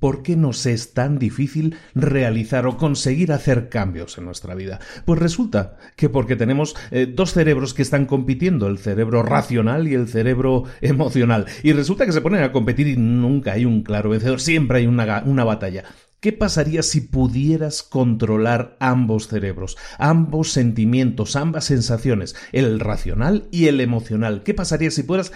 ¿Por 0.00 0.22
qué 0.22 0.34
nos 0.34 0.64
es 0.64 0.94
tan 0.94 1.18
difícil 1.18 1.76
realizar 1.94 2.66
o 2.66 2.78
conseguir 2.78 3.32
hacer 3.32 3.68
cambios 3.68 4.16
en 4.16 4.24
nuestra 4.24 4.54
vida? 4.54 4.80
Pues 5.04 5.20
resulta 5.20 5.76
que 5.94 6.08
porque 6.08 6.36
tenemos 6.36 6.74
eh, 6.90 7.06
dos 7.06 7.34
cerebros 7.34 7.74
que 7.74 7.82
están 7.82 8.06
compitiendo, 8.06 8.66
el 8.66 8.78
cerebro 8.78 9.22
racional 9.22 9.86
y 9.86 9.94
el 9.94 10.08
cerebro 10.08 10.64
emocional. 10.80 11.46
Y 11.62 11.72
resulta 11.72 12.06
que 12.06 12.12
se 12.12 12.22
ponen 12.22 12.42
a 12.42 12.50
competir 12.50 12.88
y 12.88 12.96
nunca 12.96 13.52
hay 13.52 13.66
un 13.66 13.82
claro 13.82 14.10
vencedor, 14.10 14.40
siempre 14.40 14.78
hay 14.78 14.86
una, 14.86 15.22
una 15.26 15.44
batalla. 15.44 15.84
¿Qué 16.20 16.32
pasaría 16.32 16.82
si 16.82 17.00
pudieras 17.00 17.82
controlar 17.82 18.76
ambos 18.78 19.28
cerebros, 19.28 19.78
ambos 19.98 20.52
sentimientos, 20.52 21.34
ambas 21.34 21.64
sensaciones, 21.64 22.36
el 22.52 22.78
racional 22.78 23.48
y 23.50 23.68
el 23.68 23.80
emocional? 23.80 24.42
¿Qué 24.42 24.52
pasaría 24.52 24.90
si 24.90 25.02
fueras, 25.02 25.32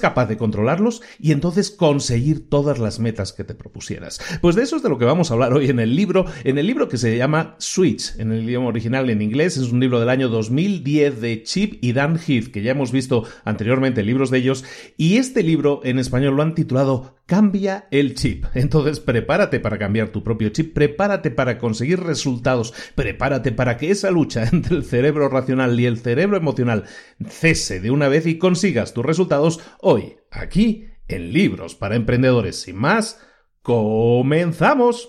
capaz 0.00 0.26
de 0.26 0.36
controlarlos 0.36 1.02
y 1.18 1.32
entonces 1.32 1.72
conseguir 1.72 2.48
todas 2.48 2.78
las 2.78 3.00
metas 3.00 3.32
que 3.32 3.42
te 3.42 3.56
propusieras? 3.56 4.20
Pues 4.40 4.54
de 4.54 4.62
eso 4.62 4.76
es 4.76 4.84
de 4.84 4.88
lo 4.88 4.98
que 4.98 5.04
vamos 5.04 5.30
a 5.30 5.34
hablar 5.34 5.52
hoy 5.52 5.68
en 5.68 5.80
el 5.80 5.96
libro, 5.96 6.26
en 6.44 6.58
el 6.58 6.66
libro 6.68 6.88
que 6.88 6.96
se 6.96 7.16
llama 7.16 7.56
Switch, 7.58 8.16
en 8.20 8.30
el 8.30 8.44
idioma 8.44 8.68
original 8.68 9.10
en 9.10 9.22
inglés, 9.22 9.56
es 9.56 9.72
un 9.72 9.80
libro 9.80 9.98
del 9.98 10.10
año 10.10 10.28
2010 10.28 11.20
de 11.20 11.42
Chip 11.42 11.82
y 11.82 11.92
Dan 11.92 12.20
Heath, 12.24 12.52
que 12.52 12.62
ya 12.62 12.70
hemos 12.70 12.92
visto 12.92 13.24
anteriormente 13.44 14.04
libros 14.04 14.30
de 14.30 14.38
ellos, 14.38 14.64
y 14.96 15.16
este 15.16 15.42
libro 15.42 15.80
en 15.82 15.98
español 15.98 16.36
lo 16.36 16.42
han 16.42 16.54
titulado 16.54 17.16
Cambia 17.30 17.86
el 17.92 18.16
chip. 18.16 18.46
Entonces 18.54 18.98
prepárate 18.98 19.60
para 19.60 19.78
cambiar 19.78 20.08
tu 20.08 20.24
propio 20.24 20.48
chip, 20.48 20.74
prepárate 20.74 21.30
para 21.30 21.58
conseguir 21.58 22.00
resultados, 22.00 22.74
prepárate 22.96 23.52
para 23.52 23.76
que 23.76 23.92
esa 23.92 24.10
lucha 24.10 24.48
entre 24.52 24.74
el 24.74 24.84
cerebro 24.84 25.28
racional 25.28 25.78
y 25.78 25.86
el 25.86 25.98
cerebro 25.98 26.36
emocional 26.36 26.86
cese 27.24 27.78
de 27.78 27.92
una 27.92 28.08
vez 28.08 28.26
y 28.26 28.36
consigas 28.36 28.94
tus 28.94 29.06
resultados 29.06 29.60
hoy, 29.78 30.16
aquí, 30.32 30.88
en 31.06 31.32
Libros 31.32 31.76
para 31.76 31.94
Emprendedores. 31.94 32.62
Sin 32.62 32.74
más, 32.74 33.20
comenzamos. 33.62 35.08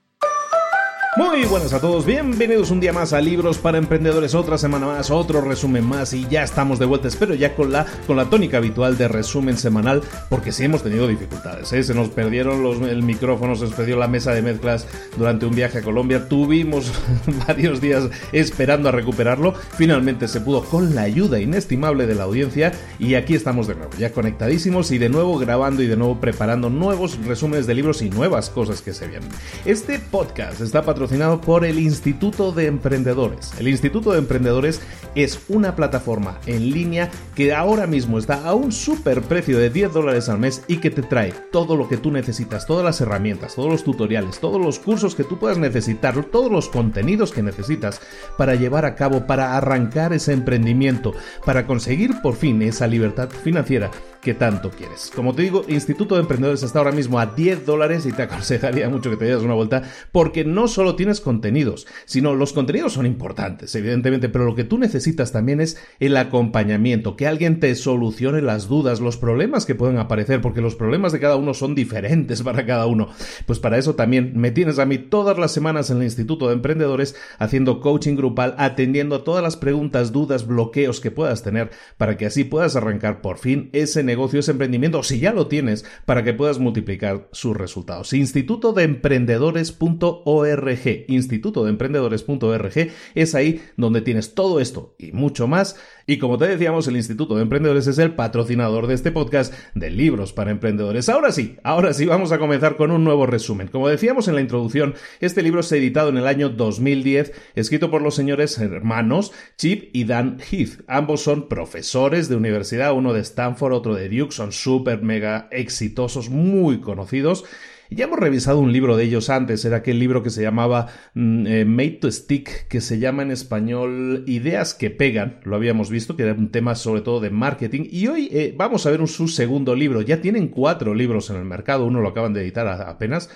Muy 1.17 1.43
buenas 1.43 1.73
a 1.73 1.81
todos, 1.81 2.05
bienvenidos 2.05 2.71
un 2.71 2.79
día 2.79 2.93
más 2.93 3.11
a 3.11 3.19
Libros 3.19 3.57
para 3.57 3.77
Emprendedores, 3.77 4.33
otra 4.33 4.57
semana 4.57 4.85
más, 4.87 5.11
otro 5.11 5.41
resumen 5.41 5.83
más 5.83 6.13
y 6.13 6.25
ya 6.29 6.41
estamos 6.41 6.79
de 6.79 6.85
vuelta, 6.85 7.09
espero 7.09 7.33
ya 7.35 7.53
con 7.53 7.69
la, 7.73 7.85
con 8.07 8.15
la 8.15 8.29
tónica 8.29 8.57
habitual 8.57 8.97
de 8.97 9.09
resumen 9.09 9.57
semanal, 9.57 10.01
porque 10.29 10.53
sí 10.53 10.63
hemos 10.63 10.83
tenido 10.83 11.09
dificultades, 11.09 11.73
¿eh? 11.73 11.83
se 11.83 11.93
nos 11.93 12.07
perdieron 12.07 12.85
el 12.85 13.03
micrófono, 13.03 13.57
se 13.57 13.65
nos 13.65 13.73
perdió 13.73 13.97
la 13.97 14.07
mesa 14.07 14.33
de 14.33 14.41
mezclas 14.41 14.87
durante 15.17 15.45
un 15.45 15.53
viaje 15.53 15.79
a 15.79 15.81
Colombia, 15.81 16.29
tuvimos 16.29 16.89
varios 17.45 17.81
días 17.81 18.05
esperando 18.31 18.87
a 18.87 18.93
recuperarlo, 18.93 19.53
finalmente 19.53 20.29
se 20.29 20.39
pudo 20.39 20.63
con 20.63 20.95
la 20.95 21.01
ayuda 21.01 21.41
inestimable 21.41 22.07
de 22.07 22.15
la 22.15 22.23
audiencia 22.23 22.71
y 22.99 23.15
aquí 23.15 23.35
estamos 23.35 23.67
de 23.67 23.75
nuevo, 23.75 23.91
ya 23.99 24.13
conectadísimos 24.13 24.91
y 24.91 24.97
de 24.97 25.09
nuevo 25.09 25.37
grabando 25.37 25.83
y 25.83 25.87
de 25.87 25.97
nuevo 25.97 26.21
preparando 26.21 26.69
nuevos 26.69 27.19
resúmenes 27.25 27.67
de 27.67 27.75
libros 27.75 28.01
y 28.01 28.09
nuevas 28.09 28.49
cosas 28.49 28.81
que 28.81 28.93
se 28.93 29.07
vienen. 29.07 29.27
Este 29.65 29.99
podcast 29.99 30.61
está 30.61 30.81
patrocinado 30.83 31.00
patrocinado 31.01 31.41
por 31.41 31.65
el 31.65 31.79
Instituto 31.79 32.51
de 32.51 32.67
Emprendedores. 32.67 33.53
El 33.57 33.67
Instituto 33.67 34.11
de 34.11 34.19
Emprendedores 34.19 34.81
es 35.15 35.39
una 35.49 35.75
plataforma 35.75 36.37
en 36.45 36.69
línea 36.69 37.09
que 37.33 37.55
ahora 37.55 37.87
mismo 37.87 38.19
está 38.19 38.45
a 38.47 38.53
un 38.53 38.71
super 38.71 39.23
precio 39.23 39.57
de 39.57 39.71
10 39.71 39.93
dólares 39.93 40.29
al 40.29 40.37
mes 40.37 40.63
y 40.67 40.77
que 40.77 40.91
te 40.91 41.01
trae 41.01 41.33
todo 41.51 41.75
lo 41.75 41.87
que 41.87 41.97
tú 41.97 42.11
necesitas, 42.11 42.67
todas 42.67 42.85
las 42.85 43.01
herramientas, 43.01 43.55
todos 43.55 43.71
los 43.71 43.83
tutoriales, 43.83 44.39
todos 44.39 44.63
los 44.63 44.77
cursos 44.77 45.15
que 45.15 45.23
tú 45.23 45.39
puedas 45.39 45.57
necesitar, 45.57 46.23
todos 46.25 46.51
los 46.51 46.69
contenidos 46.69 47.31
que 47.31 47.41
necesitas 47.41 47.99
para 48.37 48.53
llevar 48.53 48.85
a 48.85 48.93
cabo, 48.93 49.25
para 49.25 49.57
arrancar 49.57 50.13
ese 50.13 50.33
emprendimiento, 50.33 51.15
para 51.43 51.65
conseguir 51.65 52.21
por 52.21 52.35
fin 52.35 52.61
esa 52.61 52.85
libertad 52.85 53.31
financiera 53.31 53.89
que 54.21 54.33
tanto 54.33 54.69
quieres. 54.69 55.11
Como 55.15 55.33
te 55.33 55.41
digo, 55.41 55.65
Instituto 55.67 56.15
de 56.15 56.21
Emprendedores 56.21 56.63
está 56.63 56.79
ahora 56.79 56.91
mismo 56.91 57.19
a 57.19 57.25
10 57.25 57.65
dólares 57.65 58.05
y 58.05 58.11
te 58.11 58.21
aconsejaría 58.23 58.89
mucho 58.89 59.09
que 59.09 59.17
te 59.17 59.25
des 59.25 59.41
una 59.41 59.55
vuelta 59.55 59.83
porque 60.11 60.45
no 60.45 60.67
solo 60.67 60.95
tienes 60.95 61.21
contenidos, 61.21 61.87
sino 62.05 62.35
los 62.35 62.53
contenidos 62.53 62.93
son 62.93 63.05
importantes, 63.05 63.73
evidentemente, 63.75 64.29
pero 64.29 64.45
lo 64.45 64.55
que 64.55 64.63
tú 64.63 64.77
necesitas 64.77 65.31
también 65.31 65.59
es 65.59 65.77
el 65.99 66.15
acompañamiento, 66.17 67.15
que 67.15 67.27
alguien 67.27 67.59
te 67.59 67.73
solucione 67.75 68.41
las 68.41 68.67
dudas, 68.67 69.01
los 69.01 69.17
problemas 69.17 69.65
que 69.65 69.75
pueden 69.75 69.97
aparecer, 69.97 70.41
porque 70.41 70.61
los 70.61 70.75
problemas 70.75 71.11
de 71.11 71.19
cada 71.19 71.35
uno 71.35 71.53
son 71.53 71.73
diferentes 71.73 72.41
para 72.43 72.65
cada 72.65 72.85
uno. 72.85 73.09
Pues 73.45 73.59
para 73.59 73.77
eso 73.77 73.95
también 73.95 74.33
me 74.35 74.51
tienes 74.51 74.79
a 74.79 74.85
mí 74.85 74.97
todas 74.97 75.37
las 75.37 75.51
semanas 75.51 75.89
en 75.89 75.97
el 75.97 76.03
Instituto 76.03 76.47
de 76.47 76.53
Emprendedores 76.53 77.15
haciendo 77.39 77.81
coaching 77.81 78.15
grupal, 78.15 78.55
atendiendo 78.57 79.15
a 79.15 79.23
todas 79.23 79.43
las 79.43 79.57
preguntas, 79.57 80.11
dudas, 80.11 80.45
bloqueos 80.45 80.99
que 80.99 81.11
puedas 81.11 81.43
tener 81.43 81.71
para 81.97 82.17
que 82.17 82.27
así 82.27 82.43
puedas 82.43 82.75
arrancar 82.75 83.21
por 83.21 83.37
fin 83.37 83.69
ese 83.73 84.03
negocio, 84.03 84.10
ese 84.39 84.51
emprendimiento, 84.51 85.03
si 85.03 85.19
ya 85.19 85.33
lo 85.33 85.47
tienes, 85.47 85.85
para 86.05 86.23
que 86.23 86.33
puedas 86.33 86.59
multiplicar 86.59 87.27
sus 87.31 87.55
resultados. 87.55 88.13
Instituto 88.13 88.73
de 88.73 88.83
Emprendedores.org. 88.83 91.05
Instituto 91.07 91.63
de 91.63 91.69
Emprendedores.org 91.69 92.91
es 93.15 93.35
ahí 93.35 93.61
donde 93.77 94.01
tienes 94.01 94.33
todo 94.33 94.59
esto 94.59 94.95
y 94.97 95.11
mucho 95.11 95.47
más. 95.47 95.75
Y 96.07 96.17
como 96.17 96.37
te 96.37 96.47
decíamos, 96.47 96.87
el 96.87 96.97
Instituto 96.97 97.35
de 97.35 97.43
Emprendedores 97.43 97.87
es 97.87 97.97
el 97.97 98.15
patrocinador 98.15 98.87
de 98.87 98.95
este 98.95 99.11
podcast 99.11 99.53
de 99.75 99.89
libros 99.89 100.33
para 100.33 100.51
emprendedores. 100.51 101.09
Ahora 101.09 101.31
sí, 101.31 101.57
ahora 101.63 101.93
sí, 101.93 102.05
vamos 102.05 102.31
a 102.31 102.39
comenzar 102.39 102.77
con 102.77 102.91
un 102.91 103.03
nuevo 103.03 103.25
resumen. 103.25 103.67
Como 103.67 103.87
decíamos 103.87 104.27
en 104.27 104.35
la 104.35 104.41
introducción, 104.41 104.95
este 105.19 105.43
libro 105.43 105.63
se 105.63 105.75
ha 105.75 105.77
editado 105.77 106.09
en 106.09 106.17
el 106.17 106.27
año 106.27 106.49
2010, 106.49 107.33
escrito 107.55 107.91
por 107.91 108.01
los 108.01 108.15
señores 108.15 108.57
hermanos 108.57 109.31
Chip 109.57 109.89
y 109.93 110.05
Dan 110.05 110.39
Heath. 110.39 110.81
Ambos 110.87 111.21
son 111.21 111.47
profesores 111.47 112.29
de 112.29 112.35
universidad, 112.35 112.93
uno 112.93 113.13
de 113.13 113.21
Stanford, 113.21 113.73
otro 113.73 113.95
de 113.95 114.09
Duke 114.09 114.33
son 114.33 114.51
súper 114.51 115.01
mega 115.01 115.47
exitosos, 115.51 116.29
muy 116.29 116.81
conocidos. 116.81 117.45
Ya 117.93 118.05
hemos 118.05 118.19
revisado 118.19 118.59
un 118.59 118.71
libro 118.71 118.95
de 118.95 119.03
ellos 119.03 119.29
antes, 119.29 119.65
era 119.65 119.77
aquel 119.77 119.99
libro 119.99 120.23
que 120.23 120.29
se 120.29 120.41
llamaba 120.41 120.87
mm, 121.13 121.45
eh, 121.45 121.65
Made 121.65 121.97
to 121.99 122.09
Stick, 122.09 122.69
que 122.69 122.79
se 122.79 122.99
llama 122.99 123.23
en 123.23 123.31
español 123.31 124.23
Ideas 124.27 124.73
que 124.73 124.91
pegan, 124.91 125.41
lo 125.43 125.57
habíamos 125.57 125.89
visto, 125.89 126.15
que 126.15 126.23
era 126.23 126.31
un 126.31 126.51
tema 126.51 126.75
sobre 126.75 127.01
todo 127.01 127.19
de 127.19 127.31
marketing, 127.31 127.89
y 127.91 128.07
hoy 128.07 128.29
eh, 128.31 128.55
vamos 128.55 128.85
a 128.85 128.91
ver 128.91 129.01
un, 129.01 129.09
su 129.09 129.27
segundo 129.27 129.75
libro, 129.75 130.01
ya 130.01 130.21
tienen 130.21 130.47
cuatro 130.47 130.95
libros 130.95 131.29
en 131.31 131.35
el 131.35 131.43
mercado, 131.43 131.85
uno 131.85 131.99
lo 131.99 132.07
acaban 132.07 132.31
de 132.31 132.43
editar 132.43 132.65
apenas, 132.65 133.29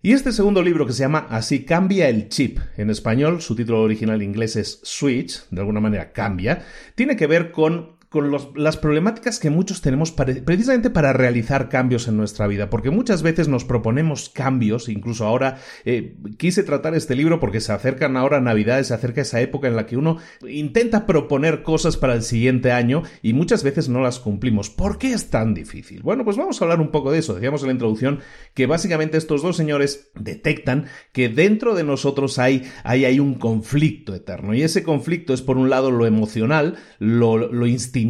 y 0.00 0.12
este 0.12 0.32
segundo 0.32 0.62
libro 0.62 0.86
que 0.86 0.94
se 0.94 1.00
llama 1.00 1.26
Así 1.28 1.66
cambia 1.66 2.08
el 2.08 2.30
chip, 2.30 2.60
en 2.78 2.88
español, 2.88 3.42
su 3.42 3.54
título 3.54 3.82
original 3.82 4.22
inglés 4.22 4.56
es 4.56 4.80
Switch, 4.84 5.46
de 5.50 5.60
alguna 5.60 5.80
manera 5.80 6.12
cambia, 6.12 6.64
tiene 6.94 7.14
que 7.14 7.26
ver 7.26 7.50
con 7.50 8.00
con 8.12 8.30
las 8.54 8.76
problemáticas 8.76 9.40
que 9.40 9.48
muchos 9.48 9.80
tenemos 9.80 10.12
precisamente 10.12 10.90
para 10.90 11.14
realizar 11.14 11.70
cambios 11.70 12.06
en 12.08 12.18
nuestra 12.18 12.46
vida, 12.46 12.68
porque 12.68 12.90
muchas 12.90 13.22
veces 13.22 13.48
nos 13.48 13.64
proponemos 13.64 14.28
cambios, 14.28 14.90
incluso 14.90 15.24
ahora 15.24 15.58
eh, 15.86 16.16
quise 16.36 16.62
tratar 16.62 16.94
este 16.94 17.16
libro 17.16 17.40
porque 17.40 17.60
se 17.60 17.72
acercan 17.72 18.18
ahora 18.18 18.40
Navidades, 18.40 18.88
se 18.88 18.94
acerca 18.94 19.22
esa 19.22 19.40
época 19.40 19.66
en 19.66 19.76
la 19.76 19.86
que 19.86 19.96
uno 19.96 20.18
intenta 20.46 21.06
proponer 21.06 21.62
cosas 21.62 21.96
para 21.96 22.12
el 22.14 22.22
siguiente 22.22 22.70
año 22.70 23.02
y 23.22 23.32
muchas 23.32 23.62
veces 23.64 23.88
no 23.88 24.02
las 24.02 24.18
cumplimos. 24.18 24.68
¿Por 24.68 24.98
qué 24.98 25.14
es 25.14 25.30
tan 25.30 25.54
difícil? 25.54 26.02
Bueno, 26.02 26.22
pues 26.22 26.36
vamos 26.36 26.60
a 26.60 26.64
hablar 26.66 26.80
un 26.80 26.90
poco 26.90 27.12
de 27.12 27.18
eso. 27.18 27.34
Decíamos 27.34 27.62
en 27.62 27.68
la 27.68 27.72
introducción 27.72 28.20
que 28.52 28.66
básicamente 28.66 29.16
estos 29.16 29.42
dos 29.42 29.56
señores 29.56 30.10
detectan 30.14 30.84
que 31.12 31.30
dentro 31.30 31.74
de 31.74 31.84
nosotros 31.84 32.38
hay, 32.38 32.70
hay, 32.84 33.06
hay 33.06 33.20
un 33.20 33.36
conflicto 33.36 34.14
eterno 34.14 34.52
y 34.52 34.62
ese 34.62 34.82
conflicto 34.82 35.32
es 35.32 35.40
por 35.40 35.56
un 35.56 35.70
lado 35.70 35.90
lo 35.90 36.04
emocional, 36.04 36.76
lo, 36.98 37.38
lo 37.38 37.66
instintivo, 37.66 38.01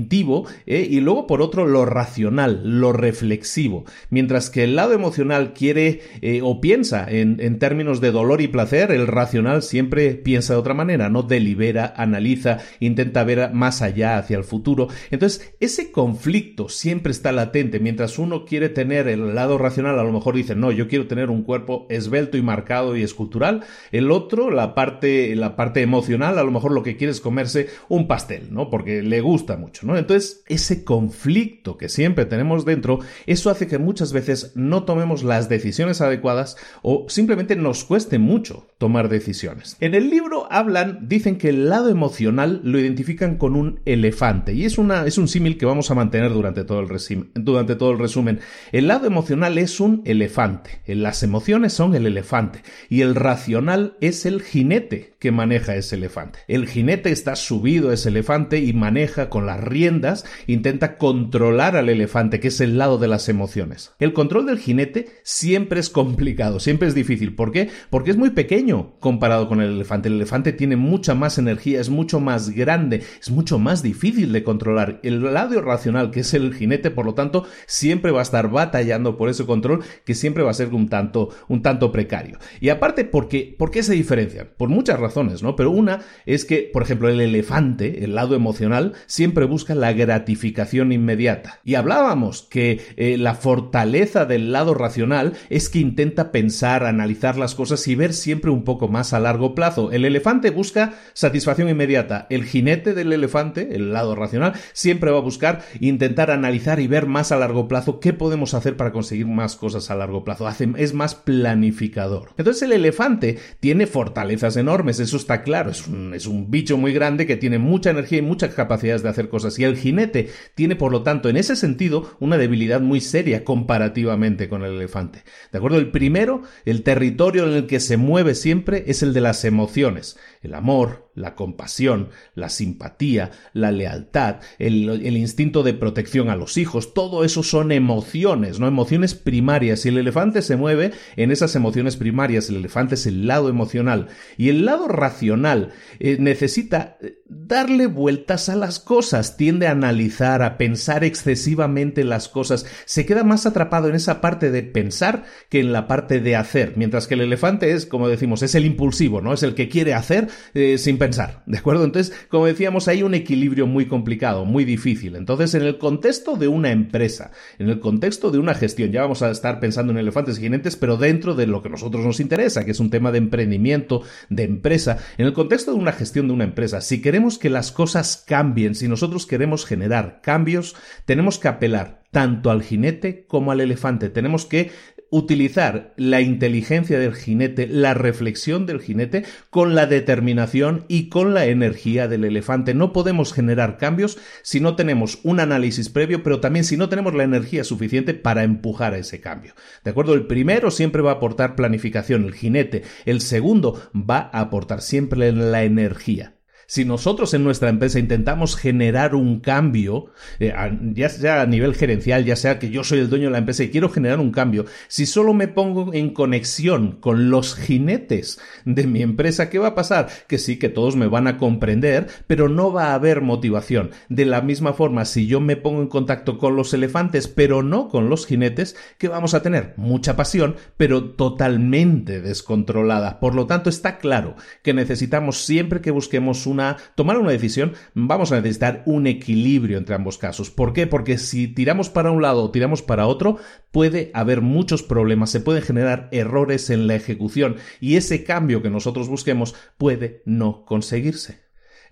¿eh? 0.67 0.87
y 0.89 1.01
luego 1.01 1.27
por 1.27 1.43
otro 1.43 1.67
lo 1.67 1.85
racional, 1.85 2.63
lo 2.65 2.93
reflexivo. 2.93 3.85
Mientras 4.11 4.51
que 4.51 4.65
el 4.65 4.77
lado 4.77 4.93
emocional 4.93 5.53
quiere 5.53 6.01
eh, 6.21 6.41
o 6.43 6.61
piensa 6.61 7.07
en, 7.09 7.39
en, 7.41 7.59
términos 7.59 8.01
de 8.01 8.11
dolor 8.11 8.41
y 8.41 8.49
placer, 8.49 8.91
el 8.91 9.07
racional 9.07 9.63
siempre 9.63 10.15
piensa 10.15 10.55
de 10.55 10.61
otra 10.61 10.75
manera, 10.75 11.09
no 11.09 11.23
delibera, 11.23 11.93
analiza, 11.97 12.59
intenta 12.81 13.25
ver 13.25 13.53
más 13.53 13.83
allá 13.83 14.19
hacia 14.19 14.37
el 14.37 14.45
futuro. 14.45 14.89
Entonces, 15.11 15.55
ese 15.61 15.93
conflicto 15.93 16.69
siempre 16.69 17.13
está 17.13 17.33
latente. 17.33 17.81
Mientras 17.81 18.19
uno 18.19 18.45
quiere 18.45 18.69
tener 18.69 19.09
el 19.09 19.35
lado 19.35 19.59
racional, 19.59 19.99
a 19.99 20.05
lo 20.05 20.13
mejor 20.13 20.35
dice, 20.35 20.55
no, 20.55 20.73
yo 20.73 20.89
quiero 20.89 21.07
tener 21.07 21.31
un 21.31 21.43
cuerpo 21.43 21.87
esbelto 21.89 22.37
y 22.37 22.43
marcado 22.43 22.97
y 22.97 23.03
escultural. 23.03 23.63
El 23.91 24.11
otro, 24.11 24.51
la 24.51 24.75
parte, 24.75 25.35
la 25.37 25.57
parte 25.57 25.83
emocional, 25.83 26.39
a 26.39 26.45
lo 26.45 26.51
mejor 26.51 26.73
lo 26.73 26.83
que 26.83 26.97
quiere 26.97 27.13
es 27.13 27.21
comerse 27.21 27.69
un 27.89 28.07
pastel, 28.07 28.49
¿no? 28.51 28.71
Porque 28.71 29.03
le 29.03 29.21
gusta 29.21 29.57
mucho. 29.57 29.82
Entonces, 29.83 30.43
ese 30.49 30.85
conflicto 30.85 31.77
que 31.77 31.89
siempre 31.89 32.25
tenemos 32.25 32.65
dentro, 32.65 33.01
eso 33.27 33.51
hace 33.51 33.67
que 33.67 33.79
muchas 33.79 34.13
veces 34.13 34.53
no 34.55 34.85
tomemos 34.85 35.23
las 35.23 35.49
decisiones 35.49 36.01
adecuadas 36.01 36.57
o 36.83 37.07
simplemente 37.09 37.57
nos 37.57 37.85
cueste 37.85 38.19
mucho 38.19 38.69
tomar 38.79 39.09
decisiones. 39.09 39.77
En 39.81 39.95
el 39.95 40.11
libro 40.11 40.47
hablan, 40.51 41.09
dicen 41.09 41.37
que 41.37 41.51
el 41.51 41.69
lado 41.69 41.89
emocional 41.89 42.61
lo 42.65 42.79
identifican 42.79 43.37
con 43.37 43.57
un 43.57 43.81
elefante 43.85 44.55
y 44.55 44.65
es, 44.65 44.79
una, 44.79 45.07
es 45.07 45.19
un 45.19 45.29
símil 45.29 45.59
que 45.59 45.67
vamos 45.67 45.91
a 45.91 45.95
mantener 45.95 46.33
durante 46.33 46.65
todo, 46.65 46.81
el 46.81 46.89
durante 47.35 47.77
todo 47.77 47.93
el 47.93 47.99
resumen. 47.99 48.41
El 48.71 48.89
lado 48.89 49.07
emocional 49.07 49.59
es 49.59 49.81
un 49.81 50.03
elefante, 50.05 50.81
las 50.87 51.23
emociones 51.23 51.73
son 51.73 51.95
el 51.95 52.07
elefante 52.07 52.63
y 52.89 53.01
el 53.03 53.15
racional 53.15 53.97
es 54.01 54.27
el 54.27 54.43
jinete 54.43 55.15
que 55.19 55.33
maneja 55.33 55.77
ese 55.77 55.97
elefante. 55.97 56.41
El 56.49 56.67
jinete 56.67 57.11
está 57.11 57.37
subido 57.37 57.91
a 57.91 57.95
ese 57.95 58.09
elefante 58.09 58.59
y 58.59 58.73
maneja 58.73 59.29
con 59.29 59.47
las 59.47 59.61
riendas, 59.73 60.25
intenta 60.47 60.99
controlar 60.99 61.77
al 61.77 61.89
elefante, 61.89 62.41
que 62.41 62.49
es 62.49 62.61
el 62.61 62.79
lado 62.79 62.99
de 62.99 63.09
las 63.09 63.29
emociones. 63.29 63.93
El 63.99 64.13
control 64.13 64.47
del 64.47 64.59
jinete 64.59 65.07
siempre 65.23 65.81
es 65.81 65.91
complicado, 65.91 66.61
siempre 66.61 66.89
es 66.89 66.95
difícil. 66.95 67.35
¿Por 67.35 67.53
qué? 67.53 67.71
Porque 67.91 68.11
es 68.11 68.17
muy 68.17 68.31
pequeño 68.31 68.99
comparado 69.01 69.49
con 69.49 69.61
el 69.61 69.73
elefante. 69.73 70.09
El 70.09 70.17
elefante 70.17 70.53
tiene 70.53 70.77
mucha 70.77 71.15
más 71.15 71.39
energía, 71.39 71.81
es 71.81 71.89
mucho 71.89 72.21
más 72.21 72.51
grande, 72.51 73.03
es 73.21 73.31
mucho 73.31 73.59
más 73.59 73.83
difícil 73.83 74.33
de 74.33 74.45
controlar. 74.45 75.01
El 75.03 75.23
lado 75.33 75.55
irracional, 75.55 76.11
que 76.11 76.21
es 76.21 76.35
el 76.35 76.55
jinete, 76.55 76.91
por 76.91 77.07
lo 77.07 77.15
tanto, 77.15 77.47
siempre 77.67 78.13
va 78.13 78.21
a 78.21 78.23
estar 78.23 78.51
batallando 78.51 79.17
por 79.17 79.29
ese 79.29 79.47
control, 79.47 79.83
que 80.05 80.15
siempre 80.15 80.43
va 80.43 80.51
a 80.51 80.55
ser 80.55 80.69
un 80.75 80.89
tanto, 80.89 81.31
un 81.49 81.63
tanto 81.63 81.93
precario. 81.93 82.39
Y 82.61 82.69
aparte, 82.69 83.05
¿por 83.05 83.29
qué, 83.29 83.55
¿por 83.59 83.71
qué 83.71 83.83
se 83.83 83.95
diferencian? 83.95 84.51
Por 84.57 84.69
muchas 84.69 85.01
razones, 85.01 85.43
¿no? 85.43 85.57
Pero 85.57 85.71
una 85.71 86.01
es 86.27 86.45
que, 86.45 86.71
por 86.73 86.83
ejemplo, 86.83 87.09
el 87.09 87.21
elefante, 87.21 88.05
el 88.05 88.15
lado 88.15 88.35
emocional, 88.35 88.93
siempre 89.07 89.45
busca 89.45 89.62
la 89.71 89.93
gratificación 89.93 90.93
inmediata. 90.93 91.61
Y 91.65 91.75
hablábamos 91.75 92.43
que 92.43 92.81
eh, 92.97 93.17
la 93.19 93.35
fortaleza 93.35 94.25
del 94.25 94.53
lado 94.53 94.75
racional 94.75 95.33
es 95.49 95.69
que 95.69 95.79
intenta 95.79 96.33
pensar, 96.33 96.85
analizar 96.85 97.37
las 97.37 97.55
cosas 97.55 97.87
y 97.89 97.95
ver 97.95 98.13
siempre 98.13 98.51
un 98.51 98.65
poco 98.65 98.89
más 98.89 99.13
a 99.13 99.21
largo 99.21 99.55
plazo. 99.55 99.93
El 99.93 100.05
elefante 100.05 100.51
busca 100.51 100.95
satisfacción 101.13 101.69
inmediata. 101.69 102.27
El 102.31 102.45
jinete 102.45 102.95
del 102.95 103.13
elefante, 103.13 103.75
el 103.75 103.93
lado 103.93 104.15
racional, 104.15 104.55
siempre 104.73 105.11
va 105.11 105.19
a 105.19 105.23
buscar 105.23 105.63
intentar 105.81 106.31
analizar 106.31 106.81
y 106.81 106.87
ver 106.87 107.07
más 107.07 107.33
a 107.33 107.37
largo 107.37 107.69
plazo 107.69 108.01
qué 108.01 108.13
podemos 108.13 108.55
hacer 108.55 108.77
para 108.77 108.93
conseguir 108.93 109.27
más 109.27 109.57
cosas 109.57 109.91
a 109.91 109.95
largo 109.95 110.25
plazo. 110.25 110.49
es 110.77 110.95
más 110.95 111.15
planificador. 111.15 112.31
Entonces 112.37 112.63
el 112.63 112.73
elefante 112.73 113.39
tiene 113.61 113.87
fortalezas 113.87 114.57
enormes, 114.57 115.01
eso 115.01 115.17
está 115.17 115.43
claro. 115.43 115.71
Es 115.71 116.27
un 116.27 116.51
bicho 116.51 116.77
muy 116.77 116.93
grande 116.93 117.27
que 117.27 117.37
tiene 117.37 117.59
mucha 117.59 117.91
energía 117.91 118.19
y 118.19 118.23
muchas 118.23 118.55
capacidades 118.55 119.03
de 119.03 119.09
hacer 119.09 119.29
cosas 119.29 119.52
y 119.59 119.65
el 119.65 119.77
jinete 119.77 120.31
tiene, 120.55 120.77
por 120.77 120.93
lo 120.93 121.03
tanto, 121.03 121.29
en 121.29 121.37
ese 121.37 121.57
sentido, 121.57 122.17
una 122.21 122.39
debilidad 122.39 122.81
muy 122.81 123.01
seria 123.01 123.45
comparativamente 123.45 124.49
con 124.49 124.65
el 124.65 124.75
elefante. 124.75 125.25
¿De 125.51 125.59
acuerdo? 125.59 125.79
El 125.79 125.91
primero, 125.91 126.43
el 126.65 126.83
territorio 126.83 127.45
en 127.47 127.55
el 127.55 127.67
que 127.67 127.81
se 127.81 127.97
mueve 127.97 128.35
siempre 128.35 128.85
es 128.87 129.03
el 129.03 129.13
de 129.13 129.21
las 129.21 129.45
emociones. 129.45 130.19
El 130.43 130.55
amor, 130.55 131.02
la 131.15 131.35
compasión, 131.35 132.09
la 132.35 132.49
simpatía, 132.49 133.31
la 133.53 133.71
lealtad, 133.71 134.37
el, 134.59 135.17
instinto 135.17 135.63
de 135.63 135.75
protección 135.75 136.31
a 136.31 136.37
los 136.37 136.57
hijos, 136.57 136.95
todo 136.95 137.25
eso 137.25 137.43
son 137.43 137.71
emociones, 137.73 138.59
¿no? 138.59 138.67
Emociones 138.67 139.15
primarias. 139.15 139.81
Si 139.81 139.91
el 139.91 139.99
elefante 139.99 140.43
se 140.43 140.57
mueve 140.57 140.93
en 141.17 141.31
esas 141.31 141.55
emociones 141.55 141.97
primarias, 141.97 142.49
el 142.49 142.57
elefante 142.57 142.95
es 142.95 143.07
el 143.07 143.27
lado 143.27 143.49
emocional. 143.49 144.09
Y 144.37 144.49
el 144.49 144.65
lado 144.65 144.89
racional 144.89 145.73
eh, 146.01 146.17
necesita 146.19 146.97
eh, 147.03 147.19
darle 147.29 147.87
vueltas 147.87 148.49
a 148.49 148.57
las 148.57 148.79
cosas, 148.79 149.37
tiende 149.37 149.67
a 149.67 149.73
analizar, 149.73 150.43
a 150.43 150.57
pensar 150.57 151.05
excesivamente 151.05 152.05
las 152.05 152.29
cosas, 152.29 152.67
se 152.85 153.07
queda 153.07 153.25
más 153.25 153.47
atrapado 153.47 153.89
en 153.89 153.95
esa 153.95 154.21
parte 154.21 154.51
de 154.51 154.63
pensar 154.63 155.25
que 155.49 155.61
en 155.61 155.73
la 155.73 155.87
parte 155.87 156.21
de 156.21 156.37
hacer, 156.37 156.75
mientras 156.77 157.07
que 157.07 157.15
el 157.15 157.21
elefante 157.21 157.73
es, 157.73 157.87
como 157.87 158.09
decimos, 158.09 158.43
es 158.43 158.55
el 158.55 158.65
impulsivo, 158.65 159.21
¿no? 159.21 159.33
Es 159.33 159.43
el 159.43 159.55
que 159.55 159.69
quiere 159.69 159.95
hacer 159.95 160.29
eh, 160.55 160.79
sin 160.79 160.99
pensar, 161.03 161.43
¿de 161.47 161.59
acuerdo? 161.59 161.85
Entonces, 161.85 162.15
como 162.29 162.47
decíamos, 162.47 162.87
hay 162.87 163.03
un 163.03 163.15
equilibrio 163.15 163.67
muy 163.67 163.87
complicado, 163.87 164.45
muy 164.45 164.65
difícil. 164.65 165.17
Entonces, 165.17 165.53
en 165.57 165.63
el 165.63 165.77
contexto 165.77 166.37
de 166.37 166.47
una 166.47 166.71
empresa, 166.71 167.33
en 167.59 167.69
el 167.71 167.81
contexto 167.81 168.31
de 168.31 168.39
una 168.39 168.55
gestión, 168.55 168.93
ya 168.93 169.03
vamos 169.03 169.21
a 169.21 169.33
estar 169.33 169.59
pensando 169.59 169.91
en 169.91 169.99
elefantes 169.99 170.39
y 170.39 170.43
jinetes, 170.43 170.77
pero 170.77 170.97
dentro 170.97 171.35
de 171.35 171.49
lo 171.49 171.61
que 171.61 171.67
a 171.67 171.73
nosotros 171.73 172.05
nos 172.05 172.21
interesa, 172.21 172.65
que 172.65 172.71
es 172.71 172.79
un 172.79 172.91
tema 172.91 173.11
de 173.11 173.19
emprendimiento, 173.19 174.03
de 174.31 174.45
empresa, 174.45 174.99
en 175.19 175.27
el 175.27 175.33
contexto 175.33 175.73
de 175.73 175.79
una 175.79 175.91
gestión 175.91 176.29
de 176.29 176.35
una 176.35 176.45
empresa, 176.45 176.81
si 176.81 177.03
queremos 177.03 177.37
que 177.37 177.51
las 177.51 177.73
cosas 177.73 178.23
cambien, 178.25 178.77
si 178.77 178.87
nosotros 178.87 179.27
queremos 179.27 179.67
generar 179.67 180.21
cambios, 180.23 180.77
tenemos 181.05 181.41
que 181.41 181.49
apelar 181.49 182.03
tanto 182.13 182.51
al 182.51 182.63
jinete 182.63 183.25
como 183.27 183.51
al 183.51 183.61
elefante. 183.61 184.11
Tenemos 184.11 184.45
que 184.45 184.71
utilizar 185.13 185.93
la 185.97 186.23
inteligencia 186.23 186.99
del 186.99 187.15
jinete, 187.15 187.67
la 187.69 187.93
reflexión 187.93 188.65
del 188.65 188.81
jinete, 188.81 189.25
con 189.51 189.75
la 189.75 189.87
determinación 189.87 190.87
y 190.89 191.11
con 191.11 191.35
la 191.35 191.45
energía 191.45 192.09
del 192.09 192.25
elefante. 192.25 192.73
No 192.73 192.95
podemos 192.95 193.35
generar 193.35 193.77
cambios 193.77 194.19
si 194.43 194.59
no 194.59 194.75
tenemos 194.75 195.21
un 195.23 195.39
análisis 195.39 195.91
previo, 195.91 196.23
pero 196.23 196.41
también 196.41 196.65
si 196.65 196.79
no 196.79 196.89
tenemos 196.89 197.15
la 197.15 197.25
energía 197.25 197.63
suficiente 197.63 198.15
para 198.15 198.43
empujar 198.43 198.95
a 198.95 198.99
ese 198.99 199.21
cambio. 199.21 199.55
¿De 199.85 199.91
acuerdo? 199.91 200.15
El 200.15 200.27
primero 200.27 200.71
siempre 200.71 201.03
va 201.03 201.11
a 201.11 201.15
aportar 201.17 201.57
planificación, 201.57 202.25
el 202.25 202.33
jinete. 202.33 202.83
El 203.05 203.21
segundo 203.21 203.91
va 203.95 204.31
a 204.33 204.41
aportar 204.41 204.81
siempre 204.81 205.31
la 205.31 205.63
energía. 205.63 206.37
Si 206.73 206.87
nosotros 206.87 207.35
en 207.35 207.45
nuestra 207.45 207.69
empresa 207.69 207.99
intentamos 207.99 208.57
generar 208.57 209.15
un 209.15 209.41
cambio, 209.41 210.07
eh, 210.41 210.55
ya 210.95 211.11
sea 211.11 211.43
a 211.43 211.47
nivel 211.47 211.75
gerencial, 211.75 212.25
ya 212.25 212.35
sea 212.35 212.59
que 212.59 212.71
yo 212.71 212.83
soy 212.83 213.01
el 213.01 213.11
dueño 213.11 213.27
de 213.27 213.33
la 213.33 213.39
empresa 213.41 213.63
y 213.63 213.69
quiero 213.69 213.91
generar 213.91 214.21
un 214.21 214.33
cambio, 214.33 214.65
si 214.89 215.05
solo 215.05 215.35
me 215.35 215.49
pongo 215.49 215.93
en 215.93 216.15
conexión 216.15 216.93
con 216.93 217.29
los 217.29 217.57
jinetes 217.57 218.41
de 218.65 218.87
mi 218.87 219.03
empresa, 219.03 219.51
¿qué 219.51 219.59
va 219.59 219.69
a 219.69 219.75
pasar? 219.75 220.09
Que 220.27 220.39
sí, 220.39 220.59
que 220.59 220.71
todos 220.71 220.97
me 220.97 221.09
van 221.09 221.27
a 221.27 221.37
comprender, 221.37 222.07
pero 222.27 222.49
no 222.49 222.73
va 222.73 222.87
a 222.87 222.95
haber 222.95 223.21
motivación. 223.21 223.91
De 224.09 224.25
la 224.25 224.41
misma 224.41 224.73
forma, 224.73 225.05
si 225.05 225.27
yo 225.27 225.41
me 225.41 225.57
pongo 225.57 225.83
en 225.83 225.89
contacto 225.89 226.39
con 226.39 226.57
los 226.57 226.73
elefantes, 226.73 227.29
pero 227.29 227.63
no 227.63 227.91
con 227.91 228.09
los 228.09 228.25
jinetes, 228.27 228.77
¿qué 228.97 229.09
vamos 229.09 229.35
a 229.35 229.43
tener? 229.43 229.75
Mucha 229.77 230.17
pasión, 230.17 230.57
pero 230.79 231.05
totalmente 231.05 232.23
descontrolada. 232.23 233.21
Por 233.21 233.35
lo 233.35 233.47
tanto, 233.47 233.69
está 233.69 233.99
claro 233.99 234.37
que 234.63 234.73
necesitamos 234.73 235.45
siempre 235.45 235.83
que 235.83 235.91
busquemos 235.91 236.47
una 236.47 236.62
tomar 236.95 237.19
una 237.19 237.31
decisión, 237.31 237.73
vamos 237.95 238.33
a 238.33 238.37
necesitar 238.37 238.83
un 238.87 239.07
equilibrio 239.07 239.79
entre 239.79 239.95
ambos 239.95 240.19
casos. 240.19 240.51
¿Por 240.51 240.73
qué? 240.73 240.87
Porque 240.87 241.19
si 241.19 241.49
tiramos 241.49 241.91
para 241.91 242.11
un 242.11 242.23
lado 242.23 242.45
o 242.45 242.51
tiramos 242.51 242.83
para 242.83 243.07
otro, 243.07 243.39
puede 243.71 244.11
haber 244.15 244.41
muchos 244.41 244.83
problemas, 244.83 245.31
se 245.31 245.41
pueden 245.41 245.63
generar 245.63 246.09
errores 246.13 246.71
en 246.71 246.87
la 246.87 246.95
ejecución 246.95 247.57
y 247.81 247.97
ese 247.97 248.25
cambio 248.25 248.63
que 248.63 248.71
nosotros 248.71 249.09
busquemos 249.09 249.55
puede 249.79 250.23
no 250.25 250.65
conseguirse. 250.65 251.43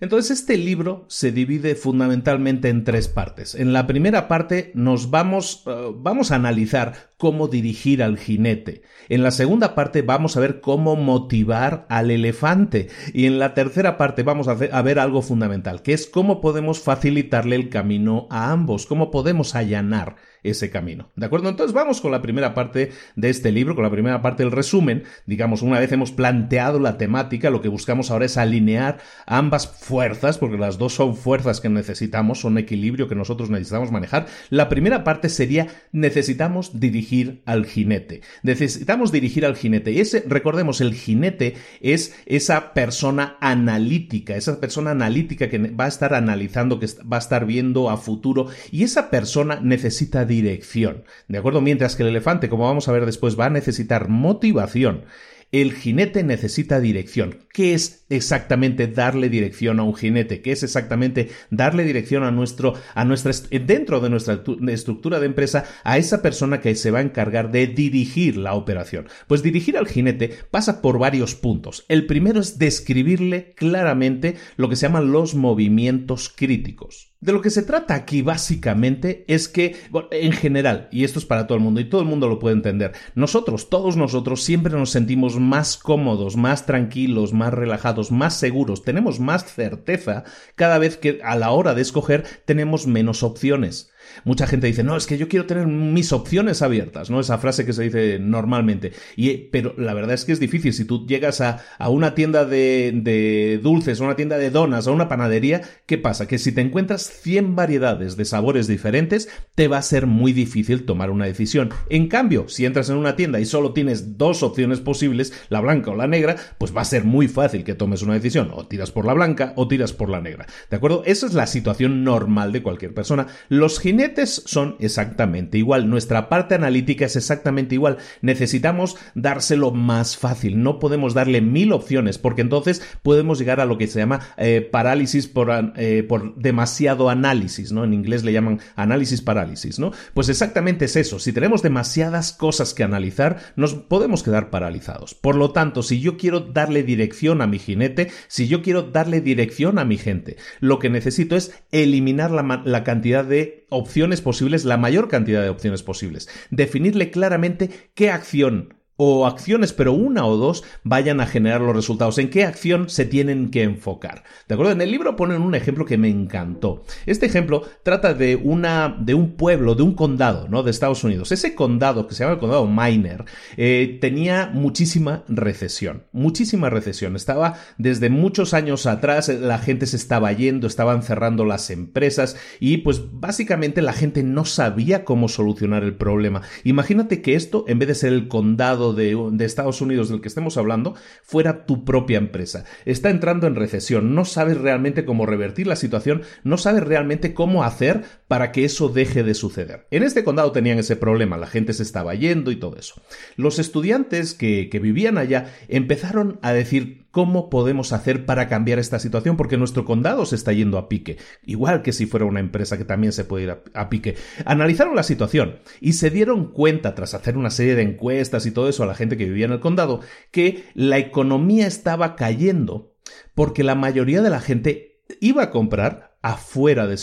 Entonces 0.01 0.39
este 0.39 0.57
libro 0.57 1.05
se 1.09 1.31
divide 1.31 1.75
fundamentalmente 1.75 2.69
en 2.69 2.83
tres 2.83 3.07
partes. 3.07 3.53
En 3.53 3.71
la 3.71 3.85
primera 3.85 4.27
parte 4.27 4.71
nos 4.73 5.11
vamos, 5.11 5.63
uh, 5.67 5.93
vamos 5.95 6.31
a 6.31 6.35
analizar 6.35 7.10
cómo 7.21 7.47
dirigir 7.47 8.01
al 8.01 8.17
jinete. 8.17 8.81
En 9.07 9.21
la 9.21 9.29
segunda 9.29 9.75
parte 9.75 10.01
vamos 10.01 10.37
a 10.37 10.39
ver 10.39 10.59
cómo 10.59 10.95
motivar 10.95 11.85
al 11.87 12.09
elefante. 12.09 12.87
Y 13.13 13.27
en 13.27 13.37
la 13.37 13.53
tercera 13.53 13.95
parte 13.95 14.23
vamos 14.23 14.47
a, 14.47 14.55
ver 14.55 14.97
algo 14.97 15.21
fundamental, 15.21 15.83
que 15.83 15.93
es 15.93 16.07
cómo 16.07 16.41
podemos 16.41 16.79
facilitarle 16.79 17.55
el 17.55 17.69
camino 17.69 18.25
a 18.31 18.51
ambos, 18.51 18.87
cómo 18.87 19.11
podemos 19.11 19.53
allanar 19.53 20.15
ese 20.41 20.71
camino. 20.71 21.11
¿De 21.15 21.27
acuerdo? 21.27 21.49
Entonces 21.49 21.75
vamos 21.75 22.01
con 22.01 22.11
la 22.11 22.23
primera 22.23 22.55
parte 22.55 22.89
de 23.15 23.29
este 23.29 23.51
libro, 23.51 23.75
con 23.75 23.83
la 23.83 23.91
primera 23.91 24.23
parte 24.23 24.41
del 24.41 24.51
resumen. 24.51 25.03
Digamos, 25.27 25.61
una 25.61 25.79
vez 25.79 25.91
hemos 25.91 26.11
planteado 26.11 26.79
la 26.79 26.97
temática, 26.97 27.51
lo 27.51 27.61
que 27.61 27.67
buscamos 27.67 28.09
ahora 28.09 28.25
es 28.25 28.37
alinear 28.37 28.97
ambas 29.27 29.67
fuerzas, 29.67 30.39
porque 30.39 30.57
las 30.57 30.79
dos 30.79 30.95
son 30.95 31.15
fuerzas 31.15 31.61
que 31.61 31.69
necesitamos, 31.69 32.39
son 32.39 32.57
equilibrio 32.57 33.07
que 33.07 33.13
nosotros 33.13 33.51
necesitamos 33.51 33.91
manejar. 33.91 34.25
La 34.49 34.67
primera 34.69 35.03
parte 35.03 35.29
sería 35.29 35.67
necesitamos 35.91 36.79
dirigir 36.79 37.10
al 37.45 37.65
jinete. 37.65 38.21
Necesitamos 38.43 39.11
dirigir 39.11 39.45
al 39.45 39.55
jinete. 39.55 39.91
Y 39.91 39.99
ese, 39.99 40.23
recordemos, 40.27 40.81
el 40.81 40.93
jinete 40.93 41.55
es 41.81 42.15
esa 42.25 42.73
persona 42.73 43.37
analítica, 43.41 44.35
esa 44.35 44.59
persona 44.59 44.91
analítica 44.91 45.49
que 45.49 45.57
va 45.57 45.85
a 45.85 45.89
estar 45.89 46.13
analizando, 46.13 46.79
que 46.79 46.87
va 47.11 47.17
a 47.17 47.19
estar 47.19 47.45
viendo 47.45 47.89
a 47.89 47.97
futuro, 47.97 48.47
y 48.71 48.83
esa 48.83 49.09
persona 49.09 49.59
necesita 49.61 50.25
dirección. 50.25 51.03
¿De 51.27 51.37
acuerdo? 51.37 51.61
Mientras 51.61 51.95
que 51.95 52.03
el 52.03 52.09
elefante, 52.09 52.49
como 52.49 52.65
vamos 52.65 52.87
a 52.87 52.91
ver 52.91 53.05
después, 53.05 53.39
va 53.39 53.47
a 53.47 53.49
necesitar 53.49 54.07
motivación. 54.09 55.03
El 55.51 55.73
jinete 55.73 56.23
necesita 56.23 56.79
dirección. 56.79 57.39
¿Qué 57.51 57.73
es 57.73 58.05
exactamente 58.09 58.87
darle 58.87 59.27
dirección 59.27 59.81
a 59.81 59.83
un 59.83 59.93
jinete? 59.93 60.41
¿Qué 60.41 60.53
es 60.53 60.63
exactamente 60.63 61.29
darle 61.49 61.83
dirección 61.83 62.23
a 62.23 62.31
nuestro, 62.31 62.75
a 62.95 63.03
nuestra, 63.03 63.33
dentro 63.49 63.99
de 63.99 64.09
nuestra 64.09 64.41
estructura 64.69 65.19
de 65.19 65.25
empresa, 65.25 65.65
a 65.83 65.97
esa 65.97 66.21
persona 66.21 66.61
que 66.61 66.75
se 66.75 66.89
va 66.89 66.99
a 66.99 67.03
encargar 67.03 67.51
de 67.51 67.67
dirigir 67.67 68.37
la 68.37 68.53
operación? 68.53 69.09
Pues 69.27 69.43
dirigir 69.43 69.77
al 69.77 69.89
jinete 69.89 70.29
pasa 70.51 70.81
por 70.81 70.97
varios 70.97 71.35
puntos. 71.35 71.83
El 71.89 72.05
primero 72.05 72.39
es 72.39 72.57
describirle 72.57 73.53
claramente 73.53 74.35
lo 74.55 74.69
que 74.69 74.77
se 74.77 74.83
llaman 74.87 75.11
los 75.11 75.35
movimientos 75.35 76.29
críticos. 76.29 77.10
De 77.21 77.33
lo 77.33 77.41
que 77.41 77.51
se 77.51 77.61
trata 77.61 77.93
aquí 77.93 78.23
básicamente 78.23 79.25
es 79.27 79.47
que, 79.47 79.75
en 80.09 80.31
general, 80.31 80.89
y 80.91 81.03
esto 81.03 81.19
es 81.19 81.25
para 81.25 81.45
todo 81.45 81.55
el 81.55 81.63
mundo 81.63 81.79
y 81.79 81.87
todo 81.87 82.01
el 82.01 82.07
mundo 82.07 82.27
lo 82.27 82.39
puede 82.39 82.55
entender, 82.55 82.93
nosotros, 83.13 83.69
todos 83.69 83.95
nosotros 83.95 84.43
siempre 84.43 84.73
nos 84.73 84.89
sentimos 84.89 85.39
más 85.39 85.77
cómodos, 85.77 86.35
más 86.35 86.65
tranquilos, 86.65 87.31
más 87.31 87.53
relajados, 87.53 88.11
más 88.11 88.33
seguros, 88.33 88.81
tenemos 88.81 89.19
más 89.19 89.45
certeza 89.45 90.23
cada 90.55 90.79
vez 90.79 90.97
que 90.97 91.19
a 91.23 91.35
la 91.35 91.51
hora 91.51 91.75
de 91.75 91.83
escoger 91.83 92.25
tenemos 92.45 92.87
menos 92.87 93.21
opciones. 93.21 93.90
Mucha 94.23 94.47
gente 94.47 94.67
dice, 94.67 94.83
no, 94.83 94.95
es 94.97 95.05
que 95.05 95.17
yo 95.17 95.27
quiero 95.27 95.45
tener 95.45 95.67
mis 95.67 96.11
opciones 96.13 96.61
abiertas, 96.61 97.09
¿no? 97.09 97.19
Esa 97.19 97.37
frase 97.37 97.65
que 97.65 97.73
se 97.73 97.83
dice 97.83 98.19
normalmente. 98.19 98.91
Y, 99.15 99.37
pero 99.49 99.73
la 99.77 99.93
verdad 99.93 100.13
es 100.13 100.25
que 100.25 100.31
es 100.31 100.39
difícil. 100.39 100.73
Si 100.73 100.85
tú 100.85 101.05
llegas 101.07 101.41
a, 101.41 101.63
a 101.77 101.89
una 101.89 102.15
tienda 102.15 102.45
de, 102.45 102.91
de 102.93 103.59
dulces, 103.61 103.99
a 104.01 104.03
una 104.03 104.15
tienda 104.15 104.37
de 104.37 104.49
donas, 104.49 104.87
a 104.87 104.91
una 104.91 105.09
panadería, 105.09 105.61
¿qué 105.85 105.97
pasa? 105.97 106.27
Que 106.27 106.37
si 106.37 106.51
te 106.51 106.61
encuentras 106.61 107.09
100 107.21 107.55
variedades 107.55 108.17
de 108.17 108.25
sabores 108.25 108.67
diferentes, 108.67 109.29
te 109.55 109.67
va 109.67 109.77
a 109.77 109.83
ser 109.83 110.07
muy 110.07 110.33
difícil 110.33 110.85
tomar 110.85 111.09
una 111.09 111.25
decisión. 111.25 111.69
En 111.89 112.07
cambio, 112.07 112.47
si 112.47 112.65
entras 112.65 112.89
en 112.89 112.97
una 112.97 113.15
tienda 113.15 113.39
y 113.39 113.45
solo 113.45 113.73
tienes 113.73 114.17
dos 114.17 114.43
opciones 114.43 114.79
posibles, 114.79 115.33
la 115.49 115.61
blanca 115.61 115.91
o 115.91 115.95
la 115.95 116.07
negra, 116.07 116.35
pues 116.57 116.75
va 116.75 116.81
a 116.81 116.85
ser 116.85 117.03
muy 117.03 117.27
fácil 117.27 117.63
que 117.63 117.75
tomes 117.75 118.01
una 118.01 118.13
decisión. 118.13 118.51
O 118.53 118.67
tiras 118.67 118.91
por 118.91 119.05
la 119.05 119.13
blanca 119.13 119.53
o 119.55 119.67
tiras 119.67 119.93
por 119.93 120.09
la 120.09 120.21
negra. 120.21 120.47
¿De 120.69 120.77
acuerdo? 120.77 121.03
Esa 121.05 121.25
es 121.25 121.33
la 121.33 121.47
situación 121.47 122.03
normal 122.03 122.51
de 122.51 122.63
cualquier 122.63 122.93
persona. 122.93 123.27
Los 123.49 123.79
jinetes 123.91 124.43
son 124.45 124.77
exactamente 124.79 125.57
igual, 125.57 125.89
nuestra 125.89 126.29
parte 126.29 126.55
analítica 126.55 127.05
es 127.05 127.17
exactamente 127.17 127.75
igual. 127.75 127.97
Necesitamos 128.21 128.95
dárselo 129.15 129.71
más 129.71 130.17
fácil, 130.17 130.63
no 130.63 130.79
podemos 130.79 131.13
darle 131.13 131.41
mil 131.41 131.73
opciones 131.73 132.17
porque 132.17 132.41
entonces 132.41 132.81
podemos 133.03 133.37
llegar 133.37 133.59
a 133.59 133.65
lo 133.65 133.77
que 133.77 133.87
se 133.87 133.99
llama 133.99 134.21
eh, 134.37 134.61
parálisis 134.61 135.27
por, 135.27 135.73
eh, 135.75 136.03
por 136.03 136.35
demasiado 136.35 137.09
análisis, 137.09 137.73
¿no? 137.73 137.83
En 137.83 137.93
inglés 137.93 138.23
le 138.23 138.31
llaman 138.31 138.61
análisis 138.77 139.21
parálisis, 139.21 139.77
¿no? 139.77 139.91
Pues 140.13 140.29
exactamente 140.29 140.85
es 140.85 140.95
eso, 140.95 141.19
si 141.19 141.33
tenemos 141.33 141.61
demasiadas 141.61 142.31
cosas 142.31 142.73
que 142.73 142.83
analizar, 142.83 143.39
nos 143.57 143.73
podemos 143.73 144.23
quedar 144.23 144.49
paralizados. 144.49 145.15
Por 145.15 145.35
lo 145.35 145.51
tanto, 145.51 145.83
si 145.83 145.99
yo 145.99 146.15
quiero 146.15 146.39
darle 146.39 146.83
dirección 146.83 147.41
a 147.41 147.47
mi 147.47 147.59
jinete, 147.59 148.09
si 148.29 148.47
yo 148.47 148.61
quiero 148.61 148.83
darle 148.83 149.19
dirección 149.19 149.79
a 149.79 149.85
mi 149.85 149.97
gente, 149.97 150.37
lo 150.61 150.79
que 150.79 150.89
necesito 150.89 151.35
es 151.35 151.53
eliminar 151.71 152.31
la, 152.31 152.61
la 152.63 152.83
cantidad 152.85 153.25
de 153.25 153.60
opciones 153.71 154.21
posibles, 154.21 154.65
la 154.65 154.77
mayor 154.77 155.07
cantidad 155.07 155.41
de 155.41 155.49
opciones 155.49 155.81
posibles. 155.81 156.29
Definirle 156.51 157.09
claramente 157.09 157.69
qué 157.95 158.11
acción 158.11 158.80
o 159.03 159.25
acciones, 159.25 159.73
pero 159.73 159.93
una 159.93 160.27
o 160.27 160.37
dos 160.37 160.63
vayan 160.83 161.21
a 161.21 161.25
generar 161.25 161.59
los 161.59 161.75
resultados. 161.75 162.19
¿En 162.19 162.29
qué 162.29 162.43
acción 162.43 162.87
se 162.87 163.03
tienen 163.03 163.49
que 163.49 163.63
enfocar? 163.63 164.21
¿De 164.47 164.53
acuerdo? 164.53 164.73
En 164.73 164.81
el 164.81 164.91
libro 164.91 165.15
ponen 165.15 165.41
un 165.41 165.55
ejemplo 165.55 165.85
que 165.85 165.97
me 165.97 166.07
encantó. 166.07 166.83
Este 167.07 167.25
ejemplo 167.25 167.63
trata 167.81 168.13
de 168.13 168.35
una, 168.35 168.95
de 168.99 169.15
un 169.15 169.31
pueblo, 169.37 169.73
de 169.73 169.81
un 169.81 169.95
condado, 169.95 170.47
¿no? 170.49 170.61
De 170.61 170.69
Estados 170.69 171.03
Unidos. 171.03 171.31
Ese 171.31 171.55
condado, 171.55 172.05
que 172.05 172.13
se 172.13 172.23
llama 172.23 172.35
el 172.35 172.39
condado 172.39 172.67
Miner, 172.67 173.25
eh, 173.57 173.97
tenía 173.99 174.51
muchísima 174.53 175.23
recesión. 175.27 176.03
Muchísima 176.11 176.69
recesión. 176.69 177.15
Estaba 177.15 177.55
desde 177.79 178.11
muchos 178.11 178.53
años 178.53 178.85
atrás, 178.85 179.29
la 179.29 179.57
gente 179.57 179.87
se 179.87 179.95
estaba 179.95 180.31
yendo, 180.31 180.67
estaban 180.67 181.01
cerrando 181.01 181.43
las 181.43 181.71
empresas 181.71 182.37
y 182.59 182.77
pues 182.77 183.01
básicamente 183.11 183.81
la 183.81 183.93
gente 183.93 184.21
no 184.21 184.45
sabía 184.45 185.05
cómo 185.05 185.27
solucionar 185.27 185.83
el 185.83 185.95
problema. 185.95 186.43
Imagínate 186.63 187.23
que 187.23 187.33
esto, 187.33 187.65
en 187.67 187.79
vez 187.79 187.87
de 187.87 187.95
ser 187.95 188.13
el 188.13 188.27
condado 188.27 188.90
de, 188.93 189.15
Estados 189.45 189.81
Unidos 189.81 190.09
del 190.09 190.21
que 190.21 190.27
estemos 190.27 190.57
hablando 190.57 190.95
fuera 191.23 191.65
tu 191.65 191.83
propia 191.83 192.17
empresa. 192.17 192.65
Está 192.85 193.09
entrando 193.09 193.47
en 193.47 193.55
recesión, 193.55 194.15
no 194.15 194.25
sabes 194.25 194.57
realmente 194.57 195.05
cómo 195.05 195.25
revertir 195.25 195.67
la 195.67 195.75
situación, 195.75 196.21
no 196.43 196.57
sabes 196.57 196.83
realmente 196.83 197.33
cómo 197.33 197.63
hacer 197.63 198.03
para 198.27 198.51
que 198.51 198.65
eso 198.65 198.89
deje 198.89 199.23
de 199.23 199.33
suceder. 199.33 199.87
En 199.91 200.03
este 200.03 200.23
condado 200.23 200.51
tenían 200.51 200.79
ese 200.79 200.95
problema, 200.95 201.37
la 201.37 201.47
gente 201.47 201.73
se 201.73 201.83
estaba 201.83 202.15
yendo 202.15 202.51
y 202.51 202.55
todo 202.55 202.77
eso. 202.77 203.01
Los 203.35 203.59
estudiantes 203.59 204.33
que, 204.33 204.69
que 204.69 204.79
vivían 204.79 205.17
allá 205.17 205.53
empezaron 205.67 206.39
a 206.41 206.53
decir, 206.53 207.00
¿Cómo 207.11 207.49
podemos 207.49 207.93
hacer 207.93 208.25
para 208.25 208.47
cambiar 208.47 208.79
esta 208.79 208.97
situación? 208.97 209.37
Porque 209.37 209.57
nuestro 209.57 209.85
condado 209.85 210.25
se 210.25 210.35
está 210.35 210.53
yendo 210.53 210.77
a 210.77 210.87
pique, 210.87 211.17
igual 211.45 211.81
que 211.81 211.91
si 211.91 212.05
fuera 212.05 212.25
una 212.25 212.39
empresa 212.39 212.77
que 212.77 212.85
también 212.85 213.11
se 213.11 213.25
puede 213.25 213.43
ir 213.43 213.57
a, 213.73 213.89
pique. 213.89 214.15
Analizaron 214.45 214.95
la 214.95 215.03
situación 215.03 215.59
y 215.79 215.93
se 215.93 216.09
dieron 216.09 216.51
cuenta, 216.51 216.95
tras 216.95 217.13
hacer 217.13 217.37
una 217.37 217.49
serie 217.49 217.75
de 217.75 217.83
encuestas 217.83 218.45
y 218.45 218.51
todo 218.51 218.69
eso 218.69 218.83
a 218.83 218.87
la 218.87 218.95
gente 218.95 219.17
que 219.17 219.25
vivía 219.25 219.45
en 219.45 219.51
el 219.51 219.59
condado, 219.59 219.99
que 220.31 220.63
la 220.73 220.97
economía 220.97 221.67
estaba 221.67 222.15
cayendo 222.15 222.93
porque 223.35 223.63
la 223.63 223.75
mayoría 223.75 224.21
de 224.21 224.29
la 224.29 224.39
gente 224.39 225.01
iba 225.19 225.43
a 225.43 225.51
comprar 225.51 226.10
afuera 226.23 226.85
de 226.85 226.97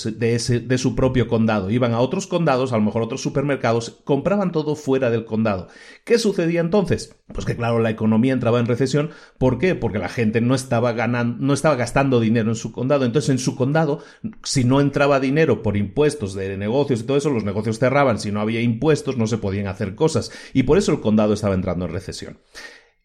su, 0.78 0.94
propio 0.94 1.26
condado. 1.26 1.70
Iban 1.70 1.92
a 1.92 2.00
otros 2.00 2.28
condados, 2.28 2.72
a 2.72 2.76
lo 2.76 2.84
mejor 2.84 3.02
otros 3.02 3.20
supermercados, 3.20 3.98
compraban 4.04 4.52
todo 4.52 4.76
fuera 4.76 5.10
del 5.10 5.24
condado. 5.24 5.68
¿Qué 6.04 6.18
sucedía 6.18 6.60
entonces? 6.60 7.16
Pues 7.32 7.44
que 7.44 7.56
claro, 7.56 7.80
la 7.80 7.90
economía 7.90 8.32
entraba 8.32 8.60
en 8.60 8.66
recesión. 8.66 9.10
¿Por 9.36 9.58
qué? 9.58 9.74
Porque 9.74 9.98
la 9.98 10.08
gente 10.08 10.40
no 10.40 10.54
estaba 10.54 10.92
ganando, 10.92 11.44
no 11.44 11.52
estaba 11.52 11.74
gastando 11.74 12.20
dinero 12.20 12.50
en 12.50 12.56
su 12.56 12.70
condado. 12.70 13.04
Entonces, 13.04 13.30
en 13.30 13.38
su 13.38 13.56
condado, 13.56 14.02
si 14.44 14.62
no 14.62 14.80
entraba 14.80 15.18
dinero 15.18 15.62
por 15.62 15.76
impuestos 15.76 16.34
de 16.34 16.56
negocios 16.56 17.00
y 17.00 17.04
todo 17.04 17.16
eso, 17.16 17.30
los 17.30 17.44
negocios 17.44 17.80
cerraban. 17.80 18.20
Si 18.20 18.30
no 18.30 18.40
había 18.40 18.60
impuestos, 18.60 19.16
no 19.16 19.26
se 19.26 19.38
podían 19.38 19.66
hacer 19.66 19.96
cosas. 19.96 20.30
Y 20.52 20.62
por 20.62 20.78
eso 20.78 20.92
el 20.92 21.00
condado 21.00 21.34
estaba 21.34 21.54
entrando 21.54 21.86
en 21.86 21.92
recesión. 21.92 22.38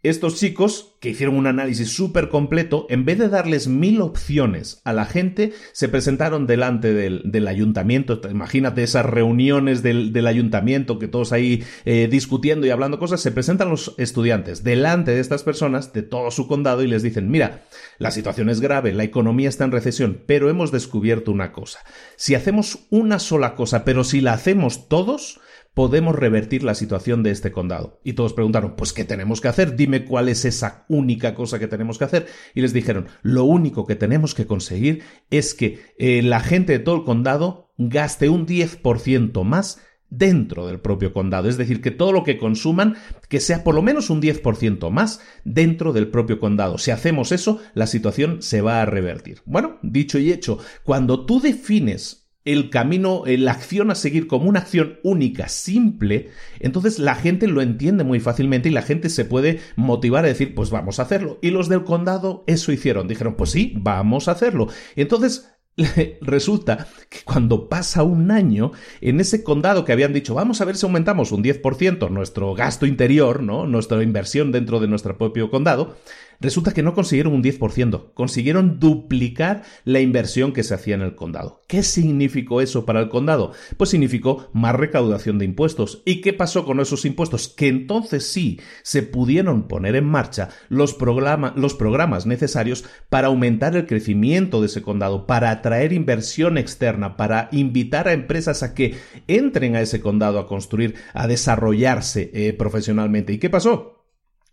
Estos 0.04 0.36
chicos, 0.36 0.96
que 1.00 1.12
hicieron 1.12 1.38
un 1.38 1.48
análisis 1.48 1.96
súper 1.96 2.28
completo, 2.28 2.86
en 2.90 3.06
vez 3.06 3.18
de 3.20 3.30
darles 3.30 3.70
mil 3.70 4.02
opciones 4.02 4.82
a 4.84 4.92
la 4.92 5.06
gente, 5.06 5.54
se 5.72 5.88
presentaron 5.88 6.46
delante 6.46 6.94
del, 6.94 7.48
ayuntamiento. 7.48 8.20
Imagínate 8.30 8.84
esas 8.84 9.06
reuniones 9.06 9.82
del, 9.82 10.28
ayuntamiento, 10.28 11.00
que 11.00 11.08
todos 11.08 11.32
ahí 11.32 11.64
eh, 11.86 12.10
discutiendo 12.12 12.68
y 12.68 12.70
hablando 12.70 13.00
cosas, 13.00 13.22
se 13.22 13.32
presentan 13.32 13.70
los 13.70 13.96
estudiantes 13.98 14.62
delante 14.62 15.12
de 15.12 15.22
estas 15.22 15.44
personas, 15.44 15.94
de 15.94 16.02
todo 16.04 16.32
su 16.32 16.50
condado, 16.50 16.84
y 16.84 16.88
les 16.88 17.02
dicen, 17.02 17.32
mira, 17.32 17.64
la 17.98 18.12
situación 18.12 18.50
es 18.50 18.60
grave, 18.60 18.92
la 18.92 19.06
economía 19.06 19.48
está 19.48 19.64
en 19.64 19.72
recesión, 19.72 20.22
pero 20.26 20.50
hemos 20.50 20.74
descubierto 20.74 21.32
una 21.32 21.54
cosa. 21.54 21.80
Si 22.18 22.36
hacemos 22.36 22.88
una 22.90 23.20
sola 23.20 23.56
cosa, 23.56 23.86
pero 23.86 24.04
si 24.04 24.20
la 24.20 24.34
hacemos 24.34 24.90
todos, 24.90 25.40
podemos 25.74 26.16
revertir 26.16 26.64
la 26.64 26.76
situación 26.76 27.24
de 27.24 27.32
este 27.32 27.52
condado. 27.52 28.00
Y 28.04 28.14
todos 28.14 28.34
preguntaron, 28.34 28.76
pues 28.76 28.94
¿qué 28.94 29.06
tenemos 29.06 29.42
que 29.42 29.48
hacer? 29.48 29.76
Dime 29.76 30.06
cuál 30.06 30.30
es 30.30 30.46
esa 30.46 30.86
única 30.88 31.34
cosa 31.36 31.60
que 31.60 31.68
tenemos 31.68 31.98
que 31.98 32.06
hacer. 32.06 32.28
Y 32.54 32.62
les 32.62 32.74
dijeron, 32.74 33.08
lo 33.22 33.44
único 33.46 33.86
que 33.86 33.96
tenemos 33.96 34.36
que 34.36 34.46
conseguir 34.46 35.04
es 35.30 35.54
que 35.54 35.80
eh, 35.98 36.22
la 36.22 36.40
gente 36.40 36.74
de 36.74 36.80
todo 36.80 36.96
el 36.96 37.04
condado 37.04 37.72
gaste 37.78 38.30
un 38.30 38.46
10% 38.46 39.44
más 39.44 39.82
dentro 40.10 40.68
del 40.68 40.80
propio 40.80 41.12
condado. 41.12 41.50
Es 41.50 41.58
decir, 41.58 41.82
que 41.82 41.92
todo 41.92 42.12
lo 42.12 42.24
que 42.24 42.38
consuman, 42.38 42.96
que 43.30 43.40
sea 43.40 43.64
por 43.64 43.74
lo 43.74 43.82
menos 43.82 44.10
un 44.12 44.22
10% 44.22 44.92
más 44.92 45.22
dentro 45.44 45.92
del 45.92 46.10
propio 46.10 46.40
condado. 46.40 46.78
Si 46.78 46.92
hacemos 46.92 47.32
eso, 47.32 47.60
la 47.74 47.88
situación 47.88 48.42
se 48.42 48.62
va 48.62 48.82
a 48.82 48.86
revertir. 48.86 49.42
Bueno, 49.46 49.80
dicho 49.82 50.20
y 50.20 50.32
hecho, 50.32 50.60
cuando 50.84 51.26
tú 51.26 51.42
defines 51.42 52.23
el 52.46 52.70
camino, 52.70 53.24
eh, 53.26 53.38
la 53.38 53.52
acción 53.52 53.90
a 53.90 53.96
seguir 53.96 54.28
como 54.28 54.50
una 54.50 54.60
acción 54.60 55.00
única, 55.04 55.48
simple, 55.48 56.30
entonces 56.60 57.00
la 57.00 57.16
gente 57.16 57.48
lo 57.48 57.62
entiende 57.62 58.04
muy 58.04 58.20
fácilmente 58.20 58.70
y 58.70 58.74
la 58.74 58.82
gente 58.82 59.10
se 59.10 59.26
puede 59.26 59.60
motivar 59.76 60.26
a 60.26 60.28
decir, 60.28 60.54
pues 60.54 60.70
vamos 60.70 61.00
a 61.00 61.04
hacerlo. 61.04 61.40
Y 61.42 61.52
los 61.52 61.70
del 61.70 61.84
condado 61.84 62.44
eso 62.48 62.72
hicieron, 62.72 63.08
dijeron, 63.08 63.36
pues 63.36 63.52
sí, 63.52 63.74
vamos 63.78 64.28
a 64.28 64.32
hacerlo. 64.32 64.68
entonces 64.96 65.50
resulta 66.22 66.88
que 67.10 67.20
cuando 67.24 67.68
pasa 67.68 68.04
un 68.04 68.30
año, 68.32 68.72
en 69.02 69.20
ese 69.20 69.44
condado 69.44 69.86
que 69.86 69.92
habían 69.92 70.14
dicho, 70.14 70.36
vamos 70.36 70.62
a 70.62 70.66
ver 70.66 70.76
si 70.76 70.86
aumentamos 70.86 71.32
un 71.32 71.44
10% 71.44 72.10
nuestro 72.12 72.54
gasto 72.54 72.86
interior, 72.86 73.42
¿no? 73.42 73.66
Nuestra 73.66 74.04
inversión 74.04 74.52
dentro 74.52 74.80
de 74.80 74.88
nuestro 74.88 75.18
propio 75.18 75.50
condado, 75.50 75.98
Resulta 76.44 76.74
que 76.74 76.84
no 76.84 76.94
consiguieron 76.94 77.34
un 77.34 77.42
10%, 77.42 78.12
consiguieron 78.14 78.78
duplicar 78.78 79.64
la 79.86 80.02
inversión 80.02 80.52
que 80.52 80.64
se 80.64 80.74
hacía 80.74 80.96
en 80.96 81.02
el 81.02 81.16
condado. 81.16 81.62
¿Qué 81.68 81.84
significó 81.84 82.60
eso 82.60 82.86
para 82.86 83.00
el 83.00 83.08
condado? 83.08 83.54
Pues 83.78 83.92
significó 83.92 84.50
más 84.52 84.76
recaudación 84.76 85.40
de 85.40 85.46
impuestos. 85.46 86.02
¿Y 86.04 86.20
qué 86.20 86.34
pasó 86.34 86.66
con 86.66 86.82
esos 86.82 87.06
impuestos? 87.06 87.48
Que 87.48 87.70
entonces 87.70 88.28
sí 88.28 88.60
se 88.82 89.04
pudieron 89.04 89.70
poner 89.70 89.96
en 89.96 90.04
marcha 90.04 90.50
los, 90.68 90.94
programas 90.94 92.26
necesarios 92.26 92.84
para 93.10 93.28
aumentar 93.28 93.78
el 93.78 93.88
crecimiento 93.88 94.60
de 94.60 94.68
ese 94.68 94.82
condado, 94.82 95.26
para 95.26 95.50
atraer 95.50 95.94
inversión 95.94 96.58
externa, 96.58 97.16
para 97.16 97.48
invitar 97.54 98.10
a 98.10 98.14
empresas 98.14 98.64
a 98.64 98.74
que 98.74 98.96
entren 99.30 99.78
a 99.78 99.82
ese 99.82 100.02
condado 100.02 100.40
a 100.40 100.48
construir, 100.48 100.96
a 101.14 101.26
desarrollarse 101.26 102.32
eh, 102.34 102.52
profesionalmente. 102.52 103.32
¿Y 103.32 103.38
qué 103.38 103.50
pasó? 103.50 104.03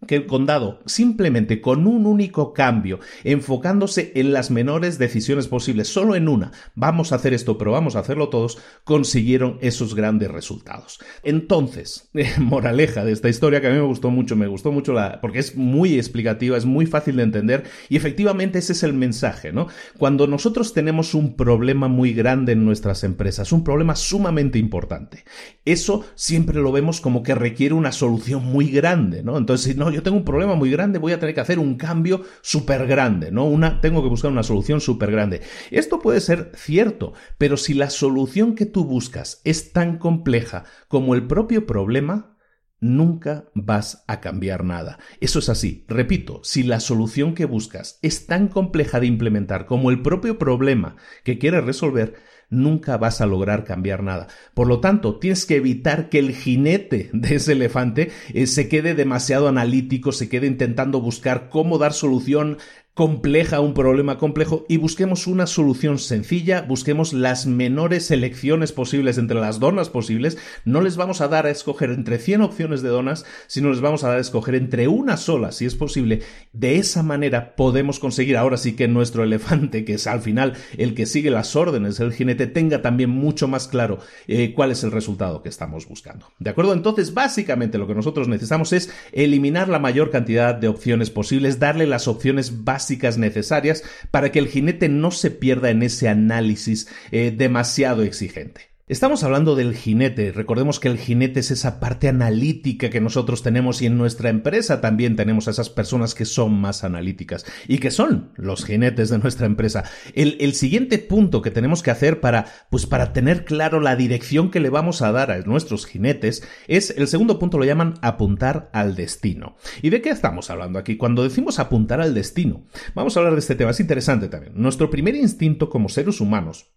Que 0.06 0.16
el 0.16 0.26
condado, 0.26 0.80
simplemente 0.86 1.60
con 1.60 1.86
un 1.86 2.06
único 2.06 2.54
cambio, 2.54 3.00
enfocándose 3.22 4.12
en 4.14 4.32
las 4.32 4.50
menores 4.50 4.98
decisiones 4.98 5.46
posibles, 5.46 5.88
solo 5.88 6.14
en 6.14 6.28
una, 6.28 6.52
vamos 6.74 7.12
a 7.12 7.16
hacer 7.16 7.34
esto, 7.34 7.58
pero 7.58 7.72
vamos 7.72 7.96
a 7.96 8.00
hacerlo 8.00 8.30
todos, 8.30 8.58
consiguieron 8.84 9.58
esos 9.60 9.94
grandes 9.94 10.30
resultados. 10.30 11.00
Entonces, 11.22 12.10
moraleja 12.38 13.04
de 13.04 13.12
esta 13.12 13.28
historia 13.28 13.60
que 13.60 13.66
a 13.66 13.70
mí 13.70 13.76
me 13.76 13.84
gustó 13.84 14.10
mucho, 14.10 14.36
me 14.36 14.46
gustó 14.46 14.72
mucho 14.72 14.92
la, 14.92 15.20
porque 15.20 15.38
es 15.38 15.56
muy 15.56 15.94
explicativa, 15.94 16.56
es 16.56 16.64
muy 16.64 16.86
fácil 16.86 17.16
de 17.16 17.22
entender 17.24 17.64
y 17.88 17.96
efectivamente 17.96 18.58
ese 18.58 18.72
es 18.72 18.82
el 18.82 18.94
mensaje, 18.94 19.52
¿no? 19.52 19.68
Cuando 19.98 20.26
nosotros 20.26 20.72
tenemos 20.72 21.14
un 21.14 21.36
problema 21.36 21.88
muy 21.88 22.14
grande 22.14 22.52
en 22.52 22.64
nuestras 22.64 23.04
empresas, 23.04 23.52
un 23.52 23.64
problema 23.64 23.96
sumamente 23.96 24.58
importante, 24.58 25.24
eso 25.64 26.04
siempre 26.14 26.60
lo 26.60 26.72
vemos 26.72 27.00
como 27.00 27.22
que 27.22 27.34
requiere 27.34 27.74
una 27.74 27.92
solución 27.92 28.44
muy 28.46 28.70
grande, 28.70 29.22
¿no? 29.22 29.36
Entonces, 29.36 29.72
si 29.72 29.78
no 29.78 29.89
yo 29.90 30.02
tengo 30.02 30.16
un 30.16 30.24
problema 30.24 30.54
muy 30.54 30.70
grande, 30.70 30.98
voy 30.98 31.12
a 31.12 31.20
tener 31.20 31.34
que 31.34 31.40
hacer 31.40 31.58
un 31.58 31.76
cambio 31.76 32.22
súper 32.42 32.86
grande, 32.86 33.30
¿no? 33.30 33.44
Una, 33.44 33.80
tengo 33.80 34.02
que 34.02 34.08
buscar 34.08 34.30
una 34.30 34.42
solución 34.42 34.80
súper 34.80 35.10
grande. 35.10 35.42
Esto 35.70 36.00
puede 36.00 36.20
ser 36.20 36.52
cierto, 36.54 37.12
pero 37.38 37.56
si 37.56 37.74
la 37.74 37.90
solución 37.90 38.54
que 38.54 38.66
tú 38.66 38.84
buscas 38.84 39.40
es 39.44 39.72
tan 39.72 39.98
compleja 39.98 40.64
como 40.88 41.14
el 41.14 41.26
propio 41.26 41.66
problema, 41.66 42.36
nunca 42.80 43.50
vas 43.54 44.04
a 44.08 44.20
cambiar 44.20 44.64
nada. 44.64 44.98
Eso 45.20 45.38
es 45.38 45.48
así. 45.48 45.84
Repito, 45.88 46.40
si 46.42 46.62
la 46.62 46.80
solución 46.80 47.34
que 47.34 47.44
buscas 47.44 47.98
es 48.02 48.26
tan 48.26 48.48
compleja 48.48 49.00
de 49.00 49.06
implementar 49.06 49.66
como 49.66 49.90
el 49.90 50.02
propio 50.02 50.38
problema 50.38 50.96
que 51.22 51.38
quieres 51.38 51.64
resolver, 51.64 52.14
nunca 52.50 52.96
vas 52.98 53.20
a 53.20 53.26
lograr 53.26 53.64
cambiar 53.64 54.02
nada. 54.02 54.26
Por 54.54 54.66
lo 54.66 54.80
tanto, 54.80 55.18
tienes 55.18 55.46
que 55.46 55.56
evitar 55.56 56.08
que 56.08 56.18
el 56.18 56.34
jinete 56.34 57.10
de 57.12 57.36
ese 57.36 57.52
elefante 57.52 58.10
eh, 58.34 58.46
se 58.46 58.68
quede 58.68 58.94
demasiado 58.94 59.48
analítico, 59.48 60.12
se 60.12 60.28
quede 60.28 60.46
intentando 60.46 61.00
buscar 61.00 61.48
cómo 61.48 61.78
dar 61.78 61.92
solución 61.92 62.58
compleja, 63.00 63.60
un 63.60 63.72
problema 63.72 64.18
complejo 64.18 64.66
y 64.68 64.76
busquemos 64.76 65.26
una 65.26 65.46
solución 65.46 65.98
sencilla, 65.98 66.60
busquemos 66.60 67.14
las 67.14 67.46
menores 67.46 68.10
elecciones 68.10 68.72
posibles 68.72 69.16
entre 69.16 69.40
las 69.40 69.58
donas 69.58 69.88
posibles, 69.88 70.36
no 70.66 70.82
les 70.82 70.98
vamos 70.98 71.22
a 71.22 71.28
dar 71.28 71.46
a 71.46 71.50
escoger 71.50 71.92
entre 71.92 72.18
100 72.18 72.42
opciones 72.42 72.82
de 72.82 72.90
donas, 72.90 73.24
sino 73.46 73.70
les 73.70 73.80
vamos 73.80 74.04
a 74.04 74.08
dar 74.08 74.18
a 74.18 74.20
escoger 74.20 74.54
entre 74.54 74.86
una 74.86 75.16
sola, 75.16 75.50
si 75.50 75.64
es 75.64 75.76
posible. 75.76 76.20
De 76.52 76.76
esa 76.76 77.02
manera 77.02 77.56
podemos 77.56 78.00
conseguir 78.00 78.36
ahora 78.36 78.58
sí 78.58 78.76
que 78.76 78.86
nuestro 78.86 79.24
elefante, 79.24 79.86
que 79.86 79.94
es 79.94 80.06
al 80.06 80.20
final 80.20 80.52
el 80.76 80.94
que 80.94 81.06
sigue 81.06 81.30
las 81.30 81.56
órdenes 81.56 81.96
del 81.96 82.12
jinete, 82.12 82.48
tenga 82.48 82.82
también 82.82 83.08
mucho 83.08 83.48
más 83.48 83.66
claro 83.66 84.00
eh, 84.28 84.52
cuál 84.52 84.72
es 84.72 84.84
el 84.84 84.90
resultado 84.90 85.42
que 85.42 85.48
estamos 85.48 85.88
buscando. 85.88 86.26
¿De 86.38 86.50
acuerdo? 86.50 86.74
Entonces, 86.74 87.14
básicamente 87.14 87.78
lo 87.78 87.86
que 87.86 87.94
nosotros 87.94 88.28
necesitamos 88.28 88.74
es 88.74 88.92
eliminar 89.12 89.70
la 89.70 89.78
mayor 89.78 90.10
cantidad 90.10 90.54
de 90.54 90.68
opciones 90.68 91.08
posibles, 91.08 91.58
darle 91.58 91.86
las 91.86 92.06
opciones 92.06 92.62
básicas 92.62 92.89
necesarias 93.18 93.82
para 94.10 94.32
que 94.32 94.38
el 94.38 94.48
jinete 94.48 94.88
no 94.88 95.10
se 95.10 95.30
pierda 95.30 95.70
en 95.70 95.82
ese 95.82 96.08
análisis 96.08 96.88
eh, 97.10 97.32
demasiado 97.36 98.02
exigente. 98.02 98.69
Estamos 98.90 99.22
hablando 99.22 99.54
del 99.54 99.76
jinete. 99.76 100.32
Recordemos 100.32 100.80
que 100.80 100.88
el 100.88 100.98
jinete 100.98 101.38
es 101.38 101.52
esa 101.52 101.78
parte 101.78 102.08
analítica 102.08 102.90
que 102.90 103.00
nosotros 103.00 103.44
tenemos 103.44 103.80
y 103.82 103.86
en 103.86 103.96
nuestra 103.96 104.30
empresa 104.30 104.80
también 104.80 105.14
tenemos 105.14 105.46
a 105.46 105.52
esas 105.52 105.70
personas 105.70 106.16
que 106.16 106.24
son 106.24 106.60
más 106.60 106.82
analíticas 106.82 107.46
y 107.68 107.78
que 107.78 107.92
son 107.92 108.32
los 108.34 108.64
jinetes 108.64 109.08
de 109.08 109.20
nuestra 109.20 109.46
empresa. 109.46 109.84
El, 110.12 110.54
siguiente 110.54 110.98
punto 110.98 111.40
que 111.40 111.52
tenemos 111.52 111.84
que 111.84 111.92
hacer 111.92 112.18
para, 112.18 112.46
pues 112.68 112.86
para 112.86 113.12
tener 113.12 113.44
claro 113.44 113.78
la 113.78 113.94
dirección 113.94 114.50
que 114.50 114.58
le 114.58 114.70
vamos 114.70 115.02
a 115.02 115.12
dar 115.12 115.30
a 115.30 115.38
nuestros 115.42 115.86
jinetes 115.86 116.42
es, 116.66 116.90
el 116.90 117.06
segundo 117.06 117.38
punto 117.38 117.58
lo 117.58 117.64
llaman 117.64 117.94
apuntar 118.02 118.70
al 118.72 118.96
destino. 118.96 119.54
¿Y 119.82 119.90
de 119.90 120.02
qué 120.02 120.10
estamos 120.10 120.50
hablando 120.50 120.80
aquí? 120.80 120.96
Cuando 120.96 121.22
decimos 121.22 121.60
apuntar 121.60 122.00
al 122.00 122.12
destino, 122.12 122.66
vamos 122.96 123.16
a 123.16 123.20
hablar 123.20 123.34
de 123.34 123.38
este 123.38 123.54
tema. 123.54 123.70
Es 123.70 123.78
interesante 123.78 124.26
también. 124.26 124.54
Nuestro 124.56 124.90
primer 124.90 125.14
instinto 125.14 125.70
como 125.70 125.88
seres 125.88 126.20
humanos 126.20 126.72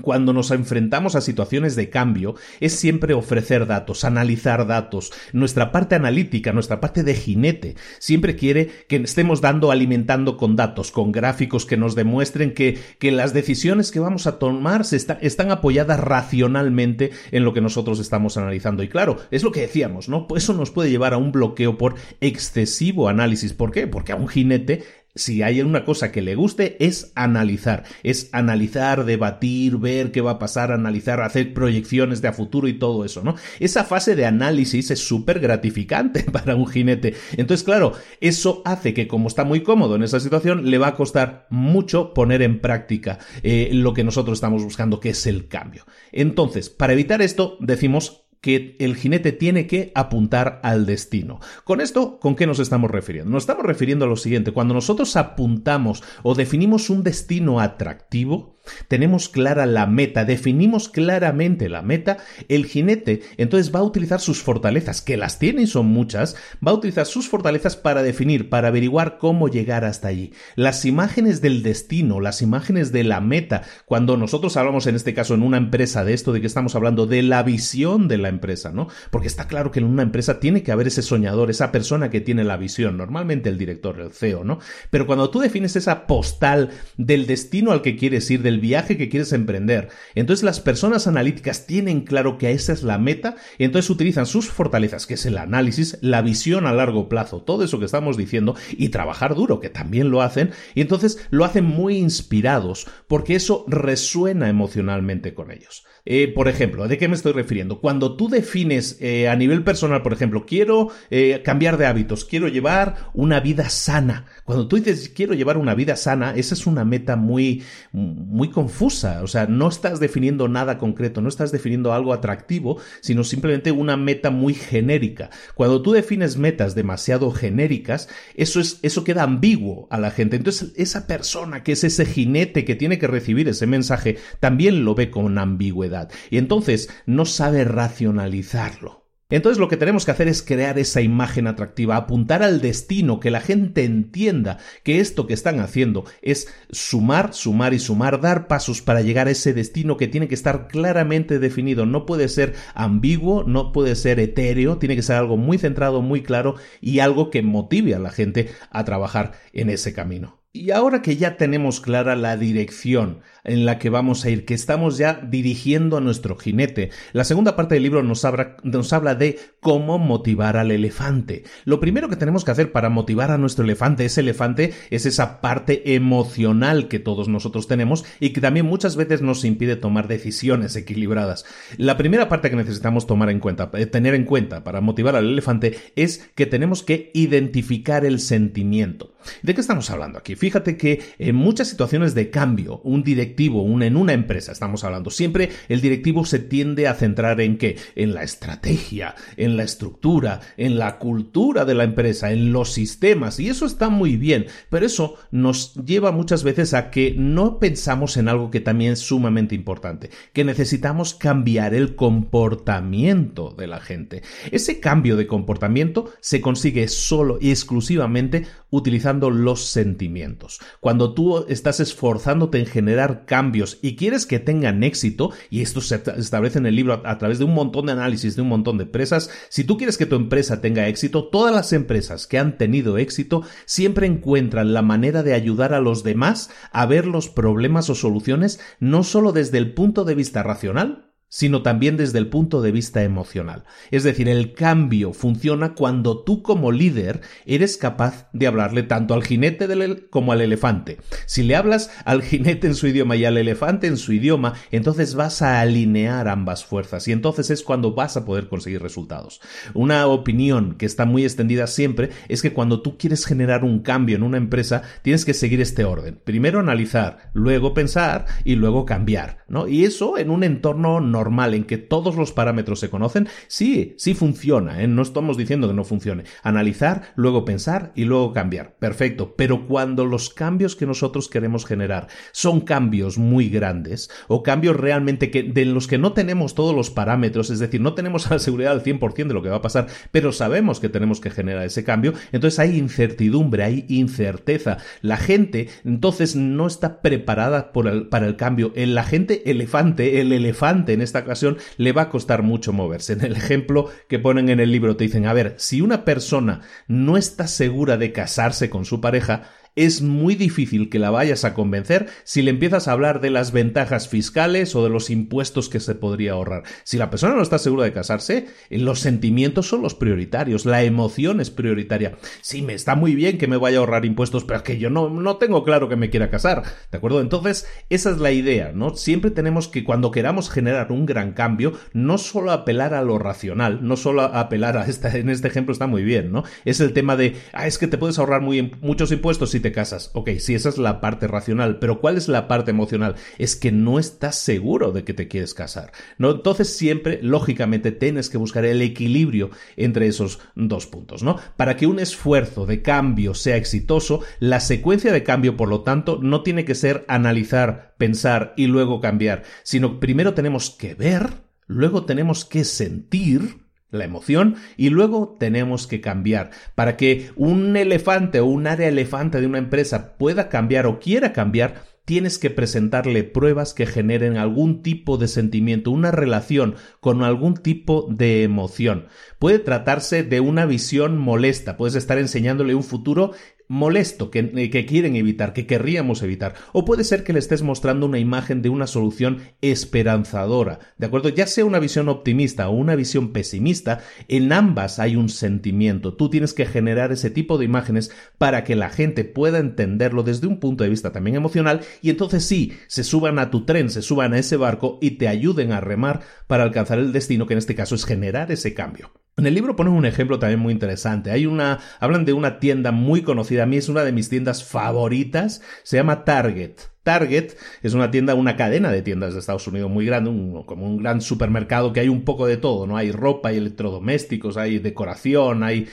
cuando 0.00 0.32
nos 0.32 0.50
enfrentamos 0.50 1.14
a 1.16 1.20
situaciones 1.20 1.76
de 1.76 1.90
cambio 1.90 2.34
es 2.60 2.74
siempre 2.74 3.12
ofrecer 3.12 3.66
datos, 3.66 4.04
analizar 4.04 4.66
datos. 4.66 5.12
Nuestra 5.32 5.70
parte 5.70 5.94
analítica, 5.94 6.52
nuestra 6.52 6.80
parte 6.80 7.02
de 7.02 7.14
jinete, 7.14 7.76
siempre 7.98 8.34
quiere 8.34 8.70
que 8.88 8.96
estemos 8.96 9.42
dando, 9.42 9.70
alimentando 9.70 10.38
con 10.38 10.56
datos, 10.56 10.92
con 10.92 11.12
gráficos 11.12 11.66
que 11.66 11.76
nos 11.76 11.94
demuestren 11.94 12.54
que, 12.54 12.78
las 13.12 13.34
decisiones 13.34 13.90
que 13.90 14.00
vamos 14.00 14.26
a 14.26 14.38
tomar 14.38 14.86
se 14.86 14.96
están 14.96 15.50
apoyadas 15.50 16.00
racionalmente 16.00 17.10
en 17.30 17.44
lo 17.44 17.52
que 17.52 17.60
nosotros 17.60 18.00
estamos 18.00 18.38
analizando. 18.38 18.82
Y 18.82 18.88
claro, 18.88 19.18
es 19.30 19.42
lo 19.42 19.52
que 19.52 19.60
decíamos, 19.60 20.08
¿no? 20.08 20.26
Eso 20.34 20.54
nos 20.54 20.70
puede 20.70 20.88
llevar 20.88 21.12
a 21.12 21.18
un 21.18 21.30
bloqueo 21.30 21.76
por 21.76 21.96
excesivo 22.22 23.08
análisis. 23.08 23.52
¿Por 23.52 23.70
qué? 23.70 23.86
Porque 23.86 24.12
a 24.12 24.16
un 24.16 24.28
jinete 24.28 24.82
si 25.14 25.42
hay 25.42 25.60
una 25.60 25.84
cosa 25.84 26.10
que 26.10 26.22
le 26.22 26.34
guste 26.34 26.76
es 26.84 27.12
analizar, 27.14 27.84
es 28.02 28.30
analizar, 28.32 29.04
debatir, 29.04 29.76
ver 29.76 30.10
qué 30.10 30.22
va 30.22 30.32
a 30.32 30.38
pasar, 30.38 30.72
analizar, 30.72 31.20
hacer 31.20 31.52
proyecciones 31.52 32.22
de 32.22 32.28
a 32.28 32.32
futuro 32.32 32.66
y 32.66 32.78
todo 32.78 33.04
eso, 33.04 33.22
¿no? 33.22 33.34
Esa 33.60 33.84
fase 33.84 34.16
de 34.16 34.24
análisis 34.24 34.90
es 34.90 35.00
súper 35.00 35.40
gratificante 35.40 36.22
para 36.32 36.56
un 36.56 36.66
jinete. 36.66 37.14
Entonces, 37.36 37.64
claro, 37.64 37.92
eso 38.20 38.62
hace 38.64 38.94
que 38.94 39.06
como 39.06 39.28
está 39.28 39.44
muy 39.44 39.62
cómodo 39.62 39.96
en 39.96 40.02
esa 40.02 40.20
situación, 40.20 40.70
le 40.70 40.78
va 40.78 40.88
a 40.88 40.96
costar 40.96 41.46
mucho 41.50 42.14
poner 42.14 42.40
en 42.40 42.60
práctica 42.60 43.18
eh, 43.42 43.70
lo 43.72 43.92
que 43.92 44.04
nosotros 44.04 44.38
estamos 44.38 44.64
buscando, 44.64 45.00
que 45.00 45.10
es 45.10 45.26
el 45.26 45.48
cambio. 45.48 45.84
Entonces, 46.10 46.70
para 46.70 46.94
evitar 46.94 47.20
esto, 47.20 47.58
decimos 47.60 48.21
que 48.42 48.76
el 48.80 48.96
jinete 48.96 49.32
tiene 49.32 49.66
que 49.66 49.92
apuntar 49.94 50.60
al 50.64 50.84
destino. 50.84 51.38
Con 51.64 51.80
esto, 51.80 52.18
¿con 52.18 52.34
qué 52.34 52.46
nos 52.46 52.58
estamos 52.58 52.90
refiriendo? 52.90 53.30
Nos 53.30 53.44
estamos 53.44 53.64
refiriendo 53.64 54.04
a 54.04 54.08
lo 54.08 54.16
siguiente, 54.16 54.50
cuando 54.50 54.74
nosotros 54.74 55.16
apuntamos 55.16 56.02
o 56.24 56.34
definimos 56.34 56.90
un 56.90 57.04
destino 57.04 57.60
atractivo, 57.60 58.58
tenemos 58.88 59.28
clara 59.28 59.66
la 59.66 59.86
meta, 59.86 60.24
definimos 60.24 60.88
claramente 60.88 61.68
la 61.68 61.82
meta, 61.82 62.18
el 62.48 62.66
jinete 62.66 63.22
entonces 63.36 63.74
va 63.74 63.80
a 63.80 63.84
utilizar 63.84 64.20
sus 64.20 64.42
fortalezas, 64.42 65.02
que 65.02 65.16
las 65.16 65.38
tiene 65.38 65.62
y 65.62 65.66
son 65.66 65.86
muchas, 65.86 66.36
va 66.66 66.72
a 66.72 66.74
utilizar 66.74 67.06
sus 67.06 67.28
fortalezas 67.28 67.76
para 67.76 68.02
definir, 68.02 68.48
para 68.48 68.68
averiguar 68.68 69.18
cómo 69.18 69.48
llegar 69.48 69.84
hasta 69.84 70.08
allí. 70.08 70.32
Las 70.56 70.84
imágenes 70.84 71.40
del 71.40 71.62
destino, 71.62 72.20
las 72.20 72.42
imágenes 72.42 72.92
de 72.92 73.04
la 73.04 73.20
meta, 73.20 73.62
cuando 73.86 74.16
nosotros 74.16 74.56
hablamos 74.56 74.86
en 74.86 74.94
este 74.94 75.14
caso 75.14 75.34
en 75.34 75.42
una 75.42 75.56
empresa 75.56 76.04
de 76.04 76.14
esto, 76.14 76.32
de 76.32 76.40
que 76.40 76.46
estamos 76.46 76.74
hablando 76.74 77.06
de 77.06 77.22
la 77.22 77.42
visión 77.42 78.08
de 78.08 78.18
la 78.18 78.28
empresa, 78.28 78.72
¿no? 78.72 78.88
Porque 79.10 79.26
está 79.26 79.48
claro 79.48 79.70
que 79.70 79.80
en 79.80 79.86
una 79.86 80.02
empresa 80.02 80.40
tiene 80.40 80.62
que 80.62 80.72
haber 80.72 80.86
ese 80.86 81.02
soñador, 81.02 81.50
esa 81.50 81.72
persona 81.72 82.10
que 82.10 82.20
tiene 82.20 82.44
la 82.44 82.56
visión, 82.56 82.96
normalmente 82.96 83.48
el 83.48 83.58
director, 83.58 84.00
el 84.00 84.12
CEO, 84.12 84.44
¿no? 84.44 84.58
Pero 84.90 85.06
cuando 85.06 85.30
tú 85.30 85.40
defines 85.40 85.76
esa 85.76 86.06
postal 86.06 86.70
del 86.96 87.26
destino 87.26 87.72
al 87.72 87.82
que 87.82 87.96
quieres 87.96 88.30
ir, 88.30 88.42
el 88.52 88.60
viaje 88.60 88.96
que 88.96 89.08
quieres 89.08 89.32
emprender. 89.32 89.88
Entonces 90.14 90.44
las 90.44 90.60
personas 90.60 91.06
analíticas 91.06 91.66
tienen 91.66 92.02
claro 92.02 92.38
que 92.38 92.52
esa 92.52 92.72
es 92.72 92.82
la 92.82 92.98
meta 92.98 93.36
y 93.58 93.64
entonces 93.64 93.90
utilizan 93.90 94.26
sus 94.26 94.48
fortalezas, 94.48 95.06
que 95.06 95.14
es 95.14 95.26
el 95.26 95.38
análisis, 95.38 95.98
la 96.00 96.22
visión 96.22 96.66
a 96.66 96.72
largo 96.72 97.08
plazo, 97.08 97.42
todo 97.42 97.64
eso 97.64 97.78
que 97.78 97.86
estamos 97.86 98.16
diciendo 98.16 98.54
y 98.70 98.90
trabajar 98.90 99.34
duro, 99.34 99.60
que 99.60 99.70
también 99.70 100.10
lo 100.10 100.22
hacen, 100.22 100.50
y 100.74 100.80
entonces 100.80 101.26
lo 101.30 101.44
hacen 101.44 101.64
muy 101.64 101.96
inspirados 101.96 102.86
porque 103.08 103.34
eso 103.34 103.64
resuena 103.68 104.48
emocionalmente 104.48 105.34
con 105.34 105.50
ellos. 105.50 105.84
Eh, 106.04 106.32
por 106.34 106.48
ejemplo, 106.48 106.88
¿de 106.88 106.98
qué 106.98 107.06
me 107.06 107.14
estoy 107.14 107.32
refiriendo? 107.32 107.80
Cuando 107.80 108.16
tú 108.16 108.28
defines 108.28 108.98
eh, 109.00 109.28
a 109.28 109.36
nivel 109.36 109.62
personal, 109.62 110.02
por 110.02 110.12
ejemplo, 110.12 110.46
quiero 110.46 110.90
eh, 111.10 111.42
cambiar 111.44 111.76
de 111.76 111.86
hábitos, 111.86 112.24
quiero 112.24 112.48
llevar 112.48 113.10
una 113.14 113.38
vida 113.38 113.68
sana. 113.68 114.26
Cuando 114.44 114.66
tú 114.66 114.76
dices 114.76 115.08
quiero 115.14 115.34
llevar 115.34 115.58
una 115.58 115.76
vida 115.76 115.94
sana, 115.94 116.34
esa 116.34 116.54
es 116.54 116.66
una 116.66 116.84
meta 116.84 117.14
muy, 117.14 117.62
muy 117.92 118.41
confusa. 118.50 119.22
O 119.22 119.26
sea, 119.26 119.46
no 119.46 119.68
estás 119.68 120.00
definiendo 120.00 120.48
nada 120.48 120.78
concreto, 120.78 121.20
no 121.20 121.28
estás 121.28 121.52
definiendo 121.52 121.92
algo 121.92 122.12
atractivo, 122.12 122.78
sino 123.00 123.24
simplemente 123.24 123.72
una 123.72 123.96
meta 123.96 124.30
muy 124.30 124.54
genérica. 124.54 125.30
Cuando 125.54 125.82
tú 125.82 125.92
defines 125.92 126.36
metas 126.36 126.74
demasiado 126.74 127.30
genéricas, 127.30 128.08
eso 128.34 128.60
es, 128.60 128.78
eso 128.82 129.04
queda 129.04 129.22
ambiguo 129.22 129.86
a 129.90 129.98
la 129.98 130.10
gente. 130.10 130.36
Entonces, 130.36 130.72
esa 130.76 131.06
persona 131.06 131.62
que 131.62 131.72
es 131.72 131.84
ese 131.84 132.06
jinete 132.06 132.64
que 132.64 132.74
tiene 132.74 132.98
que 132.98 133.06
recibir 133.06 133.48
ese 133.48 133.66
mensaje, 133.66 134.18
también 134.40 134.84
lo 134.84 134.94
ve 134.94 135.10
con 135.10 135.38
ambigüedad 135.38 136.10
y 136.30 136.38
entonces 136.38 136.88
no 137.06 137.24
sabe 137.24 137.64
racionalizarlo. 137.64 139.01
Entonces 139.32 139.58
lo 139.58 139.68
que 139.68 139.78
tenemos 139.78 140.04
que 140.04 140.10
hacer 140.10 140.28
es 140.28 140.42
crear 140.42 140.78
esa 140.78 141.00
imagen 141.00 141.46
atractiva, 141.46 141.96
apuntar 141.96 142.42
al 142.42 142.60
destino, 142.60 143.18
que 143.18 143.30
la 143.30 143.40
gente 143.40 143.82
entienda 143.82 144.58
que 144.82 145.00
esto 145.00 145.26
que 145.26 145.32
están 145.32 145.58
haciendo 145.60 146.04
es 146.20 146.52
sumar, 146.70 147.32
sumar 147.32 147.72
y 147.72 147.78
sumar, 147.78 148.20
dar 148.20 148.46
pasos 148.46 148.82
para 148.82 149.00
llegar 149.00 149.28
a 149.28 149.30
ese 149.30 149.54
destino 149.54 149.96
que 149.96 150.06
tiene 150.06 150.28
que 150.28 150.34
estar 150.34 150.68
claramente 150.68 151.38
definido, 151.38 151.86
no 151.86 152.04
puede 152.04 152.28
ser 152.28 152.52
ambiguo, 152.74 153.42
no 153.44 153.72
puede 153.72 153.96
ser 153.96 154.20
etéreo, 154.20 154.76
tiene 154.76 154.96
que 154.96 155.02
ser 155.02 155.16
algo 155.16 155.38
muy 155.38 155.56
centrado, 155.56 156.02
muy 156.02 156.22
claro 156.22 156.56
y 156.82 156.98
algo 156.98 157.30
que 157.30 157.40
motive 157.40 157.94
a 157.94 158.00
la 158.00 158.10
gente 158.10 158.50
a 158.70 158.84
trabajar 158.84 159.32
en 159.54 159.70
ese 159.70 159.94
camino. 159.94 160.42
Y 160.54 160.72
ahora 160.72 161.00
que 161.00 161.16
ya 161.16 161.38
tenemos 161.38 161.80
clara 161.80 162.14
la 162.16 162.36
dirección 162.36 163.20
en 163.44 163.66
la 163.66 163.78
que 163.78 163.90
vamos 163.90 164.24
a 164.24 164.30
ir, 164.30 164.44
que 164.44 164.54
estamos 164.54 164.98
ya 164.98 165.14
dirigiendo 165.14 165.96
a 165.96 166.00
nuestro 166.00 166.36
jinete, 166.36 166.90
la 167.12 167.24
segunda 167.24 167.56
parte 167.56 167.74
del 167.74 167.82
libro 167.82 168.02
nos 168.02 168.24
habla, 168.24 169.14
de 169.14 169.38
cómo 169.60 169.98
motivar 169.98 170.56
al 170.56 170.70
elefante. 170.70 171.44
Lo 171.64 171.80
primero 171.80 172.08
que 172.08 172.16
tenemos 172.16 172.44
que 172.44 172.50
hacer 172.50 172.72
para 172.72 172.88
motivar 172.88 173.30
a 173.30 173.38
nuestro 173.38 173.64
elefante, 173.64 174.04
ese 174.04 174.20
elefante 174.20 174.72
es 174.90 175.06
esa 175.06 175.40
parte 175.40 175.94
emocional 175.94 176.88
que 176.88 176.98
todos 176.98 177.28
nosotros 177.28 177.66
tenemos 177.66 178.04
y 178.20 178.30
que 178.30 178.40
también 178.40 178.66
muchas 178.66 178.96
veces 178.96 179.22
nos 179.22 179.44
impide 179.44 179.76
tomar 179.76 180.08
decisiones 180.08 180.76
equilibradas. 180.76 181.44
La 181.76 181.96
primera 181.96 182.28
parte 182.28 182.50
que 182.50 182.56
necesitamos 182.56 183.06
tomar 183.06 183.30
en 183.30 183.40
cuenta, 183.40 183.70
eh, 183.74 183.86
tener 183.86 184.14
en 184.14 184.24
cuenta 184.24 184.64
para 184.64 184.80
motivar 184.80 185.16
al 185.16 185.28
elefante 185.28 185.78
es 185.96 186.30
que 186.34 186.46
tenemos 186.46 186.82
que 186.82 187.10
identificar 187.14 188.04
el 188.04 188.20
sentimiento. 188.20 189.12
¿De 189.42 189.54
qué 189.54 189.60
estamos 189.60 189.90
hablando 189.90 190.18
aquí? 190.18 190.34
Fíjate 190.34 190.76
que 190.76 191.00
en 191.18 191.36
muchas 191.36 191.68
situaciones 191.68 192.14
de 192.14 192.30
cambio, 192.30 192.80
un 192.84 193.04
en 193.36 193.96
una 193.96 194.12
empresa 194.12 194.52
estamos 194.52 194.84
hablando, 194.84 195.10
siempre 195.10 195.50
el 195.68 195.80
directivo 195.80 196.24
se 196.24 196.38
tiende 196.38 196.86
a 196.88 196.94
centrar 196.94 197.40
en 197.40 197.58
qué? 197.58 197.76
En 197.96 198.14
la 198.14 198.22
estrategia, 198.22 199.14
en 199.36 199.56
la 199.56 199.64
estructura, 199.64 200.40
en 200.56 200.78
la 200.78 200.98
cultura 200.98 201.64
de 201.64 201.74
la 201.74 201.84
empresa, 201.84 202.32
en 202.32 202.52
los 202.52 202.72
sistemas, 202.72 203.40
y 203.40 203.48
eso 203.48 203.66
está 203.66 203.88
muy 203.88 204.16
bien, 204.16 204.46
pero 204.70 204.86
eso 204.86 205.16
nos 205.30 205.74
lleva 205.74 206.12
muchas 206.12 206.44
veces 206.44 206.74
a 206.74 206.90
que 206.90 207.14
no 207.16 207.58
pensamos 207.58 208.16
en 208.16 208.28
algo 208.28 208.50
que 208.50 208.60
también 208.60 208.92
es 208.92 209.00
sumamente 209.00 209.54
importante, 209.54 210.10
que 210.32 210.44
necesitamos 210.44 211.14
cambiar 211.14 211.74
el 211.74 211.94
comportamiento 211.96 213.54
de 213.56 213.66
la 213.66 213.80
gente. 213.80 214.22
Ese 214.50 214.80
cambio 214.80 215.16
de 215.16 215.26
comportamiento 215.26 216.12
se 216.20 216.40
consigue 216.40 216.88
solo 216.88 217.38
y 217.40 217.50
exclusivamente 217.50 218.46
utilizando 218.70 219.30
los 219.30 219.66
sentimientos. 219.66 220.60
Cuando 220.80 221.12
tú 221.12 221.44
estás 221.48 221.80
esforzándote 221.80 222.58
en 222.58 222.66
generar 222.66 223.21
cambios 223.24 223.78
y 223.82 223.96
quieres 223.96 224.26
que 224.26 224.38
tengan 224.38 224.82
éxito, 224.82 225.30
y 225.50 225.62
esto 225.62 225.80
se 225.80 226.02
establece 226.16 226.58
en 226.58 226.66
el 226.66 226.76
libro 226.76 227.02
a, 227.04 227.18
través 227.18 227.38
de 227.38 227.44
un 227.44 227.54
montón 227.54 227.86
de 227.86 227.92
análisis 227.92 228.36
de 228.36 228.42
un 228.42 228.48
montón 228.48 228.78
de 228.78 228.84
empresas, 228.84 229.30
si 229.48 229.64
tú 229.64 229.76
quieres 229.76 229.96
que 229.96 230.06
tu 230.06 230.16
empresa 230.16 230.60
tenga 230.60 230.88
éxito, 230.88 231.28
todas 231.28 231.54
las 231.54 231.72
empresas 231.72 232.26
que 232.26 232.38
han 232.38 232.58
tenido 232.58 232.98
éxito 232.98 233.42
siempre 233.64 234.06
encuentran 234.06 234.72
la 234.72 234.82
manera 234.82 235.22
de 235.22 235.34
ayudar 235.34 235.74
a 235.74 235.80
los 235.80 236.02
demás 236.02 236.50
a 236.72 236.86
ver 236.86 237.06
los 237.06 237.28
problemas 237.28 237.90
o 237.90 237.94
soluciones 237.94 238.60
no 238.80 239.04
solo 239.04 239.32
desde 239.32 239.58
el 239.58 239.74
punto 239.74 240.04
de 240.04 240.14
vista 240.14 240.42
racional, 240.42 241.11
sino 241.32 241.62
también 241.62 241.96
desde 241.96 242.18
el 242.18 242.28
punto 242.28 242.60
de 242.60 242.72
vista 242.72 243.02
emocional. 243.02 243.64
Es 243.90 244.02
decir, 244.02 244.28
el 244.28 244.52
cambio 244.52 245.14
funciona 245.14 245.72
cuando 245.72 246.22
tú 246.22 246.42
como 246.42 246.72
líder 246.72 247.22
eres 247.46 247.78
capaz 247.78 248.28
de 248.34 248.46
hablarle 248.46 248.82
tanto 248.82 249.14
al 249.14 249.24
jinete 249.24 249.66
como 250.10 250.32
al 250.32 250.42
elefante. 250.42 250.98
Si 251.24 251.42
le 251.42 251.56
hablas 251.56 251.90
al 252.04 252.20
jinete 252.20 252.66
en 252.66 252.74
su 252.74 252.86
idioma 252.86 253.16
y 253.16 253.24
al 253.24 253.38
elefante 253.38 253.86
en 253.86 253.96
su 253.96 254.12
idioma, 254.12 254.52
entonces 254.70 255.14
vas 255.14 255.40
a 255.40 255.62
alinear 255.62 256.28
ambas 256.28 256.66
fuerzas 256.66 257.08
y 257.08 257.12
entonces 257.12 257.48
es 257.48 257.62
cuando 257.62 257.94
vas 257.94 258.18
a 258.18 258.26
poder 258.26 258.48
conseguir 258.48 258.82
resultados. 258.82 259.40
Una 259.72 260.06
opinión 260.08 260.74
que 260.74 260.84
está 260.84 261.06
muy 261.06 261.24
extendida 261.24 261.66
siempre 261.66 262.10
es 262.28 262.42
que 262.42 262.52
cuando 262.52 262.82
tú 262.82 262.98
quieres 262.98 263.24
generar 263.24 263.64
un 263.64 263.80
cambio 263.80 264.16
en 264.16 264.22
una 264.22 264.36
empresa, 264.36 264.82
tienes 265.00 265.24
que 265.24 265.32
seguir 265.32 265.62
este 265.62 265.86
orden. 265.86 266.20
Primero 266.22 266.60
analizar, 266.60 267.30
luego 267.32 267.72
pensar 267.72 268.26
y 268.44 268.56
luego 268.56 268.84
cambiar, 268.84 269.38
¿no? 269.48 269.66
Y 269.66 269.86
eso 269.86 270.18
en 270.18 270.28
un 270.28 270.44
entorno 270.44 271.00
normal 271.00 271.21
normal 271.22 271.54
en 271.54 271.62
que 271.64 271.78
todos 271.78 272.16
los 272.16 272.32
parámetros 272.32 272.80
se 272.80 272.90
conocen, 272.90 273.28
sí, 273.46 273.94
sí 273.96 274.14
funciona, 274.14 274.82
¿eh? 274.82 274.88
no 274.88 275.02
estamos 275.02 275.36
diciendo 275.36 275.68
que 275.68 275.74
no 275.74 275.84
funcione. 275.84 276.24
Analizar, 276.42 277.12
luego 277.14 277.44
pensar 277.44 277.92
y 277.94 278.04
luego 278.04 278.32
cambiar. 278.32 278.74
Perfecto, 278.80 279.34
pero 279.36 279.68
cuando 279.68 280.04
los 280.04 280.30
cambios 280.30 280.74
que 280.74 280.84
nosotros 280.84 281.28
queremos 281.28 281.64
generar 281.64 282.08
son 282.32 282.60
cambios 282.60 283.18
muy 283.18 283.48
grandes 283.48 284.10
o 284.26 284.42
cambios 284.42 284.76
realmente 284.76 285.30
que, 285.30 285.44
de 285.44 285.64
los 285.64 285.86
que 285.86 285.98
no 285.98 286.12
tenemos 286.12 286.56
todos 286.56 286.74
los 286.74 286.90
parámetros, 286.90 287.50
es 287.50 287.60
decir, 287.60 287.80
no 287.80 287.94
tenemos 287.94 288.28
la 288.30 288.40
seguridad 288.40 288.72
al 288.72 288.82
100% 288.82 289.28
de 289.28 289.34
lo 289.34 289.42
que 289.42 289.50
va 289.50 289.56
a 289.56 289.62
pasar, 289.62 289.86
pero 290.10 290.32
sabemos 290.32 290.80
que 290.80 290.88
tenemos 290.88 291.20
que 291.20 291.30
generar 291.30 291.64
ese 291.64 291.84
cambio, 291.84 292.14
entonces 292.32 292.58
hay 292.58 292.76
incertidumbre, 292.76 293.62
hay 293.62 293.84
incerteza. 293.88 294.78
La 295.02 295.18
gente 295.18 295.68
entonces 295.84 296.34
no 296.34 296.66
está 296.66 297.00
preparada 297.00 297.72
para 297.72 298.26
el 298.26 298.36
cambio. 298.36 298.72
El 298.74 298.98
agente 298.98 299.50
elefante, 299.50 300.20
el 300.20 300.32
elefante 300.32 300.94
en 300.94 301.00
esta 301.12 301.20
ocasión, 301.20 301.58
le 301.76 301.92
va 301.92 302.02
a 302.02 302.08
costar 302.08 302.42
mucho 302.42 302.72
moverse. 302.72 303.12
En 303.12 303.22
el 303.22 303.36
ejemplo 303.36 303.90
que 304.08 304.18
ponen 304.18 304.48
en 304.48 304.60
el 304.60 304.72
libro 304.72 304.96
te 304.96 305.04
dicen, 305.04 305.26
a 305.26 305.32
ver, 305.32 305.54
si 305.58 305.80
una 305.80 306.04
persona 306.04 306.62
no 306.88 307.16
está 307.16 307.46
segura 307.46 307.96
de 307.96 308.12
casarse 308.12 308.70
con 308.70 308.84
su 308.84 309.00
pareja, 309.00 309.50
es 309.74 310.02
muy 310.02 310.34
difícil 310.34 310.90
que 310.90 310.98
la 310.98 311.10
vayas 311.10 311.44
a 311.44 311.54
convencer 311.54 312.08
si 312.24 312.42
le 312.42 312.50
empiezas 312.50 312.88
a 312.88 312.92
hablar 312.92 313.20
de 313.20 313.30
las 313.30 313.52
ventajas 313.52 314.08
fiscales 314.08 314.74
o 314.76 314.84
de 314.84 314.90
los 314.90 315.08
impuestos 315.10 315.68
que 315.68 315.80
se 315.80 315.94
podría 315.94 316.32
ahorrar. 316.32 316.64
Si 316.84 316.98
la 316.98 317.10
persona 317.10 317.34
no 317.34 317.42
está 317.42 317.58
segura 317.58 317.84
de 317.84 317.92
casarse, 317.92 318.48
los 318.70 319.00
sentimientos 319.00 319.68
son 319.68 319.82
los 319.82 319.94
prioritarios, 319.94 320.66
la 320.66 320.82
emoción 320.82 321.40
es 321.40 321.50
prioritaria. 321.50 322.18
Sí, 322.42 322.62
me 322.62 322.74
está 322.74 322.96
muy 322.96 323.14
bien 323.14 323.38
que 323.38 323.46
me 323.46 323.56
vaya 323.56 323.78
a 323.78 323.80
ahorrar 323.80 324.04
impuestos, 324.04 324.44
pero 324.44 324.58
es 324.58 324.62
que 324.62 324.78
yo 324.78 324.90
no, 324.90 325.08
no 325.08 325.36
tengo 325.36 325.64
claro 325.64 325.88
que 325.88 325.96
me 325.96 326.10
quiera 326.10 326.30
casar, 326.30 326.62
¿de 326.90 326.98
acuerdo? 326.98 327.20
Entonces, 327.20 327.66
esa 327.88 328.10
es 328.10 328.18
la 328.18 328.32
idea, 328.32 328.72
¿no? 328.74 328.94
Siempre 328.94 329.30
tenemos 329.30 329.68
que, 329.68 329.84
cuando 329.84 330.10
queramos 330.10 330.50
generar 330.50 330.92
un 330.92 331.06
gran 331.06 331.32
cambio, 331.32 331.72
no 331.92 332.18
solo 332.18 332.52
apelar 332.52 332.92
a 332.94 333.02
lo 333.02 333.18
racional, 333.18 333.80
no 333.82 333.96
solo 333.96 334.22
apelar 334.22 334.76
a 334.76 334.86
esta, 334.86 335.16
en 335.16 335.30
este 335.30 335.48
ejemplo 335.48 335.72
está 335.72 335.86
muy 335.86 336.02
bien, 336.02 336.30
¿no? 336.30 336.44
Es 336.64 336.80
el 336.80 336.92
tema 336.92 337.16
de, 337.16 337.36
ah, 337.52 337.66
es 337.66 337.78
que 337.78 337.86
te 337.86 337.98
puedes 337.98 338.18
ahorrar 338.18 338.42
muy, 338.42 338.72
muchos 338.80 339.10
impuestos 339.12 339.50
si 339.50 339.61
te 339.62 339.72
casas. 339.72 340.10
Ok, 340.12 340.30
sí, 340.38 340.54
esa 340.54 340.68
es 340.68 340.76
la 340.76 341.00
parte 341.00 341.26
racional, 341.26 341.78
pero 341.78 342.00
¿cuál 342.00 342.18
es 342.18 342.28
la 342.28 342.48
parte 342.48 342.70
emocional? 342.70 343.14
Es 343.38 343.56
que 343.56 343.72
no 343.72 343.98
estás 343.98 344.36
seguro 344.36 344.92
de 344.92 345.04
que 345.04 345.14
te 345.14 345.28
quieres 345.28 345.54
casar. 345.54 345.92
¿no? 346.18 346.32
Entonces 346.32 346.76
siempre, 346.76 347.20
lógicamente, 347.22 347.92
tienes 347.92 348.28
que 348.28 348.38
buscar 348.38 348.64
el 348.64 348.82
equilibrio 348.82 349.50
entre 349.76 350.06
esos 350.06 350.40
dos 350.54 350.86
puntos, 350.86 351.22
¿no? 351.22 351.38
Para 351.56 351.76
que 351.76 351.86
un 351.86 351.98
esfuerzo 351.98 352.66
de 352.66 352.82
cambio 352.82 353.34
sea 353.34 353.56
exitoso, 353.56 354.20
la 354.40 354.60
secuencia 354.60 355.12
de 355.12 355.22
cambio, 355.22 355.56
por 355.56 355.68
lo 355.68 355.82
tanto, 355.82 356.18
no 356.20 356.42
tiene 356.42 356.64
que 356.64 356.74
ser 356.74 357.04
analizar, 357.08 357.94
pensar 357.98 358.54
y 358.56 358.66
luego 358.66 359.00
cambiar, 359.00 359.44
sino 359.62 360.00
primero 360.00 360.34
tenemos 360.34 360.70
que 360.70 360.94
ver, 360.94 361.42
luego 361.66 362.04
tenemos 362.04 362.44
que 362.44 362.64
sentir, 362.64 363.61
la 363.92 364.04
emoción 364.04 364.56
y 364.76 364.90
luego 364.90 365.36
tenemos 365.38 365.86
que 365.86 366.00
cambiar. 366.00 366.50
Para 366.74 366.96
que 366.96 367.30
un 367.36 367.76
elefante 367.76 368.40
o 368.40 368.46
un 368.46 368.66
área 368.66 368.88
elefante 368.88 369.40
de 369.40 369.46
una 369.46 369.58
empresa 369.58 370.16
pueda 370.18 370.48
cambiar 370.48 370.86
o 370.86 370.98
quiera 370.98 371.32
cambiar, 371.32 371.84
tienes 372.04 372.38
que 372.38 372.50
presentarle 372.50 373.22
pruebas 373.22 373.74
que 373.74 373.86
generen 373.86 374.36
algún 374.36 374.82
tipo 374.82 375.18
de 375.18 375.28
sentimiento, 375.28 375.90
una 375.90 376.10
relación 376.10 376.74
con 377.00 377.22
algún 377.22 377.54
tipo 377.54 378.08
de 378.10 378.42
emoción. 378.42 379.06
Puede 379.38 379.60
tratarse 379.60 380.24
de 380.24 380.40
una 380.40 380.66
visión 380.66 381.16
molesta, 381.16 381.76
puedes 381.76 381.94
estar 381.94 382.18
enseñándole 382.18 382.74
un 382.74 382.82
futuro 382.82 383.32
molesto 383.72 384.30
eh, 384.34 384.70
que, 384.70 384.84
quieren 384.84 385.16
evitar, 385.16 385.54
que 385.54 385.66
querríamos 385.66 386.22
evitar. 386.22 386.54
O 386.72 386.84
puede 386.84 387.04
ser 387.04 387.24
que 387.24 387.32
le 387.32 387.38
estés 387.38 387.62
mostrando 387.62 388.04
una 388.04 388.18
imagen 388.18 388.60
de 388.60 388.68
una 388.68 388.86
solución 388.86 389.38
esperanzadora. 389.62 390.78
¿De 390.98 391.06
acuerdo? 391.06 391.30
Ya 391.30 391.46
sea 391.46 391.64
una 391.64 391.78
visión 391.78 392.10
optimista 392.10 392.68
o 392.68 392.72
una 392.72 392.94
visión 392.96 393.32
pesimista, 393.32 394.00
en 394.28 394.52
ambas 394.52 394.98
hay 394.98 395.16
un 395.16 395.30
sentimiento. 395.30 396.12
Tú 396.12 396.28
tienes 396.28 396.52
que 396.52 396.66
generar 396.66 397.12
ese 397.12 397.30
tipo 397.30 397.56
de 397.56 397.64
imágenes 397.64 398.10
para 398.36 398.62
que 398.62 398.76
la 398.76 398.90
gente 398.90 399.24
pueda 399.24 399.58
entenderlo 399.58 400.22
desde 400.22 400.46
un 400.46 400.60
punto 400.60 400.84
de 400.84 400.90
vista 400.90 401.10
también 401.10 401.36
emocional 401.36 401.80
y 402.02 402.10
entonces 402.10 402.44
sí, 402.44 402.74
se 402.88 403.04
suban 403.04 403.38
a 403.38 403.50
tu 403.50 403.64
tren, 403.64 403.88
se 403.88 404.02
suban 404.02 404.34
a 404.34 404.38
ese 404.38 404.58
barco 404.58 404.98
y 405.00 405.12
te 405.12 405.28
ayuden 405.28 405.72
a 405.72 405.80
remar 405.80 406.20
para 406.46 406.64
alcanzar 406.64 406.98
el 406.98 407.12
destino 407.12 407.46
que 407.46 407.54
en 407.54 407.58
este 407.58 407.74
caso 407.74 407.94
es 407.94 408.04
generar 408.04 408.52
ese 408.52 408.74
cambio. 408.74 409.12
En 409.36 409.46
el 409.46 409.54
libro 409.54 409.76
ponen 409.76 409.94
un 409.94 410.04
ejemplo 410.04 410.38
también 410.38 410.60
muy 410.60 410.72
interesante. 410.72 411.30
Hay 411.30 411.46
una, 411.46 411.80
hablan 412.00 412.24
de 412.24 412.34
una 412.34 412.58
tienda 412.58 412.92
muy 412.92 413.22
conocida. 413.22 413.62
A 413.62 413.66
mí 413.66 413.78
es 413.78 413.88
una 413.88 414.04
de 414.04 414.12
mis 414.12 414.28
tiendas 414.28 414.62
favoritas. 414.64 415.62
Se 415.84 415.96
llama 415.96 416.24
Target. 416.24 416.91
Target 417.02 417.56
es 417.82 417.94
una 417.94 418.10
tienda, 418.10 418.34
una 418.34 418.56
cadena 418.56 418.92
de 418.92 419.02
tiendas 419.02 419.34
de 419.34 419.40
Estados 419.40 419.66
Unidos 419.66 419.90
muy 419.90 420.06
grande, 420.06 420.30
como 420.66 420.86
un 420.86 420.98
gran 420.98 421.20
supermercado 421.20 421.92
que 421.92 422.00
hay 422.00 422.08
un 422.08 422.24
poco 422.24 422.46
de 422.46 422.56
todo, 422.56 422.86
¿no? 422.86 422.96
Hay 422.96 423.10
ropa, 423.10 423.48
hay 423.48 423.56
electrodomésticos, 423.56 424.56
hay 424.56 424.78
decoración, 424.78 425.64
hay, 425.64 425.88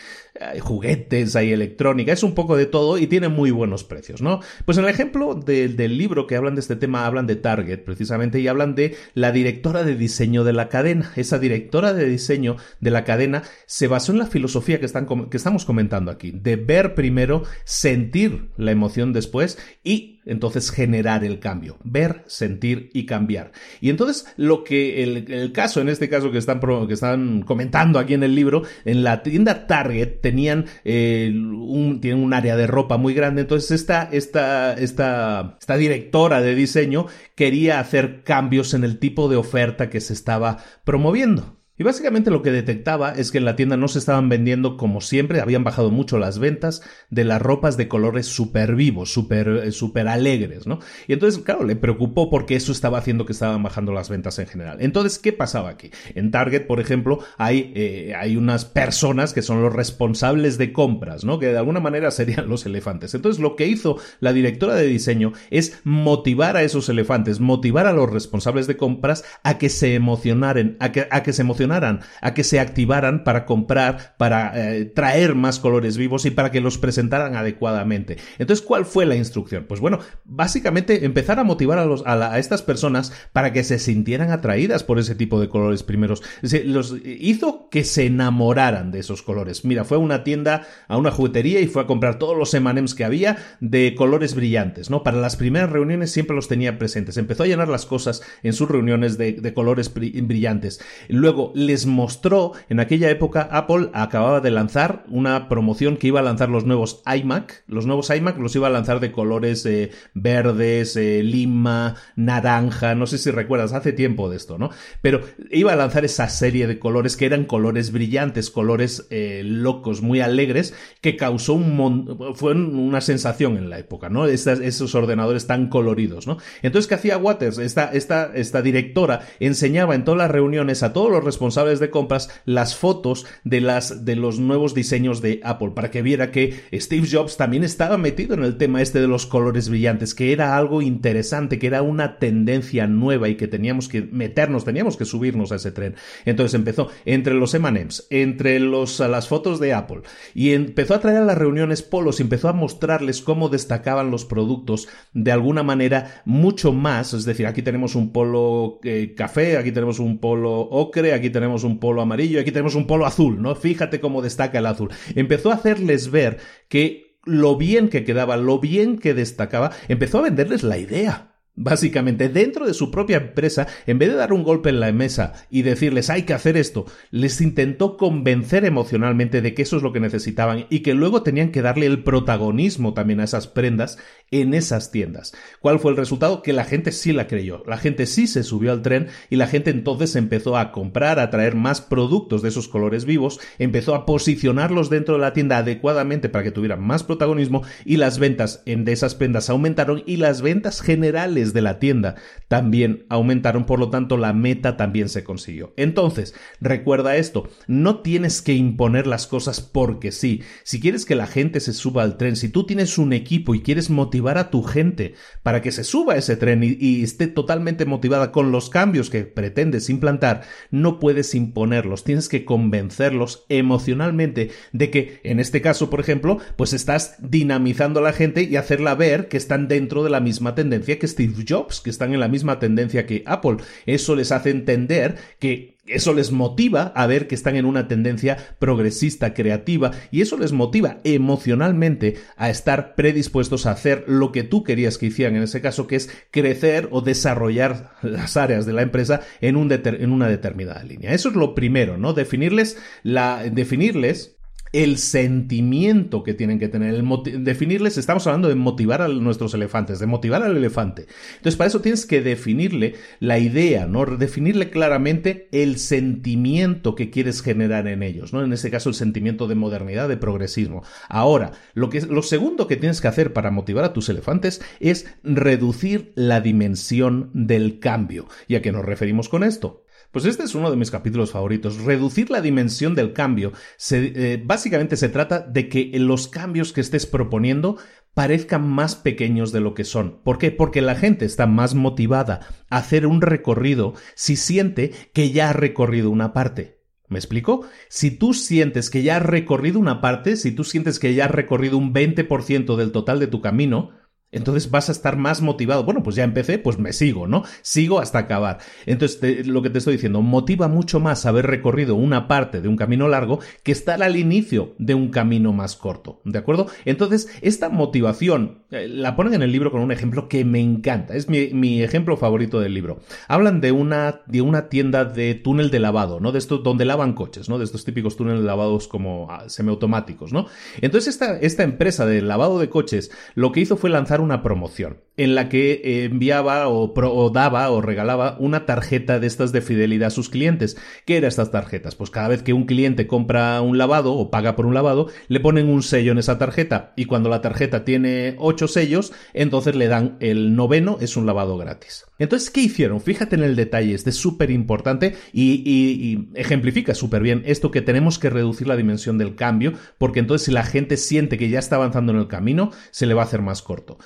juguetes, 0.62 1.36
hay 1.36 1.52
electrónica, 1.52 2.14
es 2.14 2.24
un 2.24 2.36
poco 2.36 2.56
de 2.56 2.66
todo 2.66 2.98
y 2.98 3.08
tiene 3.08 3.28
muy 3.28 3.52
buenos 3.52 3.84
precios, 3.84 4.22
¿no? 4.22 4.40
Pues 4.66 4.78
en 4.78 4.86
el 4.86 4.90
ejemplo 4.90 5.34
del 5.36 5.98
libro 5.98 6.28
que 6.28 6.36
hablan 6.36 6.56
de 6.56 6.62
este 6.62 6.76
tema, 6.76 7.06
hablan 7.06 7.28
de 7.28 7.36
Target 7.36 7.84
precisamente 7.84 8.40
y 8.40 8.48
hablan 8.48 8.76
de 8.76 8.96
la 9.16 9.32
directora 9.32 9.84
de 9.84 9.96
diseño 9.96 10.44
de 10.44 10.54
la 10.54 10.70
cadena. 10.70 11.12
Esa 11.16 11.40
directora 11.40 11.94
de 11.94 12.06
diseño 12.06 12.58
de 12.80 12.92
la 12.92 13.04
cadena 13.04 13.44
se 13.66 13.88
basó 13.88 14.12
en 14.12 14.20
la 14.20 14.28
filosofía 14.28 14.80
que, 14.80 14.86
están, 14.86 15.08
que 15.30 15.38
estamos 15.38 15.66
comentando 15.66 16.12
aquí, 16.12 16.32
de 16.32 16.56
ver 16.56 16.94
primero, 16.94 17.44
sentir 17.66 18.52
la 18.58 18.72
emoción 18.72 19.12
después 19.12 19.58
y 19.84 20.19
entonces 20.30 20.72
generar 20.72 21.24
el 21.24 21.40
cambio, 21.40 21.78
ver, 21.84 22.24
sentir 22.28 22.90
y 22.94 23.06
cambiar. 23.06 23.52
Y 23.82 23.90
entonces 23.90 24.26
lo 24.38 24.64
que 24.64 25.04
el, 25.04 25.52
caso, 25.52 25.82
en 25.82 25.90
este 25.90 26.10
caso 26.10 26.32
que 26.32 26.38
están, 26.38 26.60
que 26.88 26.94
están 26.94 27.42
comentando 27.42 28.00
aquí 28.00 28.14
en 28.14 28.24
el 28.24 28.36
libro, 28.36 28.64
en 28.86 29.04
la 29.04 29.24
tienda 29.24 29.68
Target 29.68 30.22
tenían 30.22 30.66
eh, 30.86 31.32
un, 31.34 32.00
tienen 32.02 32.24
un 32.24 32.34
área 32.34 32.56
de 32.56 32.68
ropa 32.68 32.98
muy 32.98 33.14
grande, 33.14 33.42
entonces 33.42 33.72
esta, 33.72 34.10
esta, 34.12 34.74
esta, 34.74 35.58
esta 35.60 35.78
directora 35.78 36.42
de 36.42 36.56
diseño 36.56 37.08
quería 37.36 37.80
hacer 37.80 38.24
cambios 38.24 38.74
en 38.74 38.84
el 38.84 39.00
tipo 39.00 39.30
de 39.30 39.36
oferta 39.36 39.90
que 39.90 40.02
se 40.02 40.14
estaba 40.14 40.58
promoviendo. 40.84 41.59
Y 41.80 41.84
básicamente 41.84 42.30
lo 42.30 42.42
que 42.42 42.52
detectaba 42.52 43.14
es 43.14 43.32
que 43.32 43.38
en 43.38 43.46
la 43.46 43.56
tienda 43.56 43.78
no 43.78 43.88
se 43.88 44.00
estaban 44.00 44.28
vendiendo 44.28 44.76
como 44.76 45.00
siempre, 45.00 45.40
habían 45.40 45.64
bajado 45.64 45.92
mucho 45.92 46.18
las 46.18 46.38
ventas 46.38 46.82
de 47.10 47.24
las 47.24 47.42
ropas 47.42 47.78
de 47.78 47.88
colores 47.88 48.26
súper 48.26 48.76
vivos, 48.76 49.14
súper 49.14 49.48
eh, 49.48 49.72
super 49.72 50.10
alegres, 50.10 50.68
¿no? 50.68 50.80
Y 51.08 51.14
entonces, 51.14 51.42
claro, 51.42 51.64
le 51.64 51.78
preocupó 51.78 52.30
porque 52.30 52.58
eso 52.58 52.74
estaba 52.74 52.98
haciendo 52.98 53.26
que 53.26 53.32
estaban 53.32 53.64
bajando 53.64 53.94
las 53.94 54.10
ventas 54.10 54.38
en 54.40 54.48
general. 54.48 54.80
Entonces, 54.82 55.20
¿qué 55.20 55.32
pasaba 55.32 55.70
aquí? 55.70 55.90
En 56.16 56.32
Target, 56.32 56.68
por 56.68 56.82
ejemplo, 56.82 57.20
hay, 57.38 57.72
eh, 57.74 58.14
hay 58.14 58.36
unas 58.36 58.66
personas 58.66 59.32
que 59.32 59.42
son 59.42 59.62
los 59.62 59.72
responsables 59.72 60.58
de 60.58 60.74
compras, 60.74 61.24
¿no? 61.24 61.40
Que 61.40 61.48
de 61.48 61.60
alguna 61.60 61.80
manera 61.80 62.12
serían 62.12 62.50
los 62.50 62.66
elefantes. 62.66 63.14
Entonces, 63.14 63.42
lo 63.42 63.56
que 63.56 63.68
hizo 63.68 63.96
la 64.20 64.34
directora 64.34 64.76
de 64.76 64.86
diseño 64.86 65.32
es 65.50 65.80
motivar 65.86 66.58
a 66.58 66.64
esos 66.64 66.90
elefantes, 66.90 67.40
motivar 67.40 67.88
a 67.88 67.94
los 67.94 68.12
responsables 68.12 68.68
de 68.68 68.76
compras 68.76 69.24
a 69.44 69.58
que 69.58 69.70
se 69.70 69.96
emocionaran, 69.96 70.76
a 70.82 70.92
que, 70.92 71.08
a 71.10 71.24
que 71.24 71.32
se 71.32 71.44
emocionaran 71.44 71.69
a 71.72 72.34
que 72.34 72.44
se 72.44 72.60
activaran 72.60 73.24
para 73.24 73.46
comprar, 73.46 74.16
para 74.18 74.52
eh, 74.56 74.86
traer 74.86 75.36
más 75.36 75.60
colores 75.60 75.98
vivos 75.98 76.26
y 76.26 76.32
para 76.32 76.52
que 76.52 76.62
los 76.62 76.78
presentaran 76.78 77.36
adecuadamente. 77.36 78.18
Entonces, 78.38 78.66
¿cuál 78.66 78.86
fue 78.86 79.06
la 79.06 79.16
instrucción? 79.16 79.66
Pues 79.68 79.80
bueno, 79.80 80.00
básicamente 80.26 81.06
empezar 81.06 81.40
a 81.40 81.44
motivar 81.44 81.80
a, 81.80 82.40
estas 82.40 82.62
personas 82.62 83.14
para 83.34 83.54
que 83.54 83.64
se 83.64 83.80
sintieran 83.80 84.32
atraídas 84.32 84.84
por 84.84 85.00
ese 85.00 85.16
tipo 85.16 85.40
de 85.40 85.50
colores 85.50 85.84
primeros. 85.84 86.24
los 86.66 86.96
hizo 87.04 87.70
que 87.70 87.84
se 87.84 88.06
enamoraran 88.08 88.92
de 88.92 89.00
esos 89.00 89.22
colores. 89.22 89.66
Mira, 89.66 89.86
fue 89.86 89.98
a 89.98 90.00
una 90.00 90.24
tienda, 90.24 90.68
a 90.88 90.98
una 90.98 91.12
juguetería 91.12 91.62
y 91.62 91.68
fue 91.68 91.84
a 91.84 91.88
comprar 91.88 92.20
todos 92.20 92.38
los 92.38 92.54
M&M's 92.54 92.96
que 92.96 93.04
había 93.04 93.38
de 93.60 93.96
colores 93.96 94.36
brillantes, 94.36 94.90
¿no? 94.90 95.04
Para 95.04 95.18
las 95.18 95.36
primeras 95.36 95.70
reuniones 95.70 96.12
siempre 96.12 96.36
los 96.36 96.48
tenía 96.48 96.78
presentes. 96.78 97.18
Empezó 97.18 97.44
a 97.44 97.48
llenar 97.48 97.70
las 97.70 97.86
cosas 97.86 98.22
en 98.44 98.54
sus 98.54 98.70
reuniones 98.70 99.18
de, 99.18 99.34
de 99.34 99.54
colores 99.54 99.94
brillantes. 99.94 100.80
Luego 101.08 101.52
les 101.60 101.86
mostró, 101.86 102.54
en 102.70 102.80
aquella 102.80 103.10
época 103.10 103.48
Apple 103.52 103.90
acababa 103.94 104.40
de 104.40 104.52
lanzar 104.52 105.04
una 105.10 105.50
promoción 105.50 105.98
que 105.98 106.08
iba 106.08 106.20
a 106.20 106.24
lanzar 106.24 106.50
los 106.50 106.66
nuevos 106.66 107.02
iMac. 107.06 107.64
Los 107.68 107.86
nuevos 107.86 108.10
iMac 108.10 108.38
los 108.38 108.56
iba 108.56 108.68
a 108.68 108.72
lanzar 108.72 109.00
de 109.00 109.12
colores 109.12 109.66
eh, 109.66 109.92
verdes, 110.14 110.96
eh, 110.96 111.22
lima, 111.24 111.96
naranja, 112.16 112.96
no 112.96 113.08
sé 113.08 113.18
si 113.18 113.32
recuerdas, 113.32 113.74
hace 113.74 113.92
tiempo 113.92 114.30
de 114.30 114.38
esto, 114.38 114.58
¿no? 114.58 114.70
Pero 115.02 115.22
iba 115.52 115.74
a 115.74 115.76
lanzar 115.76 116.06
esa 116.06 116.30
serie 116.30 116.68
de 116.68 116.80
colores 116.80 117.18
que 117.18 117.26
eran 117.26 117.46
colores 117.46 117.92
brillantes, 117.92 118.50
colores 118.50 119.08
eh, 119.10 119.42
locos, 119.46 120.02
muy 120.02 120.22
alegres, 120.22 120.74
que 121.02 121.18
causó 121.18 121.54
un 121.54 122.36
fue 122.36 122.54
una 122.54 123.02
sensación 123.02 123.58
en 123.58 123.70
la 123.70 123.80
época, 123.80 124.10
¿no? 124.10 124.26
esos 124.26 124.96
ordenadores 124.96 125.48
tan 125.48 125.68
coloridos, 125.70 126.28
¿no? 126.28 126.38
Entonces, 126.62 126.88
¿qué 126.88 126.96
hacía 126.96 127.18
Waters? 127.18 127.58
Esta, 127.58 127.92
esta 127.94 128.62
directora 128.62 129.22
enseñaba 129.40 129.96
en 129.96 130.04
todas 130.04 130.18
las 130.18 130.32
reuniones 130.32 130.84
a 130.84 130.94
todos 130.94 131.12
los 131.12 131.24
responsables 131.24 131.49
de 131.56 131.90
compras 131.90 132.30
las 132.46 132.76
fotos 132.76 133.26
de 133.44 133.62
las 133.62 134.06
de 134.06 134.16
los 134.16 134.40
nuevos 134.40 134.74
diseños 134.74 135.22
de 135.22 135.42
Apple 135.44 135.72
para 135.76 135.92
que 135.92 136.02
viera 136.02 136.32
que 136.32 136.60
Steve 136.74 137.08
Jobs 137.10 137.38
también 137.38 137.64
estaba 137.64 137.98
metido 137.98 138.34
en 138.34 138.44
el 138.44 138.58
tema 138.58 138.82
este 138.82 139.02
de 139.02 139.08
los 139.08 139.26
colores 139.26 139.70
brillantes, 139.70 140.16
que 140.16 140.32
era 140.32 140.58
algo 140.58 140.82
interesante, 140.82 141.60
que 141.60 141.68
era 141.68 141.82
una 141.82 142.18
tendencia 142.18 142.88
nueva 142.88 143.30
y 143.30 143.36
que 143.36 143.48
teníamos 143.48 143.88
que 143.88 144.02
meternos, 144.02 144.66
teníamos 144.66 144.98
que 144.98 145.06
subirnos 145.06 145.52
a 145.52 145.56
ese 145.56 145.72
tren. 145.72 145.96
Entonces 146.26 146.54
empezó 146.54 146.90
entre 147.06 147.34
los 147.34 147.54
M&M's, 147.54 148.08
entre 148.10 148.60
los 148.60 149.00
las 149.00 149.28
fotos 149.28 149.60
de 149.60 149.74
Apple 149.74 150.02
y 150.34 150.54
empezó 150.54 150.94
a 150.94 151.00
traer 151.00 151.18
a 151.18 151.26
las 151.26 151.38
reuniones 151.38 151.82
polos 151.82 152.20
y 152.20 152.24
empezó 152.24 152.50
a 152.50 152.54
mostrarles 152.54 153.22
cómo 153.22 153.50
destacaban 153.50 154.12
los 154.12 154.26
productos 154.26 154.88
de 155.14 155.32
alguna 155.32 155.64
manera 155.64 156.22
mucho 156.26 156.72
más, 156.72 157.14
es 157.14 157.26
decir, 157.26 157.48
aquí 157.48 157.62
tenemos 157.62 157.96
un 157.96 158.12
polo 158.12 158.80
eh, 158.84 159.14
café, 159.16 159.58
aquí 159.58 159.72
tenemos 159.72 160.00
un 160.00 160.20
polo 160.20 160.60
ocre, 160.60 161.14
aquí 161.14 161.29
tenemos 161.30 161.64
un 161.64 161.80
polo 161.80 162.02
amarillo, 162.02 162.40
aquí 162.40 162.52
tenemos 162.52 162.76
un 162.76 162.88
polo 162.88 163.06
azul, 163.06 163.42
¿no? 163.42 163.56
Fíjate 163.56 164.00
cómo 164.00 164.22
destaca 164.22 164.60
el 164.60 164.66
azul. 164.66 164.90
Empezó 165.16 165.52
a 165.52 165.56
hacerles 165.56 166.12
ver 166.12 166.38
que 166.68 167.18
lo 167.26 167.58
bien 167.58 167.90
que 167.90 168.04
quedaba, 168.04 168.38
lo 168.38 168.60
bien 168.60 168.98
que 168.98 169.14
destacaba, 169.14 169.72
empezó 169.88 170.20
a 170.20 170.24
venderles 170.24 170.64
la 170.64 170.78
idea. 170.78 171.29
Básicamente, 171.62 172.30
dentro 172.30 172.66
de 172.66 172.74
su 172.74 172.90
propia 172.90 173.18
empresa, 173.18 173.68
en 173.86 174.00
vez 174.00 174.08
de 174.08 174.16
dar 174.16 174.32
un 174.32 174.44
golpe 174.44 174.70
en 174.70 174.80
la 174.80 174.94
mesa 174.94 175.34
y 175.50 175.64
decirles 175.64 176.10
hay 176.10 176.24
que 176.24 176.34
hacer 176.34 176.56
esto, 176.56 176.86
les 177.12 177.42
intentó 177.42 177.98
convencer 177.98 178.64
emocionalmente 178.64 179.42
de 179.42 179.54
que 179.54 179.64
eso 179.64 179.76
es 179.76 179.84
lo 179.84 179.92
que 179.92 180.00
necesitaban 180.00 180.68
y 180.70 180.80
que 180.80 180.94
luego 180.94 181.22
tenían 181.22 181.52
que 181.52 181.62
darle 181.62 181.86
el 181.86 182.02
protagonismo 182.02 182.94
también 182.94 183.20
a 183.20 183.26
esas 183.26 183.48
prendas 183.48 183.98
en 184.32 184.54
esas 184.54 184.92
tiendas. 184.92 185.34
¿Cuál 185.60 185.80
fue 185.80 185.92
el 185.92 185.98
resultado? 185.98 186.44
Que 186.44 186.54
la 186.54 186.64
gente 186.64 186.94
sí 186.94 187.12
la 187.12 187.28
creyó, 187.28 187.62
la 187.68 187.78
gente 187.78 188.06
sí 188.06 188.28
se 188.28 188.44
subió 188.44 188.72
al 188.72 188.82
tren 188.82 189.08
y 189.30 189.36
la 189.36 189.48
gente 189.48 189.70
entonces 189.70 190.16
empezó 190.16 190.56
a 190.56 190.72
comprar, 190.72 191.20
a 191.20 191.30
traer 191.30 191.56
más 191.56 191.82
productos 191.82 192.42
de 192.42 192.48
esos 192.48 192.70
colores 192.70 193.04
vivos, 193.04 193.38
empezó 193.58 193.96
a 193.96 194.06
posicionarlos 194.06 194.90
dentro 194.90 195.16
de 195.16 195.22
la 195.22 195.34
tienda 195.34 195.58
adecuadamente 195.58 196.30
para 196.30 196.46
que 196.46 196.52
tuvieran 196.52 196.82
más 196.82 197.04
protagonismo 197.04 197.64
y 197.84 197.98
las 197.98 198.18
ventas 198.18 198.64
de 198.66 198.92
esas 198.94 199.16
prendas 199.16 199.50
aumentaron 199.50 200.04
y 200.06 200.16
las 200.16 200.42
ventas 200.42 200.80
generales 200.80 201.49
de 201.54 201.62
la 201.62 201.80
tienda 201.80 202.16
también 202.48 203.06
aumentaron, 203.10 203.66
por 203.66 203.80
lo 203.80 203.90
tanto 203.90 204.18
la 204.18 204.34
meta 204.34 204.76
también 204.76 205.08
se 205.08 205.24
consiguió. 205.24 205.74
Entonces, 205.78 206.34
recuerda 206.60 207.16
esto, 207.16 207.48
no 207.68 208.00
tienes 208.00 208.42
que 208.42 208.54
imponer 208.54 209.08
las 209.08 209.28
cosas 209.28 209.62
porque 209.62 210.12
sí. 210.12 210.42
Si 210.64 210.80
quieres 210.80 211.06
que 211.06 211.16
la 211.16 211.28
gente 211.28 211.60
se 211.60 211.74
suba 211.74 212.04
al 212.04 212.18
tren, 212.18 212.36
si 212.36 212.50
tú 212.50 212.66
tienes 212.66 212.98
un 212.98 213.14
equipo 213.14 213.56
y 213.56 213.62
quieres 213.62 213.90
motivar 213.90 214.38
a 214.38 214.50
tu 214.50 214.64
gente 214.64 215.14
para 215.44 215.62
que 215.62 215.72
se 215.72 215.84
suba 215.84 216.14
a 216.14 216.18
ese 216.18 216.36
tren 216.36 216.64
y, 216.64 217.04
esté 217.04 217.28
totalmente 217.28 217.86
motivada 217.86 218.32
con 218.32 218.52
los 218.52 218.70
cambios 218.70 219.10
que 219.10 219.24
pretendes 219.24 219.90
implantar, 219.90 220.42
no 220.72 221.00
puedes 221.00 221.36
imponerlos, 221.36 222.04
tienes 222.04 222.30
que 222.30 222.46
convencerlos 222.46 223.46
emocionalmente 223.50 224.52
de 224.74 224.90
que, 224.90 225.20
en 225.24 225.40
este 225.40 225.62
caso, 225.62 225.90
por 225.90 226.00
ejemplo, 226.00 226.40
pues 226.56 226.74
estás 226.74 227.16
dinamizando 227.20 228.00
a 228.00 228.04
la 228.04 228.14
gente 228.14 228.44
y 228.44 228.56
hacerla 228.56 228.96
ver 228.96 229.28
que 229.28 229.38
están 229.38 229.68
dentro 229.68 230.04
de 230.04 230.10
la 230.10 230.20
misma 230.20 230.56
tendencia 230.56 231.00
que 231.00 231.08
Steve 231.08 231.34
Jobs, 231.48 231.82
que 231.82 231.90
están 231.90 232.14
en 232.14 232.20
la 232.20 232.28
misma 232.28 232.60
tendencia 232.60 233.06
que 233.06 233.24
Apple. 233.26 233.58
Eso 233.86 234.16
les 234.16 234.32
hace 234.32 234.50
entender 234.50 235.18
que 235.40 235.78
eso 235.90 236.14
les 236.14 236.32
motiva 236.32 236.94
a 236.96 237.08
ver 237.08 237.28
que 237.28 237.36
están 237.36 237.56
en 237.56 237.66
una 237.66 237.88
tendencia 237.88 238.38
progresista, 238.60 239.34
creativa, 239.34 239.92
y 240.12 240.22
eso 240.22 240.38
les 240.38 240.52
motiva 240.52 241.00
emocionalmente 241.04 242.16
a 242.38 242.50
estar 242.50 242.96
predispuestos 242.96 243.66
a 243.66 243.72
hacer 243.72 244.06
lo 244.08 244.32
que 244.32 244.44
tú 244.44 244.64
querías 244.64 244.98
que 244.98 245.08
hicieran 245.08 245.36
en 245.36 245.44
ese 245.44 245.62
caso, 245.62 245.88
que 245.88 245.96
es 245.96 246.10
crecer 246.32 246.90
o 246.92 247.02
desarrollar 247.02 247.92
las 248.02 248.38
áreas 248.38 248.66
de 248.66 248.74
la 248.74 248.84
empresa 248.84 249.22
en, 249.42 249.56
un 249.56 249.72
en 249.72 250.12
una 250.12 250.28
determinada 250.28 250.84
línea. 250.84 251.14
Eso 251.14 251.30
es 251.30 251.36
lo 251.36 251.56
primero, 251.56 251.98
¿no? 251.98 252.14
Definirles 252.14 252.78
la, 253.04 253.44
definirles 253.52 254.39
el 254.72 254.98
sentimiento 254.98 256.24
que 256.24 256.34
tienen 256.34 256.60
que 256.60 256.68
tener, 256.68 257.04
definirles, 257.40 257.98
estamos 257.98 258.28
hablando 258.28 258.50
de 258.50 258.56
motivar 258.56 259.02
a 259.02 259.08
nuestros 259.08 259.54
elefantes, 259.54 260.00
de 260.00 260.06
motivar 260.06 260.44
al 260.44 260.56
elefante. 260.56 261.08
Entonces, 261.38 261.56
para 261.56 261.68
eso 261.68 261.82
tienes 261.82 262.06
que 262.06 262.22
definirle 262.22 262.96
la 263.20 263.40
idea, 263.40 263.88
¿no? 263.88 264.06
Definirle 264.06 264.70
claramente 264.70 265.48
el 265.52 265.78
sentimiento 265.78 266.96
que 266.96 267.10
quieres 267.10 267.42
generar 267.42 267.88
en 267.88 268.04
ellos, 268.04 268.34
¿no? 268.34 268.44
En 268.44 268.54
este 268.54 268.70
caso, 268.70 268.90
el 268.90 268.96
sentimiento 268.96 269.48
de 269.48 269.56
modernidad, 269.56 270.08
de 270.08 270.18
progresismo. 270.18 270.84
Ahora, 271.08 271.52
lo, 271.74 271.90
que, 271.90 272.02
lo 272.02 272.22
segundo 272.22 272.68
que 272.68 272.78
tienes 272.78 273.02
que 273.02 273.08
hacer 273.08 273.34
para 273.34 273.52
motivar 273.52 273.86
a 273.86 273.94
tus 273.94 274.10
elefantes 274.10 274.62
es 274.80 275.08
reducir 275.24 276.12
la 276.16 276.42
dimensión 276.42 277.32
del 277.34 277.80
cambio. 277.80 278.28
¿Y 278.48 278.56
a 278.56 278.62
qué 278.62 278.72
nos 278.72 278.86
referimos 278.86 279.30
con 279.30 279.44
esto? 279.44 279.84
Pues 280.12 280.26
este 280.26 280.44
es 280.44 280.56
uno 280.56 280.72
de 280.72 280.78
mis 280.78 280.90
capítulos 280.90 281.32
favoritos. 281.32 281.84
Reducir 281.84 282.32
la 282.32 282.42
dimensión 282.42 282.96
del 282.96 283.14
cambio. 283.14 283.54
Eh, 283.92 284.42
básicamente 284.44 284.98
se 284.98 285.10
trata 285.10 285.40
de 285.40 285.70
que 285.70 285.92
los 286.00 286.28
cambios 286.28 286.74
que 286.74 286.82
estés 286.82 287.06
proponiendo 287.06 287.78
parezcan 288.16 288.68
más 288.68 288.96
pequeños 288.96 289.52
de 289.52 289.60
lo 289.60 289.76
que 289.76 289.84
son. 289.84 290.22
¿Por 290.24 290.40
qué? 290.40 290.52
Porque 290.52 290.82
la 290.82 290.96
gente 290.96 291.26
está 291.26 291.46
más 291.46 291.76
motivada 291.76 292.42
a 292.70 292.78
hacer 292.78 293.06
un 293.06 293.22
recorrido 293.22 293.94
si 294.16 294.36
siente 294.36 294.92
que 295.14 295.32
ya 295.32 295.50
ha 295.50 295.54
recorrido 295.54 296.10
una 296.10 296.34
parte. 296.34 296.80
¿Me 297.08 297.20
explico? 297.20 297.66
Si 297.88 298.12
tú 298.12 298.34
sientes 298.34 298.90
que 298.90 299.04
ya 299.04 299.18
has 299.18 299.24
recorrido 299.24 299.80
una 299.80 300.02
parte, 300.02 300.36
si 300.36 300.52
tú 300.52 300.64
sientes 300.64 301.00
que 301.00 301.14
ya 301.14 301.26
has 301.26 301.32
recorrido 301.32 301.78
un 301.78 301.94
20% 301.94 302.76
del 302.76 302.92
total 302.92 303.20
de 303.20 303.28
tu 303.28 303.42
camino, 303.42 303.92
entonces 304.32 304.70
vas 304.70 304.90
a 304.90 304.92
estar 304.92 305.18
más 305.18 305.42
motivado. 305.42 305.84
Bueno, 305.84 306.04
pues 306.04 306.16
ya 306.16 306.24
empecé, 306.24 306.60
pues 306.60 306.78
me 306.78 306.94
sigo, 306.94 307.28
¿no? 307.28 307.44
Sigo 307.62 308.00
hasta 308.00 308.20
acabar. 308.20 308.60
Entonces, 308.86 309.48
lo 309.48 309.62
que 309.62 309.70
te 309.70 309.80
estoy 309.80 309.94
diciendo, 309.94 310.22
motiva 310.22 310.68
mucho 310.68 311.00
más 311.00 311.26
haber 311.26 311.48
recorrido 311.48 311.96
una 311.96 312.28
parte 312.28 312.62
de 312.62 312.68
un 312.68 312.78
camino 312.78 313.08
largo 313.08 313.40
que 313.64 313.72
estar 313.72 314.02
al 314.04 314.18
inicio 314.18 314.76
de 314.78 314.94
un 314.94 315.10
camino 315.10 315.54
más 315.54 315.76
corto, 315.76 316.22
¿de 316.26 316.40
acuerdo? 316.40 316.68
Entonces, 316.86 317.30
esta 317.42 317.70
motivación 317.70 318.64
eh, 318.72 318.88
la 318.88 319.16
ponen 319.16 319.34
en 319.34 319.42
el 319.42 319.52
libro 319.52 319.72
con 319.72 319.82
un 319.82 319.92
ejemplo 319.92 320.30
que 320.30 320.46
me 320.46 320.60
encanta. 320.60 321.16
Es 321.16 321.28
mi, 321.30 321.82
ejemplo 321.82 322.18
favorito 322.18 322.60
del 322.60 322.74
libro. 322.74 323.00
Hablan 323.28 323.62
de 323.62 323.72
una, 323.72 324.22
de 324.28 324.42
una 324.42 324.70
tienda 324.70 325.06
de 325.06 325.34
túnel 325.34 325.72
de 325.72 325.80
lavado, 325.80 326.20
¿no? 326.20 326.32
De 326.32 326.40
esto 326.40 326.60
donde 326.60 326.86
lavan 326.86 327.14
coches, 327.14 327.50
¿no? 327.50 327.58
De 327.58 327.66
estos 327.66 327.86
típicos 327.86 328.16
túneles 328.16 328.44
lavados 328.44 328.88
como 328.88 329.28
ah, 329.30 329.46
semiautomáticos, 329.48 330.34
¿no? 330.34 330.48
Entonces, 330.82 331.16
esta, 331.16 331.40
esta 331.40 331.64
empresa 331.64 332.06
de 332.06 332.22
lavado 332.22 332.60
de 332.60 332.70
coches 332.70 333.12
lo 333.36 333.52
que 333.52 333.62
hizo 333.62 333.78
fue 333.78 333.90
lanzar 333.90 334.19
una 334.22 334.44
promoción 334.44 334.98
en 335.20 335.36
la 335.36 335.50
que 335.50 336.06
enviaba 336.06 336.70
o, 336.70 337.30
daba 337.30 337.70
o 337.72 337.82
regalaba 337.82 338.38
una 338.40 338.66
tarjeta 338.66 339.20
de 339.20 339.28
estas 339.28 339.52
de 339.52 339.60
fidelidad 339.60 340.08
a 340.08 340.12
sus 340.12 340.30
clientes. 340.30 340.78
¿Qué 341.06 341.18
eran 341.18 341.28
estas 341.28 341.52
tarjetas? 341.52 341.96
Pues 341.96 342.10
cada 342.10 342.30
vez 342.30 342.42
que 342.42 342.54
un 342.54 342.66
cliente 342.66 343.06
compra 343.06 343.60
un 343.60 343.78
lavado 343.78 344.14
o 344.14 344.32
paga 344.32 344.56
por 344.56 344.66
un 344.66 344.74
lavado, 344.74 345.08
le 345.28 345.42
ponen 345.42 345.68
un 345.68 345.84
sello 345.84 346.14
en 346.14 346.20
esa 346.20 346.38
tarjeta 346.38 346.94
y 346.96 347.04
cuando 347.04 347.28
la 347.28 347.42
tarjeta 347.42 347.84
tiene 347.84 348.36
ocho 348.38 348.70
sellos, 348.70 349.12
entonces 349.34 349.76
le 349.76 349.90
dan 349.90 350.16
el 350.22 350.56
noveno, 350.56 350.98
es 351.02 351.18
un 351.18 351.26
lavado 351.26 351.58
gratis. 351.58 352.06
Entonces, 352.18 352.50
¿qué 352.50 352.62
hicieron? 352.62 353.02
Fíjate 353.02 353.36
en 353.36 353.44
el 353.44 353.58
detalle, 353.58 353.94
este 353.94 354.12
es 354.12 354.16
súper 354.16 354.52
importante 354.52 355.16
y, 355.34 355.64
y 355.66 356.30
ejemplifica 356.36 356.96
súper 356.96 357.22
bien 357.22 357.44
esto 357.46 357.72
que 357.72 357.82
tenemos 357.82 358.20
que 358.20 358.30
reducir 358.30 358.68
la 358.68 358.78
dimensión 358.78 359.18
del 359.18 359.36
cambio, 359.36 359.74
porque 359.98 360.20
entonces 360.20 360.46
si 360.46 360.52
la 360.54 360.64
gente 360.64 360.96
siente 360.96 361.38
que 361.38 361.50
ya 361.50 361.60
está 361.60 361.76
avanzando 361.76 362.14
en 362.14 362.20
el 362.20 362.28
camino, 362.28 362.72
se 362.92 363.06
le 363.06 363.14
va 363.14 363.24
a 363.24 363.26
hacer 363.26 363.42
más 363.42 363.62
corto. 363.62 363.98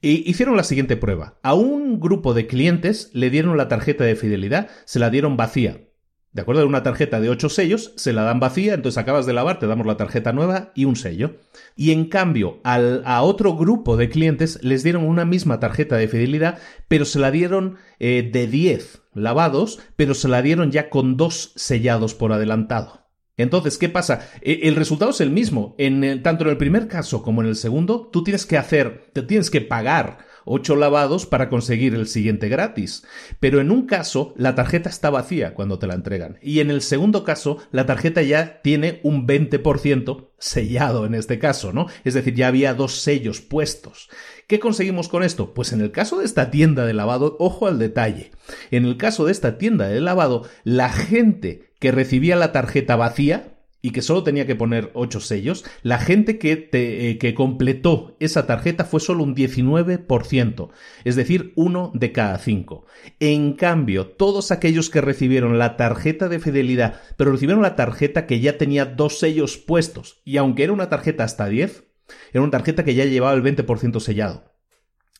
Y 0.00 0.28
hicieron 0.30 0.56
la 0.56 0.62
siguiente 0.62 0.96
prueba. 0.96 1.38
A 1.42 1.54
un 1.54 1.98
grupo 1.98 2.32
de 2.34 2.46
clientes 2.46 3.10
le 3.14 3.30
dieron 3.30 3.56
la 3.56 3.68
tarjeta 3.68 4.04
de 4.04 4.16
fidelidad, 4.16 4.68
se 4.84 4.98
la 4.98 5.10
dieron 5.10 5.36
vacía. 5.36 5.88
De 6.30 6.42
acuerdo, 6.42 6.64
una 6.66 6.82
tarjeta 6.84 7.20
de 7.20 7.30
ocho 7.30 7.48
sellos, 7.48 7.94
se 7.96 8.12
la 8.12 8.22
dan 8.22 8.38
vacía, 8.38 8.74
entonces 8.74 8.98
acabas 8.98 9.26
de 9.26 9.32
lavar, 9.32 9.58
te 9.58 9.66
damos 9.66 9.86
la 9.86 9.96
tarjeta 9.96 10.32
nueva 10.32 10.72
y 10.74 10.84
un 10.84 10.94
sello. 10.94 11.36
Y 11.74 11.90
en 11.90 12.04
cambio, 12.04 12.60
a 12.62 13.22
otro 13.22 13.56
grupo 13.56 13.96
de 13.96 14.08
clientes 14.08 14.62
les 14.62 14.84
dieron 14.84 15.04
una 15.04 15.24
misma 15.24 15.58
tarjeta 15.58 15.96
de 15.96 16.06
fidelidad, 16.06 16.58
pero 16.86 17.06
se 17.06 17.18
la 17.18 17.30
dieron 17.30 17.78
eh, 17.98 18.28
de 18.30 18.46
10 18.46 19.02
lavados, 19.14 19.80
pero 19.96 20.14
se 20.14 20.28
la 20.28 20.42
dieron 20.42 20.70
ya 20.70 20.90
con 20.90 21.16
dos 21.16 21.52
sellados 21.56 22.14
por 22.14 22.32
adelantado. 22.32 23.07
Entonces, 23.38 23.78
¿qué 23.78 23.88
pasa? 23.88 24.28
E, 24.42 24.68
el 24.68 24.76
resultado 24.76 25.12
es 25.12 25.22
el 25.22 25.30
mismo. 25.30 25.74
En 25.78 26.22
tanto 26.22 26.44
en 26.44 26.50
el 26.50 26.58
primer 26.58 26.88
caso 26.88 27.22
como 27.22 27.40
en 27.40 27.48
el 27.48 27.56
segundo, 27.56 28.10
tú 28.12 28.22
tienes 28.22 28.44
que 28.44 28.58
hacer, 28.58 29.10
te 29.14 29.22
tienes 29.22 29.50
que 29.50 29.62
pagar 29.62 30.28
ocho 30.48 30.76
lavados 30.76 31.26
para 31.26 31.48
conseguir 31.48 31.94
el 31.94 32.08
siguiente 32.08 32.48
gratis. 32.48 33.04
Pero 33.38 33.60
en 33.60 33.70
un 33.70 33.86
caso, 33.86 34.34
la 34.36 34.54
tarjeta 34.54 34.88
está 34.88 35.10
vacía 35.10 35.54
cuando 35.54 35.78
te 35.78 35.86
la 35.86 35.94
entregan. 35.94 36.38
Y 36.42 36.60
en 36.60 36.70
el 36.70 36.80
segundo 36.80 37.22
caso, 37.22 37.58
la 37.70 37.86
tarjeta 37.86 38.22
ya 38.22 38.62
tiene 38.62 39.00
un 39.02 39.26
20% 39.26 40.30
sellado 40.38 41.04
en 41.04 41.14
este 41.14 41.38
caso, 41.38 41.72
¿no? 41.72 41.86
Es 42.04 42.14
decir, 42.14 42.34
ya 42.34 42.48
había 42.48 42.74
dos 42.74 43.00
sellos 43.00 43.40
puestos. 43.40 44.08
¿Qué 44.46 44.58
conseguimos 44.58 45.08
con 45.08 45.22
esto? 45.22 45.52
Pues 45.52 45.72
en 45.72 45.82
el 45.82 45.92
caso 45.92 46.18
de 46.18 46.24
esta 46.24 46.50
tienda 46.50 46.86
de 46.86 46.94
lavado, 46.94 47.36
ojo 47.38 47.66
al 47.66 47.78
detalle. 47.78 48.30
En 48.70 48.86
el 48.86 48.96
caso 48.96 49.26
de 49.26 49.32
esta 49.32 49.58
tienda 49.58 49.88
de 49.88 50.00
lavado, 50.00 50.48
la 50.64 50.88
gente 50.88 51.67
que 51.78 51.92
recibía 51.92 52.36
la 52.36 52.52
tarjeta 52.52 52.96
vacía 52.96 53.58
y 53.80 53.90
que 53.90 54.02
solo 54.02 54.24
tenía 54.24 54.46
que 54.46 54.56
poner 54.56 54.90
8 54.94 55.20
sellos, 55.20 55.64
la 55.82 55.98
gente 55.98 56.38
que, 56.38 56.68
eh, 56.72 57.18
que 57.18 57.34
completó 57.34 58.16
esa 58.18 58.46
tarjeta 58.46 58.84
fue 58.84 59.00
solo 59.00 59.22
un 59.22 59.36
19%, 59.36 60.70
es 61.04 61.16
decir, 61.16 61.52
uno 61.54 61.92
de 61.94 62.10
cada 62.12 62.38
cinco. 62.38 62.86
En 63.20 63.52
cambio, 63.52 64.08
todos 64.08 64.50
aquellos 64.50 64.90
que 64.90 65.00
recibieron 65.00 65.58
la 65.58 65.76
tarjeta 65.76 66.28
de 66.28 66.40
fidelidad, 66.40 67.00
pero 67.16 67.30
recibieron 67.30 67.62
la 67.62 67.76
tarjeta 67.76 68.26
que 68.26 68.40
ya 68.40 68.58
tenía 68.58 68.84
dos 68.84 69.20
sellos 69.20 69.58
puestos, 69.58 70.20
y 70.24 70.38
aunque 70.38 70.64
era 70.64 70.72
una 70.72 70.88
tarjeta 70.88 71.22
hasta 71.22 71.48
10, 71.48 71.84
era 72.32 72.42
una 72.42 72.50
tarjeta 72.50 72.84
que 72.84 72.94
ya 72.94 73.04
llevaba 73.04 73.34
el 73.34 73.42
20% 73.42 74.00
sellado. 74.00 74.47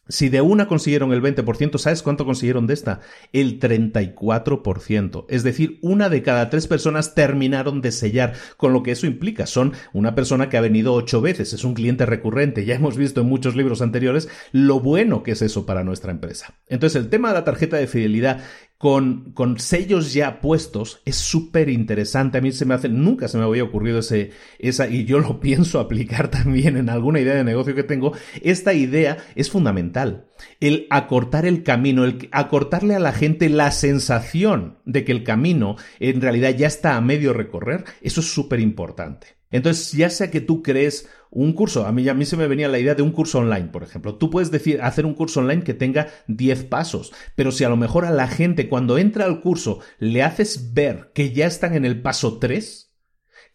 Si 0.09 0.29
de 0.31 0.41
una 0.41 0.69
consiguieron 0.69 1.13
el 1.13 1.23
20%, 1.23 1.79
¿sabes 1.79 2.03
cuánto 2.03 2.25
consiguieron 2.25 2.67
de 2.67 2.75
esta? 2.75 3.01
El 3.33 3.61
34%. 3.61 5.27
Es 5.29 5.43
decir, 5.43 5.79
una 5.83 6.09
de 6.09 6.23
cada 6.23 6.49
tres 6.49 6.67
personas 6.67 7.15
terminaron 7.15 7.83
de 7.83 7.93
sellar, 7.93 8.33
con 8.57 8.73
lo 8.73 8.83
que 8.83 8.93
eso 8.93 9.07
implica. 9.07 9.47
Son 9.47 9.75
una 9.93 10.15
persona 10.15 10.49
que 10.49 10.57
ha 10.57 10.63
venido 10.63 10.95
ocho 10.95 11.21
veces, 11.21 11.53
es 11.53 11.65
un 11.65 11.75
cliente 11.75 12.07
recurrente. 12.07 12.65
Ya 12.65 12.75
hemos 12.75 12.97
visto 12.97 13.21
en 13.21 13.29
muchos 13.29 13.55
libros 13.55 13.83
anteriores 13.83 14.29
lo 14.53 14.81
bueno 14.81 15.23
que 15.23 15.33
es 15.33 15.43
eso 15.43 15.67
para 15.67 15.85
nuestra 15.85 16.11
empresa. 16.11 16.55
Entonces, 16.69 17.03
el 17.03 17.11
tema 17.11 17.29
de 17.29 17.35
la 17.35 17.45
tarjeta 17.45 17.77
de 17.77 17.87
fidelidad 17.87 18.41
con, 18.79 19.33
con 19.33 19.59
sellos 19.59 20.13
ya 20.15 20.41
puestos 20.41 21.03
es 21.05 21.17
súper 21.17 21.69
interesante. 21.69 22.39
A 22.39 22.41
mí 22.41 22.53
se 22.53 22.65
me 22.65 22.75
hace, 22.75 22.89
nunca 22.89 23.27
se 23.27 23.37
me 23.37 23.45
había 23.45 23.65
ocurrido 23.65 23.99
ese, 23.99 24.31
esa, 24.59 24.89
y 24.89 25.05
yo 25.05 25.19
lo 25.19 25.41
pienso 25.41 25.81
aplicar 25.81 26.31
también 26.31 26.77
en 26.77 26.89
alguna 26.89 27.21
idea 27.21 27.35
de 27.35 27.45
negocio 27.45 27.75
que 27.75 27.83
tengo. 27.83 28.13
Esta 28.41 28.73
idea 28.73 29.19
es 29.35 29.51
fundamental. 29.51 30.29
El 30.61 30.87
acortar 30.91 31.45
el 31.45 31.65
camino, 31.65 32.05
el 32.05 32.29
acortarle 32.31 32.95
a 32.95 33.01
la 33.01 33.13
gente 33.13 33.49
la 33.49 33.73
sensación 33.73 34.79
de 34.85 35.05
que 35.05 35.13
el 35.13 35.25
camino 35.25 35.77
en 35.99 36.21
realidad 36.21 36.55
ya 36.57 36.69
está 36.69 36.97
a 36.97 37.01
medio 37.01 37.33
recorrer, 37.33 37.85
eso 38.01 38.21
es 38.21 38.33
súper 38.33 38.61
importante. 38.61 39.38
Entonces, 39.51 39.93
ya 39.93 40.11
sea 40.11 40.31
que 40.31 40.41
tú 40.41 40.63
crees 40.63 41.09
un 41.31 41.53
curso, 41.53 41.87
a 41.87 41.93
mí, 41.93 42.09
a 42.09 42.15
mí 42.15 42.25
se 42.25 42.37
me 42.37 42.47
venía 42.47 42.69
la 42.69 42.79
idea 42.79 42.95
de 42.95 43.03
un 43.03 43.13
curso 43.13 43.39
online, 43.39 43.69
por 43.69 43.83
ejemplo. 43.83 44.17
Tú 44.17 44.31
puedes 44.31 44.51
decir, 44.51 44.81
hacer 44.83 45.07
un 45.07 45.15
curso 45.15 45.41
online 45.41 45.63
que 45.63 45.75
tenga 45.75 46.09
10 46.27 46.65
pasos, 46.65 47.13
pero 47.35 47.53
si 47.53 47.65
a 47.65 47.69
lo 47.69 47.77
mejor 47.77 48.05
a 48.05 48.11
la 48.11 48.29
gente 48.29 48.69
cuando 48.69 48.99
entra 48.99 49.25
al 49.25 49.41
curso 49.41 49.81
le 49.99 50.23
haces 50.23 50.73
ver 50.75 51.11
que 51.15 51.33
ya 51.33 51.47
están 51.47 51.75
en 51.75 51.85
el 51.85 52.01
paso 52.01 52.39
3, 52.39 52.88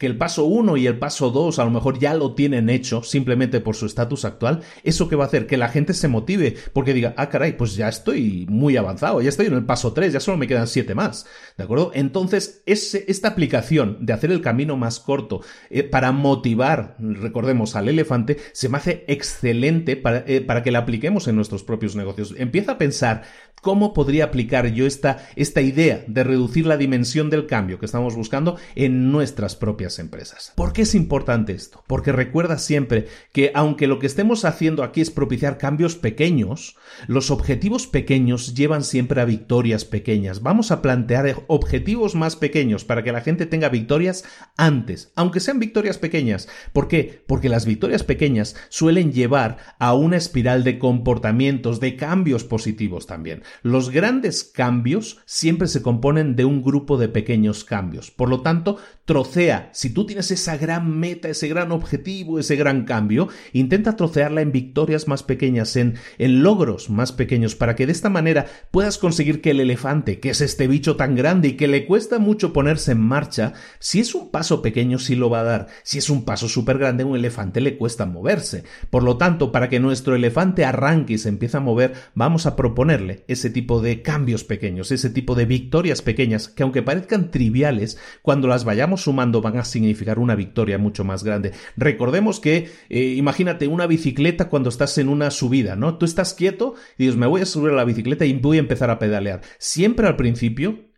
que 0.04 0.08
el 0.08 0.18
paso 0.18 0.43
1 0.43 0.76
y 0.76 0.86
el 0.86 0.99
paso 0.99 1.30
2 1.30 1.60
a 1.60 1.64
lo 1.64 1.72
mejor 1.72 1.97
ya 1.97 2.14
lo 2.14 2.36
tienen 2.36 2.70
hecho 2.70 3.04
simplemente 3.04 3.62
por 3.62 3.78
su 3.78 3.86
estatus 3.86 4.26
actual, 4.26 4.60
¿eso 4.84 5.08
que 5.08 5.16
va 5.16 5.24
a 5.24 5.28
hacer? 5.28 5.47
Que 5.47 5.56
la 5.56 5.70
gente 5.70 5.93
se 5.93 6.10
motive 6.10 6.58
porque 6.74 6.93
diga, 6.93 7.14
ah, 7.16 7.30
caray, 7.30 7.56
pues 7.56 7.78
ya 7.78 7.88
estoy 7.88 8.45
muy 8.49 8.76
avanzado, 8.76 9.22
ya 9.22 9.30
estoy 9.30 9.45
en 9.45 9.54
el 9.54 9.64
paso 9.64 9.93
3, 9.93 10.12
ya 10.12 10.20
solo 10.20 10.36
me 10.36 10.45
quedan 10.45 10.68
7 10.68 10.93
más, 10.93 11.26
¿de 11.58 11.64
acuerdo? 11.64 11.91
Entonces, 11.93 12.64
esta 12.66 13.30
aplicación 13.30 14.06
de 14.06 14.12
hacer 14.12 14.30
el 14.30 14.41
camino 14.41 14.76
más 14.76 14.99
corto 14.99 15.39
eh, 15.70 15.84
para 15.84 16.12
motivar, 16.12 16.97
recordemos, 16.99 17.78
al 17.78 17.88
elefante, 17.88 18.36
se 18.51 18.68
me 18.68 18.80
hace 18.80 19.06
excelente 19.08 19.95
para, 19.95 20.26
eh, 20.28 20.41
para 20.41 20.64
que 20.64 20.72
la 20.72 20.80
apliquemos 20.80 21.30
en 21.30 21.38
nuestros 21.38 21.64
propios 21.64 21.95
negocios. 21.95 22.36
Empieza 22.38 22.74
a 22.74 22.78
pensar, 22.78 23.24
¿Cómo 23.64 23.93
podría 23.93 24.26
aplicar 24.26 24.74
yo 24.74 24.86
esta, 24.86 25.26
esta 25.38 25.62
idea 25.62 26.04
de 26.06 26.26
reducir 26.26 26.66
la 26.66 26.76
dimensión 26.76 27.30
del 27.30 27.47
cambio 27.47 27.80
que 27.80 27.86
estamos 27.86 28.14
buscando 28.14 28.58
en 28.76 29.10
nuestras 29.10 29.56
propias 29.56 29.92
empresas? 29.99 30.53
¿Por 30.55 30.73
qué 30.73 30.83
es 30.83 30.95
importante 30.95 31.53
esto? 31.53 31.83
Porque 31.87 32.11
recuerda 32.11 32.57
siempre 32.57 33.07
que 33.31 33.51
aunque 33.55 33.87
lo 33.87 33.99
que 33.99 34.07
estemos 34.07 34.45
haciendo 34.45 34.83
aquí 34.83 35.01
es 35.01 35.11
propiciar 35.11 35.57
cambios 35.57 35.95
pequeños, 35.95 36.77
los 37.07 37.31
objetivos 37.31 37.87
pequeños 37.87 38.53
llevan 38.53 38.83
siempre 38.83 39.21
a 39.21 39.25
victorias 39.25 39.85
pequeñas. 39.85 40.41
Vamos 40.41 40.71
a 40.71 40.81
plantear 40.81 41.43
objetivos 41.47 42.15
más 42.15 42.35
pequeños 42.35 42.85
para 42.85 43.03
que 43.03 43.11
la 43.11 43.21
gente 43.21 43.45
tenga 43.45 43.69
victorias 43.69 44.23
antes, 44.57 45.11
aunque 45.15 45.39
sean 45.39 45.59
victorias 45.59 45.97
pequeñas. 45.97 46.47
¿Por 46.73 46.87
qué? 46.87 47.23
Porque 47.27 47.49
las 47.49 47.65
victorias 47.65 48.03
pequeñas 48.03 48.55
suelen 48.69 49.13
llevar 49.13 49.57
a 49.79 49.93
una 49.93 50.17
espiral 50.17 50.63
de 50.63 50.79
comportamientos, 50.79 51.79
de 51.79 51.95
cambios 51.95 52.43
positivos 52.43 53.07
también. 53.07 53.43
Los 53.61 53.89
grandes 53.89 54.43
cambios 54.43 55.21
siempre 55.25 55.67
se 55.67 55.81
componen 55.81 56.35
de 56.35 56.45
un 56.45 56.61
grupo 56.61 56.97
de 56.97 57.09
pequeños 57.09 57.63
cambios. 57.63 58.11
Por 58.11 58.29
lo 58.29 58.41
tanto, 58.41 58.77
trocea, 59.06 59.70
si 59.74 59.89
tú 59.89 60.06
tienes 60.06 60.32
esa 60.32 60.56
gran 60.56 60.97
meta, 60.97 61.28
ese 61.28 61.49
gran 61.49 61.74
objetivo, 61.74 62.39
ese 62.39 62.56
gran 62.56 62.86
cambio, 62.86 63.28
intenta 63.51 63.97
trocearla 63.97 64.41
en 64.41 64.54
victorias 64.54 65.10
más 65.10 65.24
pequeñas, 65.24 65.76
en, 65.76 65.95
en 66.18 66.41
logros 66.41 66.89
más 66.89 67.12
pequeños, 67.12 67.56
para 67.56 67.76
que 67.76 67.86
de 67.86 67.91
esta 67.91 68.10
manera 68.10 68.45
puedas 68.72 68.97
conseguir 68.97 69.41
que 69.41 69.51
el 69.51 69.60
elefante, 69.60 70.20
que 70.22 70.30
es 70.30 70.39
este 70.39 70.68
bicho 70.68 70.95
tan 70.95 71.16
grande 71.16 71.49
y 71.49 71.54
que 71.58 71.68
le 71.68 71.86
cuesta 71.86 72.18
mucho 72.18 72.54
ponerse 72.54 72.93
en 72.93 73.01
marcha, 73.01 73.54
si 73.80 73.99
es 73.99 74.16
un 74.16 74.32
paso 74.32 74.62
pequeño 74.62 74.99
sí 74.99 75.16
lo 75.16 75.30
va 75.30 75.41
a 75.41 75.43
dar, 75.43 75.68
si 75.84 75.97
es 75.97 76.10
un 76.10 76.24
paso 76.24 76.47
súper 76.47 76.78
grande, 76.78 77.04
un 77.04 77.18
elefante 77.18 77.60
le 77.60 77.78
cuesta 77.78 78.06
moverse. 78.06 78.64
Por 78.89 79.04
lo 79.04 79.18
tanto, 79.18 79.51
para 79.51 79.68
que 79.68 79.82
nuestro 79.82 80.16
elefante 80.16 80.64
arranque 80.64 81.14
y 81.14 81.18
se 81.18 81.28
empiece 81.28 81.58
a 81.58 81.62
mover, 81.62 81.93
vamos 82.16 82.45
a 82.45 82.56
proponerle 82.56 83.26
ese 83.28 83.49
tipo 83.49 83.82
de 83.82 84.01
cambios 84.01 84.45
pequeños, 84.45 84.91
ese 84.91 85.10
tipo 85.10 85.36
de 85.36 85.45
victorias 85.45 86.01
pequeñas, 86.01 86.47
que 86.47 86.64
aunque 86.64 86.84
parezcan 86.84 87.32
triviales, 87.32 87.97
cuando 88.22 88.47
las 88.47 88.64
vayamos 88.64 88.92
sumando 88.97 89.41
van 89.41 89.57
a 89.57 89.65
significar 89.65 90.19
una 90.19 90.35
victoria 90.35 90.77
mucho 90.77 91.03
más 91.03 91.23
grande. 91.23 91.51
Recordemos 91.77 92.39
que, 92.39 92.69
eh, 92.89 93.13
imagínate 93.17 93.67
una 93.67 93.87
bicicleta 93.87 94.49
cuando 94.49 94.69
estás 94.69 94.97
en 94.97 95.09
una 95.09 95.31
subida, 95.31 95.75
¿no? 95.75 95.97
Tú 95.97 96.05
estás 96.05 96.33
quieto 96.33 96.75
y 96.97 97.05
dices, 97.05 97.17
me 97.17 97.27
voy 97.27 97.41
a 97.41 97.45
subir 97.45 97.71
a 97.71 97.75
la 97.75 97.85
bicicleta 97.85 98.25
y 98.25 98.33
voy 98.33 98.57
a 98.57 98.61
empezar 98.61 98.89
a 98.89 98.99
pedalear. 98.99 99.41
Siempre 99.57 100.07
al 100.07 100.15
principio 100.15 100.92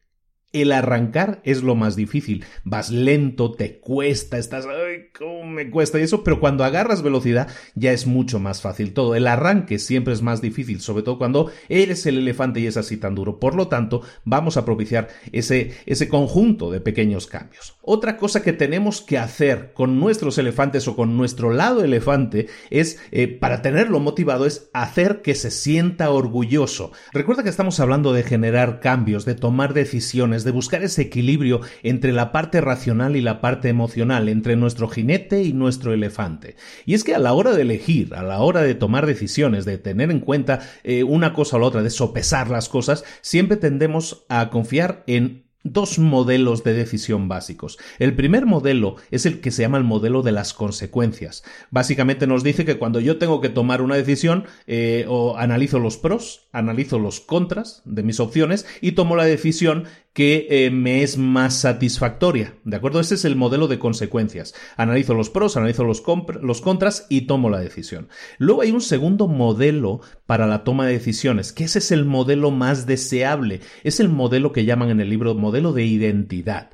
el 0.61 0.71
arrancar 0.71 1.41
es 1.43 1.63
lo 1.63 1.75
más 1.75 1.95
difícil. 1.95 2.45
Vas 2.63 2.89
lento, 2.89 3.51
te 3.51 3.79
cuesta, 3.79 4.37
estás, 4.37 4.65
ay, 4.65 5.09
cómo 5.17 5.43
me 5.45 5.69
cuesta 5.69 5.99
y 5.99 6.03
eso, 6.03 6.23
pero 6.23 6.39
cuando 6.39 6.63
agarras 6.63 7.01
velocidad 7.01 7.47
ya 7.75 7.91
es 7.91 8.07
mucho 8.07 8.39
más 8.39 8.61
fácil 8.61 8.93
todo. 8.93 9.15
El 9.15 9.27
arranque 9.27 9.79
siempre 9.79 10.13
es 10.13 10.21
más 10.21 10.41
difícil, 10.41 10.81
sobre 10.81 11.03
todo 11.03 11.17
cuando 11.17 11.51
eres 11.69 12.05
el 12.05 12.17
elefante 12.17 12.59
y 12.59 12.67
es 12.67 12.77
así 12.77 12.97
tan 12.97 13.15
duro. 13.15 13.39
Por 13.39 13.55
lo 13.55 13.67
tanto, 13.67 14.01
vamos 14.23 14.57
a 14.57 14.65
propiciar 14.65 15.09
ese, 15.31 15.73
ese 15.85 16.07
conjunto 16.07 16.71
de 16.71 16.79
pequeños 16.79 17.27
cambios. 17.27 17.77
Otra 17.81 18.17
cosa 18.17 18.41
que 18.41 18.53
tenemos 18.53 19.01
que 19.01 19.17
hacer 19.17 19.73
con 19.73 19.99
nuestros 19.99 20.37
elefantes 20.37 20.87
o 20.87 20.95
con 20.95 21.17
nuestro 21.17 21.51
lado 21.51 21.83
elefante 21.83 22.47
es, 22.69 22.99
eh, 23.11 23.27
para 23.27 23.61
tenerlo 23.61 23.99
motivado, 23.99 24.45
es 24.45 24.69
hacer 24.73 25.21
que 25.21 25.35
se 25.35 25.51
sienta 25.51 26.09
orgulloso. 26.09 26.91
Recuerda 27.11 27.43
que 27.43 27.49
estamos 27.49 27.79
hablando 27.79 28.13
de 28.13 28.23
generar 28.23 28.79
cambios, 28.79 29.25
de 29.25 29.35
tomar 29.35 29.73
decisiones, 29.73 30.43
de 30.45 30.51
buscar 30.51 30.83
ese 30.83 31.01
equilibrio 31.01 31.61
entre 31.83 32.13
la 32.13 32.31
parte 32.31 32.61
racional 32.61 33.15
y 33.15 33.21
la 33.21 33.41
parte 33.41 33.67
emocional, 33.67 34.29
entre 34.29 34.55
nuestro 34.55 34.87
jinete 34.87 35.43
y 35.43 35.51
nuestro 35.51 35.93
elefante. 35.93 36.55
Y 36.85 36.93
es 36.93 37.03
que 37.03 37.15
a 37.15 37.19
la 37.19 37.33
hora 37.33 37.53
de 37.53 37.63
elegir, 37.63 38.15
a 38.15 38.23
la 38.23 38.39
hora 38.39 38.61
de 38.61 38.75
tomar 38.75 39.05
decisiones, 39.05 39.65
de 39.65 39.77
tener 39.77 40.11
en 40.11 40.21
cuenta 40.21 40.61
eh, 40.83 41.03
una 41.03 41.33
cosa 41.33 41.57
o 41.57 41.59
la 41.59 41.67
otra, 41.67 41.83
de 41.83 41.89
sopesar 41.89 42.49
las 42.49 42.69
cosas, 42.69 43.03
siempre 43.21 43.57
tendemos 43.57 44.25
a 44.29 44.49
confiar 44.49 45.03
en 45.07 45.45
dos 45.65 45.97
modelos 45.97 46.63
de 46.63 46.73
decisión 46.73 47.27
básicos. 47.27 47.77
El 47.97 48.15
primer 48.15 48.45
modelo 48.45 48.97
es 49.11 49.25
el 49.25 49.41
que 49.41 49.51
se 49.51 49.63
llama 49.63 49.79
el 49.79 49.83
modelo 49.83 50.21
de 50.21 50.31
las 50.31 50.53
consecuencias. 50.53 51.43
Básicamente 51.71 52.27
nos 52.27 52.43
dice 52.43 52.65
que 52.65 52.77
cuando 52.77 52.99
yo 52.99 53.17
tengo 53.17 53.41
que 53.41 53.49
tomar 53.49 53.81
una 53.81 53.95
decisión, 53.95 54.45
eh, 54.67 55.05
o 55.09 55.37
analizo 55.37 55.79
los 55.79 55.97
pros, 55.97 56.47
analizo 56.53 56.99
los 56.99 57.19
contras 57.19 57.81
de 57.83 58.03
mis 58.03 58.19
opciones 58.19 58.67
y 58.79 58.91
tomo 58.91 59.15
la 59.15 59.25
decisión 59.25 59.85
que 60.15 60.47
eh, 60.49 60.71
me 60.71 61.03
es 61.03 61.17
más 61.17 61.55
satisfactoria. 61.55 62.55
¿De 62.63 62.77
acuerdo? 62.77 63.01
Ese 63.01 63.15
es 63.15 63.25
el 63.25 63.35
modelo 63.35 63.67
de 63.67 63.79
consecuencias. 63.79 64.55
Analizo 64.77 65.13
los 65.13 65.29
pros, 65.29 65.57
analizo 65.57 65.83
los, 65.83 66.01
los, 66.41 66.61
contras 66.61 67.05
y 67.09 67.27
tomo 67.27 67.49
la 67.49 67.59
decisión. 67.59 68.07
Luego 68.37 68.61
hay 68.61 68.71
un 68.71 68.79
segundo 68.79 69.27
modelo 69.27 69.99
para 70.25 70.47
la 70.47 70.63
toma 70.63 70.87
de 70.87 70.93
decisiones, 70.93 71.51
que 71.51 71.65
ese 71.65 71.79
es 71.79 71.91
el 71.91 72.05
modelo 72.05 72.49
más 72.49 72.85
deseable. 72.85 73.59
Es 73.83 73.99
el 73.99 74.07
modelo 74.07 74.53
que 74.53 74.63
llaman 74.63 74.89
en 74.89 75.01
el 75.01 75.09
libro 75.09 75.35
modelo 75.35 75.73
de 75.73 75.83
identidad. 75.83 76.69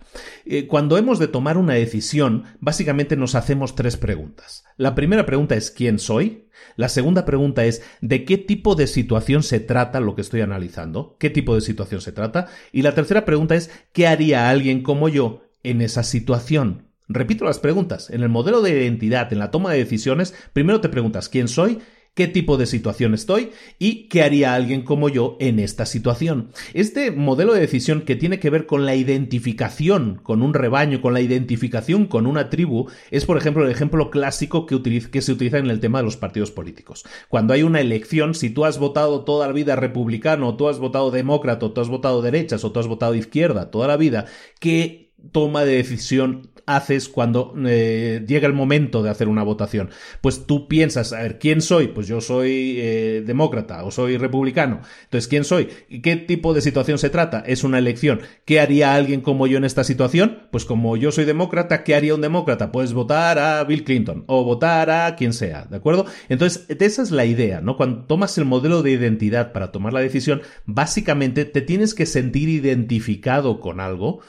Eh, 0.46 0.68
cuando 0.68 1.00
hemos 1.00 1.18
de 1.18 1.28
tomar 1.28 1.58
una 1.58 1.74
decisión, 1.74 2.44
básicamente 2.60 3.18
nos 3.18 3.34
hacemos 3.34 3.74
tres 3.74 3.98
preguntas. 3.98 4.66
La 4.78 4.94
primera 4.94 5.26
pregunta 5.26 5.56
es 5.56 5.72
¿quién 5.72 5.98
soy? 5.98 6.41
La 6.76 6.90
segunda 6.90 7.26
pregunta 7.26 7.66
es 7.66 7.84
¿de 8.02 8.26
qué 8.26 8.38
tipo 8.38 8.76
de 8.76 8.88
situación 8.88 9.44
se 9.44 9.60
trata 9.60 10.00
lo 10.00 10.16
que 10.16 10.22
estoy 10.22 10.42
analizando? 10.42 11.16
¿Qué 11.20 11.30
tipo 11.30 11.56
de 11.56 11.62
situación 11.62 12.02
se 12.02 12.12
trata? 12.12 12.48
Y 12.72 12.82
la 12.82 12.96
tercera 12.96 13.26
pregunta 13.26 13.56
es 13.56 13.72
¿qué 13.94 14.08
haría 14.08 14.50
alguien 14.50 14.84
como 14.84 15.10
yo 15.10 15.44
en 15.64 15.82
esa 15.82 16.04
situación? 16.04 16.88
Repito 17.08 17.44
las 17.46 17.60
preguntas. 17.60 18.10
En 18.10 18.22
el 18.22 18.30
modelo 18.30 18.62
de 18.62 18.72
identidad, 18.72 19.32
en 19.34 19.40
la 19.40 19.52
toma 19.52 19.72
de 19.72 19.80
decisiones, 19.80 20.34
primero 20.54 20.82
te 20.82 20.90
preguntas 20.90 21.30
¿quién 21.30 21.48
soy? 21.48 21.80
Qué 22.14 22.28
tipo 22.28 22.58
de 22.58 22.66
situación 22.66 23.14
estoy 23.14 23.52
y 23.80 24.10
qué 24.10 24.24
haría 24.24 24.54
alguien 24.54 24.84
como 24.84 25.08
yo 25.10 25.38
en 25.40 25.60
esta 25.60 25.86
situación. 25.86 26.52
Este 26.74 27.12
modelo 27.12 27.54
de 27.54 27.62
decisión 27.62 28.02
que 28.02 28.16
tiene 28.16 28.40
que 28.40 28.50
ver 28.50 28.66
con 28.66 28.86
la 28.86 28.96
identificación 28.96 30.20
con 30.22 30.42
un 30.42 30.54
rebaño, 30.54 31.02
con 31.02 31.14
la 31.14 31.22
identificación 31.22 32.06
con 32.06 32.26
una 32.26 32.50
tribu, 32.50 32.90
es 33.12 33.26
por 33.26 33.38
ejemplo 33.38 33.64
el 33.64 33.72
ejemplo 33.72 34.12
clásico 34.12 34.66
que, 34.66 34.82
que 35.10 35.22
se 35.22 35.32
utiliza 35.32 35.58
en 35.58 35.70
el 35.70 35.80
tema 35.80 36.00
de 36.00 36.06
los 36.06 36.18
partidos 36.18 36.52
políticos. 36.52 37.06
Cuando 37.30 37.54
hay 37.54 37.64
una 37.64 37.80
elección, 37.80 38.36
si 38.36 38.50
tú 38.50 38.66
has 38.66 38.78
votado 38.78 39.24
toda 39.24 39.48
la 39.48 39.54
vida 39.54 39.76
republicano, 39.76 40.58
tú 40.58 40.68
has 40.68 40.80
votado 40.80 41.12
demócrata, 41.12 41.74
tú 41.74 41.82
has 41.82 41.90
votado 41.90 42.22
derechas, 42.22 42.64
o 42.64 42.72
tú 42.72 42.80
has 42.80 42.88
votado 42.88 43.16
izquierda 43.16 43.72
toda 43.72 43.88
la 43.88 43.98
vida, 43.98 44.26
¿qué 44.60 45.14
toma 45.32 45.64
de 45.66 45.76
decisión 45.76 46.51
haces 46.66 47.10
cuando 47.10 47.54
eh, 47.66 48.24
llega 48.28 48.48
el 48.48 48.54
momento 48.54 49.04
de 49.04 49.10
hacer 49.10 49.28
una 49.28 49.44
votación? 49.44 49.90
Pues 50.22 50.46
tú 50.46 50.68
piensas, 50.68 51.14
a 51.14 51.22
ver, 51.22 51.40
¿quién 51.40 51.62
soy? 51.62 51.88
Pues 51.88 52.08
yo 52.08 52.22
soy 52.22 52.78
eh, 52.80 53.24
demócrata 53.26 53.84
o 53.84 53.92
soy 53.92 54.18
republicano. 54.18 54.82
Entonces, 55.04 55.28
¿quién 55.28 55.44
soy? 55.44 55.70
¿Y 55.90 56.02
qué 56.02 56.16
tipo 56.16 56.54
de 56.54 56.62
situación 56.62 56.98
se 56.98 57.10
trata? 57.10 57.44
Es 57.46 57.64
una 57.64 57.78
elección. 57.78 58.22
¿Qué 58.46 58.60
haría 58.60 58.96
alguien 58.96 59.22
como 59.22 59.48
yo 59.48 59.58
en 59.58 59.66
esta 59.66 59.84
situación? 59.84 60.48
Pues 60.52 60.66
como 60.66 60.98
yo 60.98 61.12
soy 61.12 61.26
demócrata, 61.26 61.84
¿qué 61.84 61.96
haría 61.96 62.16
un 62.16 62.22
demócrata? 62.22 62.72
Pues 62.72 62.94
votar 62.94 63.40
a 63.40 63.64
Bill 63.64 63.84
Clinton 63.84 64.24
o 64.28 64.44
votar 64.44 64.90
a 64.90 65.16
quien 65.16 65.34
sea, 65.34 65.66
¿de 65.66 65.78
acuerdo? 65.78 66.06
Entonces, 66.30 66.66
esa 66.70 67.02
es 67.02 67.12
la 67.12 67.26
idea, 67.26 67.62
¿no? 67.62 67.78
Cuando 67.78 68.06
tomas 68.06 68.38
el 68.38 68.46
modelo 68.46 68.82
de 68.84 68.92
identidad 68.92 69.52
para 69.54 69.72
tomar 69.72 69.94
la 69.94 70.00
decisión, 70.02 70.42
básicamente 70.66 71.46
te 71.46 71.62
tienes 71.62 71.94
que 71.94 72.06
sentir 72.06 72.50
identificado 72.50 73.60
con 73.60 73.80
algo, 73.80 74.22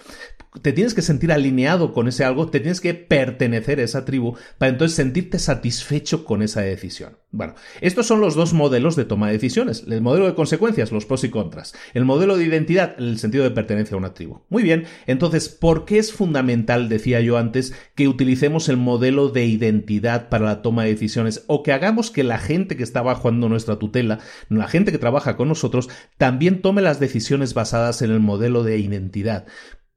te 0.61 0.73
tienes 0.73 0.93
que 0.93 1.01
sentir 1.01 1.33
alineado 1.33 1.95
con 1.95 2.09
ese 2.09 2.25
algo, 2.25 2.49
te 2.49 2.61
tienes 2.61 2.81
que 2.81 2.93
pertenecer 2.93 3.81
a 3.81 3.85
esa 3.85 4.05
tribu 4.05 4.35
para 4.59 4.71
entonces 4.71 4.97
sentirte 4.97 5.39
satisfecho 5.39 6.25
con 6.25 6.43
esa 6.43 6.61
decisión. 6.61 7.17
Bueno, 7.31 7.55
estos 7.81 8.07
son 8.07 8.21
los 8.21 8.35
dos 8.35 8.53
modelos 8.53 8.95
de 8.95 9.07
toma 9.07 9.29
de 9.29 9.33
decisiones. 9.33 9.85
El 9.89 10.03
modelo 10.03 10.27
de 10.27 10.35
consecuencias, 10.35 10.93
los 10.93 11.07
pros 11.07 11.25
y 11.25 11.31
contras. 11.31 11.75
El 11.95 12.05
modelo 12.05 12.37
de 12.37 12.45
identidad, 12.45 12.95
el 12.99 13.19
sentido 13.19 13.45
de 13.45 13.51
pertenencia 13.51 13.95
a 13.95 13.99
una 13.99 14.13
tribu. 14.13 14.43
Muy 14.51 14.63
bien, 14.63 14.85
entonces, 15.07 15.49
¿por 15.49 15.87
qué 15.87 15.99
es 15.99 16.13
fundamental, 16.13 16.91
decía 16.91 17.23
yo 17.23 17.39
antes, 17.39 17.73
que 17.95 18.09
utilicemos 18.09 18.69
el 18.69 18.77
modelo 18.77 19.31
de 19.31 19.47
identidad 19.47 20.29
para 20.29 20.45
la 20.45 20.61
toma 20.61 20.85
de 20.85 20.91
decisiones 20.91 21.45
o 21.47 21.63
que 21.63 21.73
hagamos 21.73 22.11
que 22.11 22.25
la 22.25 22.39
gente 22.39 22.77
que 22.77 22.83
está 22.83 23.01
bajo 23.01 23.31
nuestra 23.31 23.79
tutela, 23.79 24.19
la 24.49 24.69
gente 24.69 24.93
que 24.93 24.99
trabaja 24.99 25.37
con 25.37 25.49
nosotros, 25.49 25.89
también 26.19 26.61
tome 26.61 26.83
las 26.83 27.01
decisiones 27.01 27.55
basadas 27.55 28.03
en 28.03 28.11
el 28.11 28.21
modelo 28.21 28.63
de 28.63 28.79
identidad? 28.79 29.47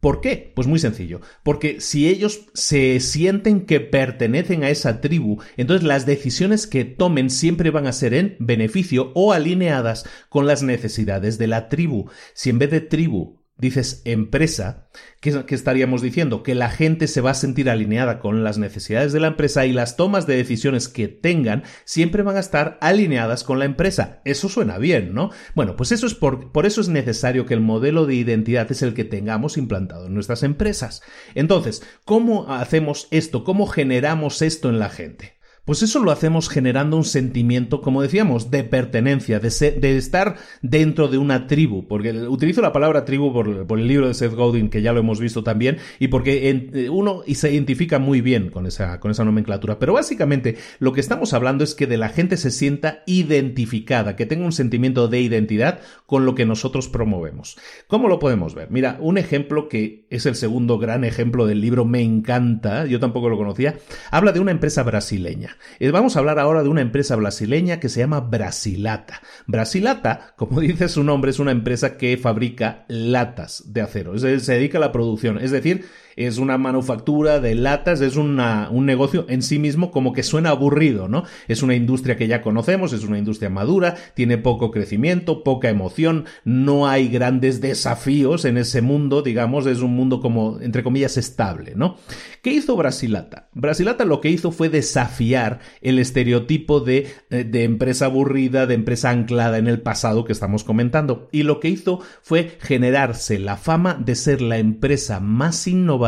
¿Por 0.06 0.22
qué? 0.22 0.51
Pues 0.53 0.68
muy 0.68 0.78
sencillo, 0.78 1.22
porque 1.41 1.82
si 1.82 2.08
ellos 2.08 2.45
se 2.53 2.99
sienten 2.99 3.66
que 3.66 3.80
pertenecen 3.80 4.64
a 4.64 4.70
esa 4.70 5.01
tribu, 5.01 5.41
entonces 5.58 5.84
las 5.84 6.06
decisiones 6.06 6.68
que 6.68 6.86
tomen 6.86 7.32
siempre 7.32 7.72
van 7.72 7.88
a 7.88 7.91
ser 7.91 8.14
en 8.14 8.36
beneficio 8.38 9.12
o 9.16 9.34
alineadas 9.34 10.08
con 10.30 10.45
las 10.45 10.62
necesidades 10.62 11.39
de 11.39 11.47
la 11.47 11.70
tribu. 11.70 12.08
Si 12.36 12.51
en 12.51 12.60
vez 12.60 12.70
de 12.70 12.82
tribu 12.82 13.39
dices 13.58 14.01
empresa, 14.03 14.89
¿qué, 15.22 15.43
estaríamos 15.49 16.01
diciendo? 16.01 16.43
Que 16.43 16.56
la 16.56 16.70
gente 16.70 17.08
se 17.08 17.22
va 17.22 17.32
a 17.32 17.36
sentir 17.36 17.70
alineada 17.70 18.20
con 18.20 18.43
las 18.43 18.58
necesidades 18.58 19.14
de 19.14 19.22
la 19.22 19.28
empresa 19.28 19.66
y 19.66 19.72
las 19.72 19.95
tomas 19.95 20.28
de 20.28 20.36
decisiones 20.36 20.89
que 20.89 21.08
tengan 21.08 21.64
siempre 21.86 22.22
van 22.22 22.36
a 22.36 22.41
estar 22.41 22.78
alineadas 22.82 23.43
con 23.43 23.60
la 23.60 23.66
empresa. 23.66 24.22
Eso 24.26 24.49
suena 24.49 24.78
bien, 24.78 25.14
¿no? 25.14 25.32
Bueno, 25.53 25.76
pues 25.78 25.91
eso 25.93 26.06
es 26.06 26.16
por, 26.16 26.51
por 26.51 26.66
eso 26.66 26.82
es 26.82 26.89
necesario 26.89 27.45
que 27.45 27.53
el 27.53 27.62
modelo 27.62 28.06
de 28.06 28.16
identidad 28.16 28.70
es 28.72 28.82
el 28.82 28.93
que 28.93 29.06
tengamos 29.06 29.58
implantado 29.58 30.08
en 30.08 30.14
nuestras 30.14 30.43
empresas. 30.43 31.01
Entonces, 31.34 31.82
¿cómo 32.03 32.53
hacemos 32.53 33.08
esto? 33.12 33.43
¿Cómo 33.43 33.68
generamos 33.68 34.41
esto 34.41 34.70
en 34.70 34.80
la 34.80 34.89
gente? 34.89 35.34
Pues 35.66 35.82
eso 35.82 36.03
lo 36.03 36.11
hacemos 36.11 36.47
generando 36.47 36.95
un 36.95 37.03
sentimiento, 37.03 37.82
como 37.82 38.03
decíamos, 38.03 38.51
de 38.51 38.63
pertenencia, 38.63 39.39
de, 39.39 39.97
estar 39.97 40.36
dentro 40.61 41.07
de 41.07 41.18
una 41.18 41.47
tribu, 41.47 41.88
porque 41.88 42.11
utilizo 42.11 42.61
la 42.61 42.72
palabra 42.72 43.03
tribu 43.03 43.34
por, 43.34 43.80
el 43.80 43.88
libro 43.88 44.07
de 44.07 44.13
Seth 44.13 44.36
Godin, 44.36 44.70
que 44.70 44.84
ya 44.84 44.93
lo 44.93 44.99
hemos 44.99 45.20
visto 45.20 45.43
también, 45.43 45.78
y 45.97 46.09
porque 46.09 46.51
eh, 46.51 46.89
uno 46.91 47.24
se 47.26 47.51
identifica 47.51 47.97
muy 47.97 48.22
bien 48.22 48.51
con 48.51 48.68
esa, 48.68 48.99
con 48.99 49.09
esa 49.09 49.26
nomenclatura. 49.26 49.80
Pero 49.80 49.93
básicamente 49.93 50.57
lo 50.78 50.93
que 50.93 51.01
estamos 51.01 51.34
hablando 51.34 51.63
es 51.63 51.74
que 51.74 51.88
de 51.88 51.97
la 51.97 52.09
gente 52.09 52.38
se 52.38 52.51
sienta 52.51 53.01
identificada, 53.07 54.16
que 54.16 54.28
tenga 54.28 54.45
un 54.45 54.51
sentimiento 54.51 55.07
de 55.07 55.22
identidad 55.22 55.80
con 56.05 56.26
lo 56.26 56.36
que 56.36 56.45
nosotros 56.45 56.89
promovemos. 56.89 57.57
¿Cómo 57.88 58.07
lo 58.07 58.20
podemos 58.20 58.53
ver? 58.53 58.70
Mira, 58.70 58.97
un 58.99 59.18
ejemplo 59.18 59.68
que 59.68 60.05
es 60.11 60.28
el 60.28 60.36
segundo 60.36 60.78
gran 60.78 61.03
ejemplo 61.03 61.47
del 61.47 61.59
libro, 61.59 61.86
me 61.86 62.03
encanta, 62.03 62.86
yo 62.86 62.99
tampoco 62.99 63.30
lo 63.30 63.38
conocía, 63.38 63.80
habla 64.11 64.32
de 64.32 64.39
una 64.39 64.51
empresa 64.51 64.84
brasileña. 64.84 65.55
Eh, 65.80 65.91
vamos 65.91 66.16
a 66.16 66.20
hablar 66.20 66.39
ahora 66.39 66.64
de 66.64 66.70
una 66.70 66.82
empresa 66.82 67.16
brasileña 67.16 67.80
que 67.80 67.89
se 67.89 67.99
llama 67.99 68.22
Brasilata. 68.22 69.22
Brasilata, 69.47 70.34
como 70.36 70.60
dice 70.62 70.89
su 70.89 71.03
nombre, 71.03 71.32
es 71.32 71.39
una 71.39 71.51
empresa 71.51 71.97
que 71.97 72.18
fabrica 72.18 72.86
latas 72.88 73.64
de 73.68 73.82
acero, 73.82 74.18
se 74.18 74.53
dedica 74.53 74.78
a 74.78 74.82
la 74.82 74.91
producción, 74.91 75.38
es 75.38 75.51
decir, 75.51 75.86
es 76.16 76.38
una 76.38 76.57
manufactura 76.57 77.39
de 77.39 77.55
latas, 77.55 78.01
es 78.01 78.16
un 78.16 78.38
negocio 78.86 79.26
en 79.28 79.41
sí 79.41 79.59
mismo 79.59 79.91
como 79.91 80.13
que 80.13 80.24
suena 80.24 80.49
aburrido, 80.49 81.07
¿no? 81.07 81.24
Es 81.47 81.61
una 81.61 81.76
industria 81.76 82.16
que 82.16 82.28
ya 82.28 82.41
conocemos, 82.41 82.93
es 82.93 83.03
una 83.03 83.18
industria 83.18 83.49
madura, 83.49 83.95
tiene 84.13 84.38
poco 84.38 84.72
crecimiento, 84.72 85.43
poca 85.43 85.70
emoción, 85.70 86.26
no 86.43 86.88
hay 86.88 87.09
grandes 87.09 87.59
desafíos 87.59 88.45
en 88.45 88.57
ese 88.57 88.82
mundo, 88.82 89.22
digamos, 89.22 89.66
es 89.66 89.80
un 89.80 89.93
mundo 89.95 90.22
como, 90.22 90.59
entre 90.61 90.84
comillas, 90.84 91.18
estable, 91.18 91.74
¿no? 91.76 91.97
¿Qué 92.41 92.51
hizo 92.51 92.76
Brasilata? 92.76 93.49
Brasilata 93.53 94.05
lo 94.05 94.22
que 94.22 94.30
hizo 94.30 94.51
fue 94.51 94.70
desafiar 94.70 95.59
el 95.82 95.99
estereotipo 95.99 96.80
de, 96.80 97.07
eh, 97.30 97.43
de 97.43 97.63
empresa 97.63 98.05
aburrida, 98.05 98.68
de 98.68 98.76
empresa 98.76 99.09
anclada 99.09 99.57
en 99.57 99.68
el 99.68 99.82
pasado 99.82 100.24
que 100.26 100.32
estamos 100.32 100.63
comentando, 100.63 101.28
y 101.32 101.43
lo 101.43 101.59
que 101.59 101.70
hizo 101.70 101.99
fue 102.22 102.57
generarse 102.61 103.39
la 103.39 103.57
fama 103.57 103.95
de 103.95 104.16
ser 104.16 104.41
la 104.41 104.57
empresa 104.57 105.20
más 105.20 105.68
innovadora 105.68 106.05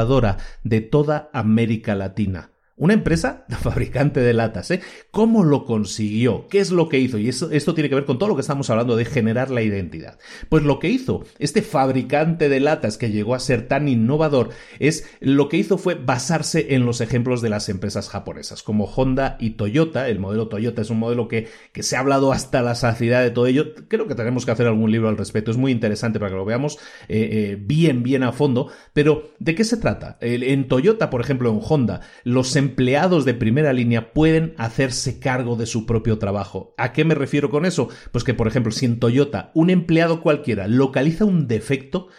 de 0.63 0.81
toda 0.81 1.29
América 1.33 1.95
Latina. 1.95 2.51
Una 2.79 2.93
empresa 2.93 3.43
fabricante 3.61 4.19
de 4.19 4.33
latas, 4.33 4.69
¿eh? 4.69 4.81
¿Cómo 5.09 5.43
lo 5.43 5.65
consiguió? 5.65 6.47
¿Qué 6.47 6.59
es 6.59 6.69
lo 6.69 6.89
que 6.89 6.99
hizo? 6.99 7.17
Y 7.17 7.27
esto 7.27 7.73
tiene 7.73 7.89
que 7.89 7.95
ver 7.95 8.05
con 8.05 8.19
todo 8.19 8.29
lo 8.29 8.35
que 8.35 8.41
estamos 8.41 8.69
hablando 8.69 8.95
de 8.95 9.05
generar 9.05 9.49
la 9.49 9.63
identidad. 9.63 10.19
Pues 10.47 10.61
lo 10.61 10.77
que 10.77 10.89
hizo 10.89 11.23
este 11.39 11.63
fabricante 11.63 12.49
de 12.49 12.59
latas 12.59 12.99
que 12.99 13.09
llegó 13.09 13.33
a 13.33 13.39
ser 13.39 13.67
tan 13.67 13.87
innovador 13.87 14.49
es 14.77 15.09
lo 15.19 15.49
que 15.49 15.57
hizo 15.57 15.79
fue 15.79 15.95
basarse 15.95 16.75
en 16.75 16.85
los 16.85 17.01
ejemplos 17.01 17.41
de 17.41 17.49
las 17.49 17.67
empresas 17.67 18.09
japonesas, 18.09 18.61
como 18.61 18.85
Honda 18.85 19.37
y 19.39 19.51
Toyota. 19.51 20.07
El 20.07 20.19
modelo 20.19 20.47
Toyota 20.47 20.83
es 20.83 20.91
un 20.91 20.99
modelo 20.99 21.27
que, 21.27 21.47
que 21.71 21.81
se 21.81 21.95
ha 21.95 22.01
hablado 22.01 22.31
hasta 22.31 22.61
la 22.61 22.75
saciedad 22.75 23.23
de 23.23 23.31
todo 23.31 23.47
ello. 23.47 23.73
Creo 23.87 24.07
que 24.07 24.13
tenemos 24.13 24.45
que 24.45 24.51
hacer 24.51 24.67
algún 24.67 24.91
libro 24.91 25.09
al 25.09 25.17
respecto. 25.17 25.49
Es 25.49 25.57
muy 25.57 25.71
interesante 25.71 26.19
para 26.19 26.29
que 26.29 26.37
lo 26.37 26.45
veamos 26.45 26.77
eh, 27.09 27.27
eh, 27.31 27.57
bien, 27.59 28.03
bien 28.03 28.21
a 28.21 28.33
fondo. 28.33 28.69
Pero, 28.93 29.31
¿de 29.39 29.55
qué 29.55 29.63
se 29.63 29.77
trata? 29.77 30.19
En 30.21 30.67
Toyota, 30.67 31.09
por 31.09 31.21
ejemplo, 31.21 31.49
en 31.49 31.59
Honda, 31.67 32.01
los 32.23 32.55
empleados 32.67 33.23
de 33.23 33.33
primera 33.33 33.71
línea 33.71 34.11
pueden 34.11 34.53
hacerse 34.57 35.19
cargo 35.19 35.55
de 35.55 35.65
su 35.65 35.85
propio 35.85 36.17
trabajo. 36.19 36.75
¿A 36.77 36.91
qué 36.91 37.05
me 37.05 37.15
refiero 37.15 37.49
con 37.49 37.65
eso? 37.65 37.87
Pues 38.11 38.23
que, 38.23 38.33
por 38.33 38.47
ejemplo, 38.47 38.71
si 38.71 38.85
en 38.85 38.99
Toyota 38.99 39.51
un 39.53 39.69
empleado 39.69 40.21
cualquiera 40.21 40.67
localiza 40.67 41.25
un 41.25 41.47
defecto, 41.47 42.09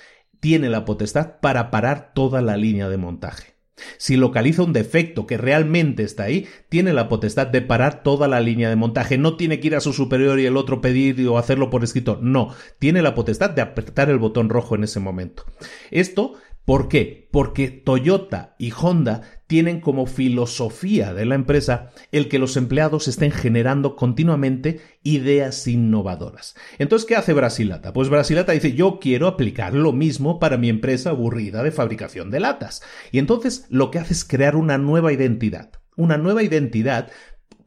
tiene 0.41 0.71
la 0.71 0.85
potestad 0.85 1.41
para 1.41 1.71
parar 1.71 2.13
toda 2.15 2.41
la 2.41 2.57
línea 2.57 2.89
de 2.89 2.97
montaje. 2.97 3.59
Si 3.97 4.17
localiza 4.17 4.63
un 4.63 4.73
defecto 4.73 5.27
que 5.27 5.37
realmente 5.37 6.03
está 6.03 6.25
ahí, 6.25 6.47
tiene 6.69 6.93
la 6.93 7.09
potestad 7.09 7.47
de 7.47 7.63
parar 7.63 8.03
toda 8.03 8.27
la 8.27 8.41
línea 8.41 8.69
de 8.69 8.77
montaje. 8.77 9.19
No 9.19 9.37
tiene 9.37 9.61
que 9.61 9.69
ir 9.69 9.77
a 9.77 9.81
su 9.81 9.93
superior 9.93 10.41
y 10.41 10.47
el 10.47 10.57
otro 10.57 10.81
pedir 10.81 11.27
o 11.29 11.39
hacerlo 11.39 11.71
por 11.71 11.85
escrito. 11.85 12.19
No, 12.21 12.55
tiene 12.79 13.03
la 13.03 13.15
potestad 13.15 13.51
de 13.51 13.63
apretar 13.63 14.11
el 14.11 14.19
botón 14.19 14.49
rojo 14.49 14.75
en 14.75 14.85
ese 14.85 14.99
momento. 14.99 15.45
Esto 15.91 16.35
¿Por 16.69 16.89
qué? 16.89 17.31
Porque 17.33 17.69
Toyota 17.69 18.55
y 18.59 18.73
Honda 18.79 19.23
tienen 19.47 19.81
como 19.81 20.05
filosofía 20.05 21.15
de 21.15 21.25
la 21.25 21.35
empresa 21.35 21.89
el 22.13 22.29
que 22.29 22.39
los 22.39 22.59
empleados 22.59 23.09
estén 23.09 23.31
generando 23.31 23.97
continuamente 23.97 24.79
ideas 25.03 25.67
innovadoras. 25.67 26.57
Entonces, 26.79 27.09
¿qué 27.09 27.17
hace 27.17 27.33
Brasilata? 27.33 27.95
Pues 27.95 28.11
Brasilata 28.11 28.53
dice, 28.53 28.75
yo 28.75 28.99
quiero 29.01 29.29
aplicar 29.29 29.73
lo 29.73 29.95
mismo 29.95 30.39
para 30.39 30.59
mi 30.59 30.69
empresa 30.69 31.09
aburrida 31.09 31.63
de 31.63 31.71
fabricación 31.73 32.31
de 32.31 32.41
latas. 32.41 32.83
Y 33.13 33.19
entonces 33.19 33.65
lo 33.71 33.91
que 33.91 34.01
hace 34.01 34.13
es 34.13 34.27
crear 34.27 34.55
una 34.55 34.77
nueva 34.77 35.11
identidad. 35.11 35.71
Una 35.97 36.19
nueva 36.19 36.43
identidad 36.43 37.11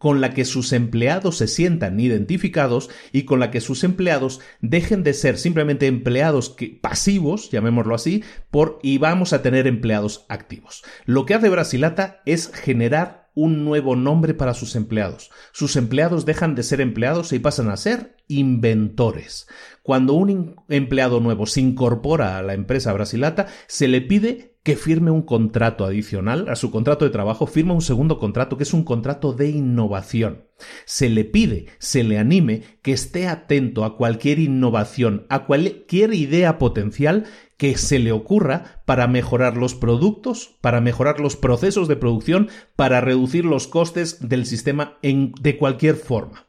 con 0.02 0.20
la 0.20 0.34
que 0.34 0.46
sus 0.46 0.74
empleados 0.74 1.38
se 1.38 1.48
sientan 1.48 2.00
identificados 2.00 2.90
y 3.12 3.22
con 3.26 3.40
la 3.40 3.52
que 3.52 3.62
sus 3.62 3.84
empleados 3.84 4.40
dejen 4.60 5.04
de 5.04 5.14
ser 5.14 5.38
simplemente 5.38 5.86
empleados 5.86 6.56
pasivos, 6.82 7.52
llamémoslo 7.52 7.94
así, 7.94 8.24
por 8.50 8.80
y 8.82 8.98
vamos 8.98 9.32
a 9.32 9.44
tener 9.44 9.68
empleados 9.68 10.26
activos. 10.28 10.84
Lo 11.06 11.28
que 11.28 11.36
hace 11.36 11.50
Brasilata 11.50 12.24
es 12.26 12.52
generar 12.52 13.21
un 13.34 13.64
nuevo 13.64 13.96
nombre 13.96 14.34
para 14.34 14.54
sus 14.54 14.76
empleados. 14.76 15.32
Sus 15.52 15.76
empleados 15.76 16.26
dejan 16.26 16.56
de 16.56 16.64
ser 16.64 16.82
empleados 16.82 17.34
y 17.34 17.40
pasan 17.40 17.70
a 17.70 17.78
ser 17.78 18.18
inventores. 18.28 19.48
Cuando 19.84 20.14
un 20.14 20.56
empleado 20.70 21.20
nuevo 21.20 21.46
se 21.46 21.62
incorpora 21.62 22.38
a 22.38 22.42
la 22.42 22.54
empresa 22.54 22.94
Brasilata, 22.94 23.48
se 23.68 23.88
le 23.88 24.02
pide 24.02 24.52
que 24.64 24.76
firme 24.76 25.10
un 25.10 25.24
contrato 25.24 25.86
adicional 25.86 26.48
a 26.48 26.56
su 26.56 26.70
contrato 26.70 27.04
de 27.06 27.12
trabajo, 27.12 27.48
firma 27.48 27.74
un 27.74 27.82
segundo 27.82 28.20
contrato 28.20 28.58
que 28.58 28.64
es 28.64 28.74
un 28.74 28.84
contrato 28.84 29.34
de 29.34 29.50
innovación. 29.50 30.46
Se 30.86 31.10
le 31.10 31.26
pide, 31.26 31.66
se 31.80 32.04
le 32.04 32.20
anime 32.20 32.62
que 32.84 32.92
esté 32.92 33.28
atento 33.28 33.84
a 33.84 33.98
cualquier 33.98 34.38
innovación, 34.38 35.26
a 35.30 35.46
cualquier 35.46 36.14
idea 36.14 36.60
potencial 36.60 37.26
que 37.62 37.78
se 37.78 38.00
le 38.00 38.12
ocurra 38.12 38.82
para 38.86 39.06
mejorar 39.06 39.56
los 39.56 39.76
productos, 39.76 40.58
para 40.62 40.82
mejorar 40.82 41.20
los 41.20 41.36
procesos 41.36 41.88
de 41.88 41.96
producción, 41.96 42.50
para 42.76 43.02
reducir 43.02 43.46
los 43.46 43.68
costes 43.68 44.28
del 44.28 44.48
sistema 44.48 44.98
en, 45.04 45.32
de 45.40 45.60
cualquier 45.60 45.96
forma. 45.96 46.48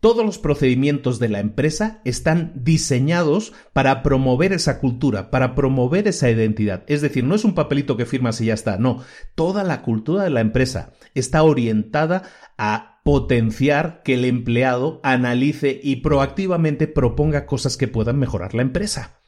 Todos 0.00 0.26
los 0.26 0.38
procedimientos 0.38 1.20
de 1.20 1.28
la 1.28 1.38
empresa 1.38 2.00
están 2.04 2.50
diseñados 2.56 3.52
para 3.72 4.02
promover 4.02 4.52
esa 4.52 4.80
cultura, 4.80 5.30
para 5.30 5.54
promover 5.54 6.08
esa 6.08 6.28
identidad. 6.28 6.82
Es 6.88 7.02
decir, 7.02 7.22
no 7.22 7.36
es 7.36 7.44
un 7.44 7.54
papelito 7.54 7.96
que 7.96 8.04
firmas 8.04 8.40
y 8.40 8.46
ya 8.46 8.54
está, 8.54 8.78
no. 8.78 8.98
Toda 9.36 9.62
la 9.62 9.82
cultura 9.82 10.24
de 10.24 10.30
la 10.30 10.40
empresa 10.40 10.92
está 11.14 11.44
orientada 11.44 12.24
a 12.58 13.00
potenciar 13.04 14.02
que 14.02 14.14
el 14.14 14.24
empleado 14.24 14.98
analice 15.04 15.78
y 15.80 15.96
proactivamente 16.00 16.88
proponga 16.88 17.46
cosas 17.46 17.76
que 17.76 17.86
puedan 17.86 18.18
mejorar 18.18 18.54
la 18.54 18.62
empresa 18.62 19.20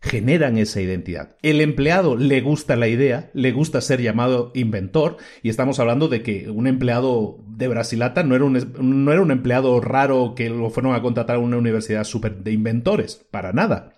generan 0.00 0.58
esa 0.58 0.80
identidad. 0.80 1.36
El 1.42 1.60
empleado 1.60 2.16
le 2.16 2.40
gusta 2.40 2.76
la 2.76 2.88
idea, 2.88 3.30
le 3.34 3.52
gusta 3.52 3.80
ser 3.80 4.00
llamado 4.00 4.52
inventor, 4.54 5.16
y 5.42 5.48
estamos 5.48 5.80
hablando 5.80 6.08
de 6.08 6.22
que 6.22 6.50
un 6.50 6.66
empleado 6.66 7.44
de 7.48 7.68
Brasilata 7.68 8.22
no 8.22 8.36
era 8.36 8.44
un, 8.44 9.04
no 9.04 9.12
era 9.12 9.22
un 9.22 9.30
empleado 9.30 9.80
raro 9.80 10.34
que 10.36 10.50
lo 10.50 10.70
fueron 10.70 10.94
a 10.94 11.02
contratar 11.02 11.36
a 11.36 11.40
una 11.40 11.56
universidad 11.56 12.04
super 12.04 12.36
de 12.38 12.52
inventores, 12.52 13.26
para 13.30 13.52
nada. 13.52 13.94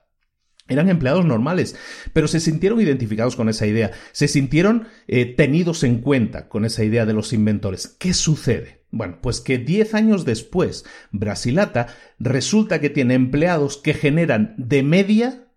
Eran 0.69 0.89
empleados 0.89 1.25
normales, 1.25 1.77
pero 2.13 2.29
se 2.29 2.39
sintieron 2.39 2.81
identificados 2.81 3.35
con 3.35 3.49
esa 3.49 3.67
idea, 3.67 3.91
se 4.13 4.29
sintieron 4.29 4.87
eh, 5.09 5.27
tenidos 5.27 5.83
en 5.83 5.99
cuenta 5.99 6.49
con 6.49 6.65
esa 6.65 6.85
idea 6.85 7.05
de 7.07 7.13
los 7.13 7.33
inventores. 7.33 7.89
¿Qué 7.99 8.15
sucede? 8.15 8.85
Bueno, 8.93 9.19
pues 9.21 9.41
que 9.41 9.59
10 9.59 9.95
años 9.95 10.25
después, 10.25 10.85
Brasilata 11.11 11.89
resulta 12.19 12.81
que 12.81 12.89
tiene 12.89 13.15
empleados 13.15 13.79
que 13.79 13.95
generan 13.95 14.55
de 14.59 14.83
media 14.85 15.50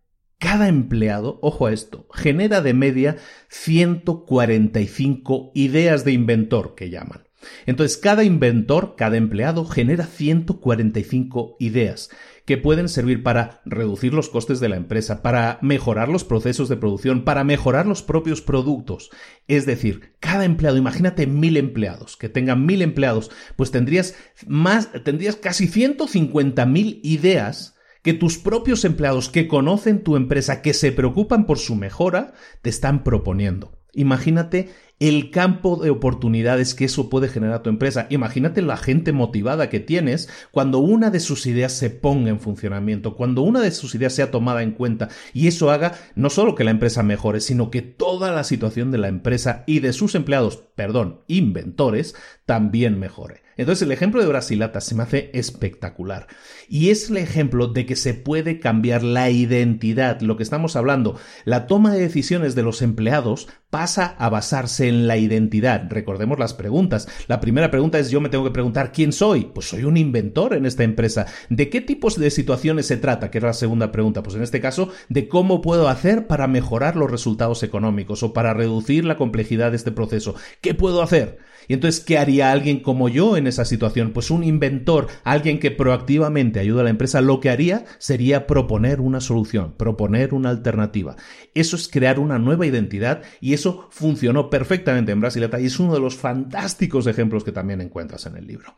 cada 0.44 0.68
empleado, 0.68 1.40
ojo 1.42 1.68
a 1.68 1.72
esto, 1.72 2.06
genera 2.14 2.62
de 2.62 2.74
media 2.74 3.16
145 3.48 5.54
ideas 5.56 6.04
de 6.04 6.12
inventor 6.12 6.76
que 6.76 6.90
llaman. 6.90 7.30
Entonces, 7.66 7.96
cada 7.96 8.26
inventor, 8.26 8.96
cada 8.98 9.16
empleado 9.16 9.64
genera 9.64 10.06
145 10.06 11.56
ideas 11.60 12.10
que 12.44 12.58
pueden 12.58 12.90
servir 12.90 13.24
para 13.24 13.62
reducir 13.64 14.14
los 14.14 14.28
costes 14.28 14.60
de 14.60 14.68
la 14.68 14.76
empresa, 14.76 15.22
para 15.22 15.60
mejorar 15.62 16.10
los 16.10 16.26
procesos 16.26 16.68
de 16.68 16.76
producción, 16.76 17.24
para 17.24 17.46
mejorar 17.46 17.86
los 17.86 18.04
propios 18.04 18.42
productos. 18.42 19.12
Es 19.48 19.66
decir, 19.66 20.18
cada 20.20 20.44
empleado, 20.44 20.76
imagínate 20.76 21.26
mil 21.26 21.56
empleados, 21.56 22.18
que 22.18 22.28
tengan 22.28 22.66
mil 22.66 22.82
empleados, 22.82 23.32
pues 23.56 23.72
tendrías 23.72 24.18
más, 24.46 24.90
tendrías 25.06 25.38
casi 25.38 25.68
150 25.68 26.66
mil 26.66 27.00
ideas 27.02 27.73
que 28.04 28.14
tus 28.14 28.38
propios 28.38 28.86
empleados 28.86 29.30
que 29.30 29.48
conocen 29.48 30.04
tu 30.04 30.16
empresa, 30.16 30.62
que 30.62 30.74
se 30.74 30.92
preocupan 30.92 31.46
por 31.46 31.58
su 31.58 31.76
mejora, 31.76 32.34
te 32.62 32.70
están 32.70 33.04
proponiendo. 33.04 33.72
Imagínate 33.94 34.70
el 35.00 35.32
campo 35.32 35.78
de 35.78 35.90
oportunidades 35.90 36.74
que 36.74 36.86
eso 36.86 37.10
puede 37.10 37.28
generar 37.28 37.58
a 37.58 37.64
tu 37.64 37.70
empresa. 37.70 38.08
Imagínate 38.10 38.62
la 38.62 38.78
gente 38.78 39.12
motivada 39.12 39.70
que 39.70 39.80
tienes 39.80 40.30
cuando 40.52 40.80
una 40.80 41.12
de 41.12 41.20
sus 41.20 41.46
ideas 41.46 41.74
se 41.74 41.90
ponga 41.90 42.30
en 42.30 42.40
funcionamiento, 42.40 43.16
cuando 43.16 43.42
una 43.42 43.62
de 43.62 43.72
sus 43.72 43.94
ideas 43.96 44.14
sea 44.14 44.32
tomada 44.32 44.64
en 44.64 44.72
cuenta 44.72 45.10
y 45.34 45.48
eso 45.48 45.72
haga 45.72 45.94
no 46.16 46.30
solo 46.30 46.56
que 46.56 46.64
la 46.64 46.72
empresa 46.72 47.04
mejore, 47.04 47.40
sino 47.40 47.70
que 47.70 47.82
toda 47.82 48.32
la 48.32 48.44
situación 48.44 48.92
de 48.92 48.98
la 48.98 49.10
empresa 49.10 49.64
y 49.68 49.80
de 49.80 49.94
sus 49.94 50.16
empleados, 50.16 50.58
perdón, 50.76 51.22
inventores, 51.28 52.16
también 52.46 53.00
mejore. 53.00 53.43
Entonces 53.58 53.84
el 53.84 53.92
ejemplo 53.92 54.22
de 54.22 54.28
Brasilata 54.28 54.82
se 54.82 54.96
me 54.96 55.04
hace 55.04 55.30
espectacular. 55.34 56.28
Y 56.68 56.90
es 56.90 57.10
el 57.10 57.18
ejemplo 57.18 57.68
de 57.68 57.86
que 57.86 57.96
se 57.96 58.14
puede 58.14 58.60
cambiar 58.60 59.04
la 59.04 59.30
identidad, 59.30 60.22
lo 60.22 60.38
que 60.38 60.44
estamos 60.44 60.76
hablando. 60.76 61.18
La 61.46 61.68
toma 61.68 61.94
de 61.94 62.02
decisiones 62.02 62.56
de 62.56 62.64
los 62.64 62.82
empleados 62.82 63.48
pasa 63.70 64.16
a 64.20 64.30
basarse 64.30 64.88
en 64.88 65.08
la 65.08 65.18
identidad. 65.18 65.88
Recordemos 65.90 66.40
las 66.40 66.54
preguntas. 66.54 67.08
La 67.28 67.40
primera 67.40 67.72
pregunta 67.72 68.00
es 68.00 68.12
yo 68.12 68.22
me 68.22 68.30
tengo 68.30 68.44
que 68.44 68.52
preguntar 68.52 68.92
¿quién 68.92 69.12
soy? 69.12 69.46
Pues 69.54 69.68
soy 69.68 69.84
un 69.84 69.98
inventor 69.98 70.54
en 70.54 70.66
esta 70.66 70.84
empresa. 70.84 71.26
¿De 71.50 71.70
qué 71.70 71.82
tipos 71.82 72.20
de 72.20 72.30
situaciones 72.30 72.86
se 72.86 72.98
trata? 72.98 73.32
Que 73.32 73.40
es 73.40 73.44
la 73.44 73.54
segunda 73.54 73.92
pregunta. 73.92 74.24
Pues 74.24 74.36
en 74.36 74.44
este 74.44 74.62
caso, 74.62 74.90
de 75.10 75.28
cómo 75.28 75.62
puedo 75.62 75.88
hacer 75.90 76.28
para 76.28 76.48
mejorar 76.48 76.96
los 76.96 77.10
resultados 77.10 77.64
económicos 77.64 78.24
o 78.24 78.34
para 78.34 78.54
reducir 78.54 79.06
la 79.06 79.18
complejidad 79.18 79.72
de 79.72 79.78
este 79.78 79.92
proceso. 79.92 80.36
¿Qué 80.62 80.74
puedo 80.74 81.02
hacer? 81.02 81.40
Y 81.68 81.74
entonces, 81.74 82.04
¿qué 82.04 82.18
haría 82.18 82.52
alguien 82.52 82.80
como 82.80 83.10
yo 83.10 83.38
en 83.38 83.48
esa 83.48 83.66
situación? 83.66 84.12
Pues 84.12 84.32
un 84.32 84.44
inventor, 84.44 85.08
alguien 85.24 85.60
que 85.60 85.72
proactivamente 85.72 86.60
ayuda 86.60 86.82
a 86.82 86.84
la 86.86 86.90
empresa, 86.90 87.22
lo 87.22 87.40
que 87.40 87.50
haría 87.50 87.86
sería 87.98 88.48
proponer 88.48 89.02
una 89.02 89.22
solución, 89.22 89.74
proponer 89.78 90.34
una 90.34 90.50
alternativa. 90.50 91.16
Eso 91.54 91.76
es 91.76 91.88
crear 91.88 92.20
una 92.20 92.40
nueva 92.40 92.66
identidad 92.66 93.22
y 93.42 93.54
eso 93.54 93.88
funcionó 93.92 94.50
perfectamente 94.50 95.12
en 95.12 95.22
Brasileta 95.22 95.60
y 95.60 95.66
es 95.66 95.80
uno 95.80 95.94
de 95.94 96.00
los 96.00 96.16
fantásticos 96.16 97.08
ejemplos 97.08 97.44
que 97.44 97.52
también 97.52 97.82
encuentras 97.82 98.26
en 98.26 98.38
el 98.38 98.48
libro. 98.48 98.76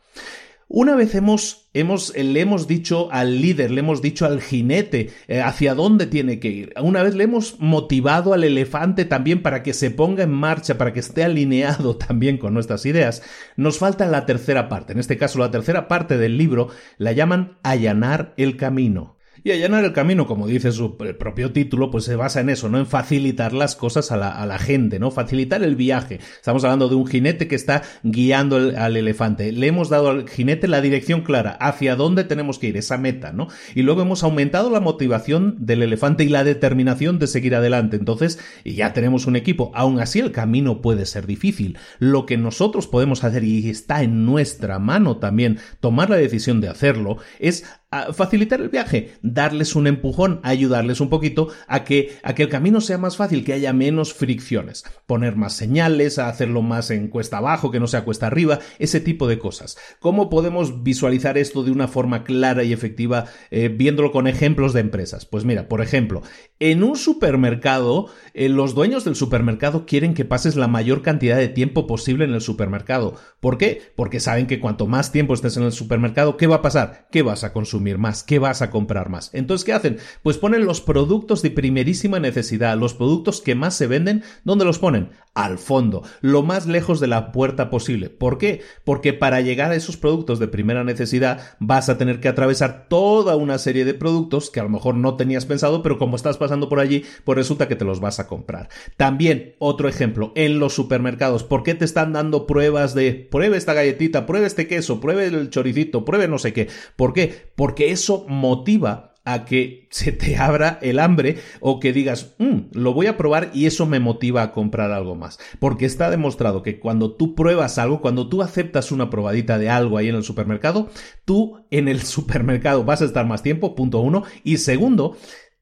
Una 0.68 0.96
vez 0.96 1.14
hemos, 1.14 1.68
hemos, 1.74 2.12
le 2.16 2.40
hemos 2.40 2.66
dicho 2.66 3.08
al 3.12 3.40
líder, 3.40 3.70
le 3.70 3.80
hemos 3.80 4.02
dicho 4.02 4.26
al 4.26 4.42
jinete 4.42 5.10
eh, 5.28 5.40
hacia 5.40 5.76
dónde 5.76 6.06
tiene 6.06 6.40
que 6.40 6.48
ir. 6.48 6.74
Una 6.82 7.04
vez 7.04 7.14
le 7.14 7.22
hemos 7.22 7.60
motivado 7.60 8.32
al 8.32 8.42
elefante 8.42 9.04
también 9.04 9.42
para 9.42 9.62
que 9.62 9.72
se 9.72 9.92
ponga 9.92 10.24
en 10.24 10.32
marcha, 10.32 10.76
para 10.76 10.92
que 10.92 10.98
esté 11.00 11.22
alineado 11.22 11.96
también 11.96 12.36
con 12.36 12.52
nuestras 12.52 12.84
ideas. 12.84 13.22
Nos 13.56 13.78
falta 13.78 14.06
la 14.06 14.26
tercera 14.26 14.68
parte. 14.68 14.92
En 14.92 14.98
este 14.98 15.16
caso, 15.16 15.38
la 15.38 15.52
tercera 15.52 15.86
parte 15.86 16.18
del 16.18 16.36
libro 16.36 16.68
la 16.98 17.12
llaman 17.12 17.58
allanar 17.62 18.34
el 18.36 18.56
camino. 18.56 19.15
Y 19.46 19.52
allanar 19.52 19.84
el 19.84 19.92
camino, 19.92 20.26
como 20.26 20.48
dice 20.48 20.72
su 20.72 20.96
propio 20.96 21.52
título, 21.52 21.88
pues 21.88 22.02
se 22.02 22.16
basa 22.16 22.40
en 22.40 22.48
eso, 22.50 22.68
¿no? 22.68 22.78
En 22.78 22.86
facilitar 22.86 23.52
las 23.52 23.76
cosas 23.76 24.10
a 24.10 24.16
la, 24.16 24.58
gente, 24.58 24.98
¿no? 24.98 25.12
Facilitar 25.12 25.62
el 25.62 25.76
viaje. 25.76 26.18
Estamos 26.34 26.64
hablando 26.64 26.88
de 26.88 26.96
un 26.96 27.06
jinete 27.06 27.46
que 27.46 27.54
está 27.54 27.82
guiando 28.02 28.56
al 28.56 28.96
elefante. 28.96 29.52
Le 29.52 29.68
hemos 29.68 29.88
dado 29.88 30.10
al 30.10 30.28
jinete 30.28 30.66
la 30.66 30.80
dirección 30.80 31.20
clara, 31.20 31.52
hacia 31.52 31.94
dónde 31.94 32.24
tenemos 32.24 32.58
que 32.58 32.66
ir, 32.66 32.76
esa 32.76 32.98
meta, 32.98 33.32
¿no? 33.32 33.46
Y 33.76 33.82
luego 33.82 34.02
hemos 34.02 34.24
aumentado 34.24 34.68
la 34.68 34.80
motivación 34.80 35.54
del 35.60 35.84
elefante 35.84 36.24
y 36.24 36.28
la 36.28 36.42
determinación 36.42 37.20
de 37.20 37.28
seguir 37.28 37.54
adelante. 37.54 37.96
Entonces, 37.96 38.40
ya 38.64 38.94
tenemos 38.94 39.28
un 39.28 39.36
equipo. 39.36 39.70
Aún 39.76 40.00
así, 40.00 40.18
el 40.18 40.32
camino 40.32 40.82
puede 40.82 41.06
ser 41.06 41.24
difícil. 41.24 41.78
Lo 42.00 42.26
que 42.26 42.36
nosotros 42.36 42.88
podemos 42.88 43.22
hacer, 43.22 43.44
y 43.44 43.70
está 43.70 44.02
en 44.02 44.26
nuestra 44.26 44.80
mano 44.80 45.18
también 45.18 45.60
tomar 45.78 46.10
la 46.10 46.16
decisión 46.16 46.60
de 46.60 46.68
hacerlo, 46.68 47.18
es 47.38 47.64
facilitar 48.12 48.60
el 48.60 48.68
viaje, 48.68 49.12
darles 49.22 49.76
un 49.76 49.86
empujón, 49.86 50.40
ayudarles 50.42 51.00
un 51.00 51.08
poquito 51.08 51.48
a 51.66 51.84
que, 51.84 52.18
a 52.22 52.30
el 52.36 52.48
camino 52.48 52.80
sea 52.80 52.98
más 52.98 53.16
fácil, 53.16 53.44
que 53.44 53.52
haya 53.52 53.72
menos 53.72 54.14
fricciones, 54.14 54.84
poner 55.06 55.36
más 55.36 55.54
señales, 55.54 56.18
a 56.18 56.28
hacerlo 56.28 56.62
más 56.62 56.90
en 56.90 57.08
cuesta 57.08 57.38
abajo, 57.38 57.70
que 57.70 57.80
no 57.80 57.86
sea 57.86 58.04
cuesta 58.04 58.26
arriba, 58.26 58.60
ese 58.78 59.00
tipo 59.00 59.26
de 59.26 59.38
cosas. 59.38 59.76
¿Cómo 60.00 60.30
podemos 60.30 60.82
visualizar 60.82 61.38
esto 61.38 61.62
de 61.62 61.70
una 61.70 61.88
forma 61.88 62.24
clara 62.24 62.62
y 62.62 62.72
efectiva 62.72 63.26
eh, 63.50 63.68
viéndolo 63.68 64.12
con 64.12 64.26
ejemplos 64.26 64.72
de 64.72 64.80
empresas? 64.80 65.26
Pues 65.26 65.44
mira, 65.44 65.68
por 65.68 65.80
ejemplo, 65.80 66.22
en 66.60 66.82
un 66.82 66.96
supermercado, 66.96 68.08
eh, 68.34 68.48
los 68.48 68.74
dueños 68.74 69.04
del 69.04 69.16
supermercado 69.16 69.86
quieren 69.86 70.14
que 70.14 70.24
pases 70.24 70.56
la 70.56 70.68
mayor 70.68 71.02
cantidad 71.02 71.36
de 71.36 71.48
tiempo 71.48 71.86
posible 71.86 72.24
en 72.24 72.34
el 72.34 72.40
supermercado. 72.40 73.14
¿Por 73.40 73.58
qué? 73.58 73.92
Porque 73.96 74.20
saben 74.20 74.46
que 74.46 74.60
cuanto 74.60 74.86
más 74.86 75.12
tiempo 75.12 75.34
estés 75.34 75.56
en 75.56 75.64
el 75.64 75.72
supermercado, 75.72 76.36
¿qué 76.36 76.46
va 76.46 76.56
a 76.56 76.62
pasar? 76.62 77.08
¿Qué 77.10 77.22
vas 77.22 77.44
a 77.44 77.52
consumir? 77.52 77.85
Más? 77.94 78.22
¿Qué 78.24 78.38
vas 78.38 78.60
a 78.60 78.70
comprar 78.70 79.08
más? 79.08 79.30
Entonces, 79.32 79.64
¿qué 79.64 79.72
hacen? 79.72 79.98
Pues 80.22 80.38
ponen 80.38 80.64
los 80.64 80.80
productos 80.80 81.42
de 81.42 81.50
primerísima 81.50 82.20
necesidad, 82.20 82.76
los 82.76 82.94
productos 82.94 83.40
que 83.40 83.54
más 83.54 83.74
se 83.74 83.86
venden, 83.86 84.24
¿dónde 84.44 84.64
los 84.64 84.78
ponen? 84.78 85.10
Al 85.34 85.58
fondo, 85.58 86.02
lo 86.22 86.42
más 86.42 86.66
lejos 86.66 86.98
de 86.98 87.06
la 87.06 87.30
puerta 87.30 87.70
posible. 87.70 88.08
¿Por 88.08 88.38
qué? 88.38 88.62
Porque 88.84 89.12
para 89.12 89.40
llegar 89.40 89.70
a 89.70 89.76
esos 89.76 89.96
productos 89.96 90.38
de 90.38 90.48
primera 90.48 90.82
necesidad 90.82 91.40
vas 91.60 91.88
a 91.88 91.98
tener 91.98 92.20
que 92.20 92.28
atravesar 92.28 92.86
toda 92.88 93.36
una 93.36 93.58
serie 93.58 93.84
de 93.84 93.94
productos 93.94 94.50
que 94.50 94.60
a 94.60 94.62
lo 94.62 94.70
mejor 94.70 94.94
no 94.94 95.16
tenías 95.16 95.44
pensado, 95.44 95.82
pero 95.82 95.98
como 95.98 96.16
estás 96.16 96.38
pasando 96.38 96.68
por 96.68 96.80
allí, 96.80 97.04
pues 97.24 97.36
resulta 97.36 97.68
que 97.68 97.76
te 97.76 97.84
los 97.84 98.00
vas 98.00 98.18
a 98.18 98.26
comprar. 98.26 98.70
También, 98.96 99.54
otro 99.58 99.88
ejemplo, 99.88 100.32
en 100.36 100.58
los 100.58 100.74
supermercados, 100.74 101.44
¿por 101.44 101.62
qué 101.62 101.74
te 101.74 101.84
están 101.84 102.14
dando 102.14 102.46
pruebas 102.46 102.94
de 102.94 103.28
pruebe 103.30 103.58
esta 103.58 103.74
galletita, 103.74 104.24
pruebe 104.24 104.46
este 104.46 104.66
queso, 104.66 105.00
pruebe 105.00 105.26
el 105.26 105.50
choricito, 105.50 106.04
pruebe 106.04 106.28
no 106.28 106.38
sé 106.38 106.54
qué? 106.54 106.68
¿Por 106.96 107.12
qué? 107.12 107.50
Porque 107.54 107.75
eso 107.78 108.26
motiva 108.28 109.14
a 109.26 109.44
que 109.44 109.88
se 109.90 110.12
te 110.12 110.36
abra 110.36 110.78
el 110.82 111.00
hambre 111.00 111.38
o 111.60 111.80
que 111.80 111.92
digas, 111.92 112.36
mm, 112.38 112.58
lo 112.72 112.94
voy 112.94 113.08
a 113.08 113.16
probar 113.16 113.50
y 113.52 113.66
eso 113.66 113.84
me 113.84 113.98
motiva 113.98 114.42
a 114.42 114.52
comprar 114.52 114.92
algo 114.92 115.16
más. 115.16 115.38
Porque 115.58 115.84
está 115.84 116.10
demostrado 116.10 116.62
que 116.62 116.78
cuando 116.78 117.16
tú 117.16 117.34
pruebas 117.34 117.76
algo, 117.78 118.00
cuando 118.00 118.28
tú 118.28 118.40
aceptas 118.40 118.92
una 118.92 119.10
probadita 119.10 119.58
de 119.58 119.68
algo 119.68 119.98
ahí 119.98 120.08
en 120.08 120.14
el 120.14 120.22
supermercado, 120.22 120.90
tú 121.24 121.64
en 121.70 121.88
el 121.88 122.02
supermercado 122.04 122.84
vas 122.84 123.02
a 123.02 123.04
estar 123.04 123.26
más 123.26 123.42
tiempo, 123.42 123.74
punto 123.74 123.98
uno. 123.98 124.22
Y 124.44 124.58
segundo, 124.58 125.16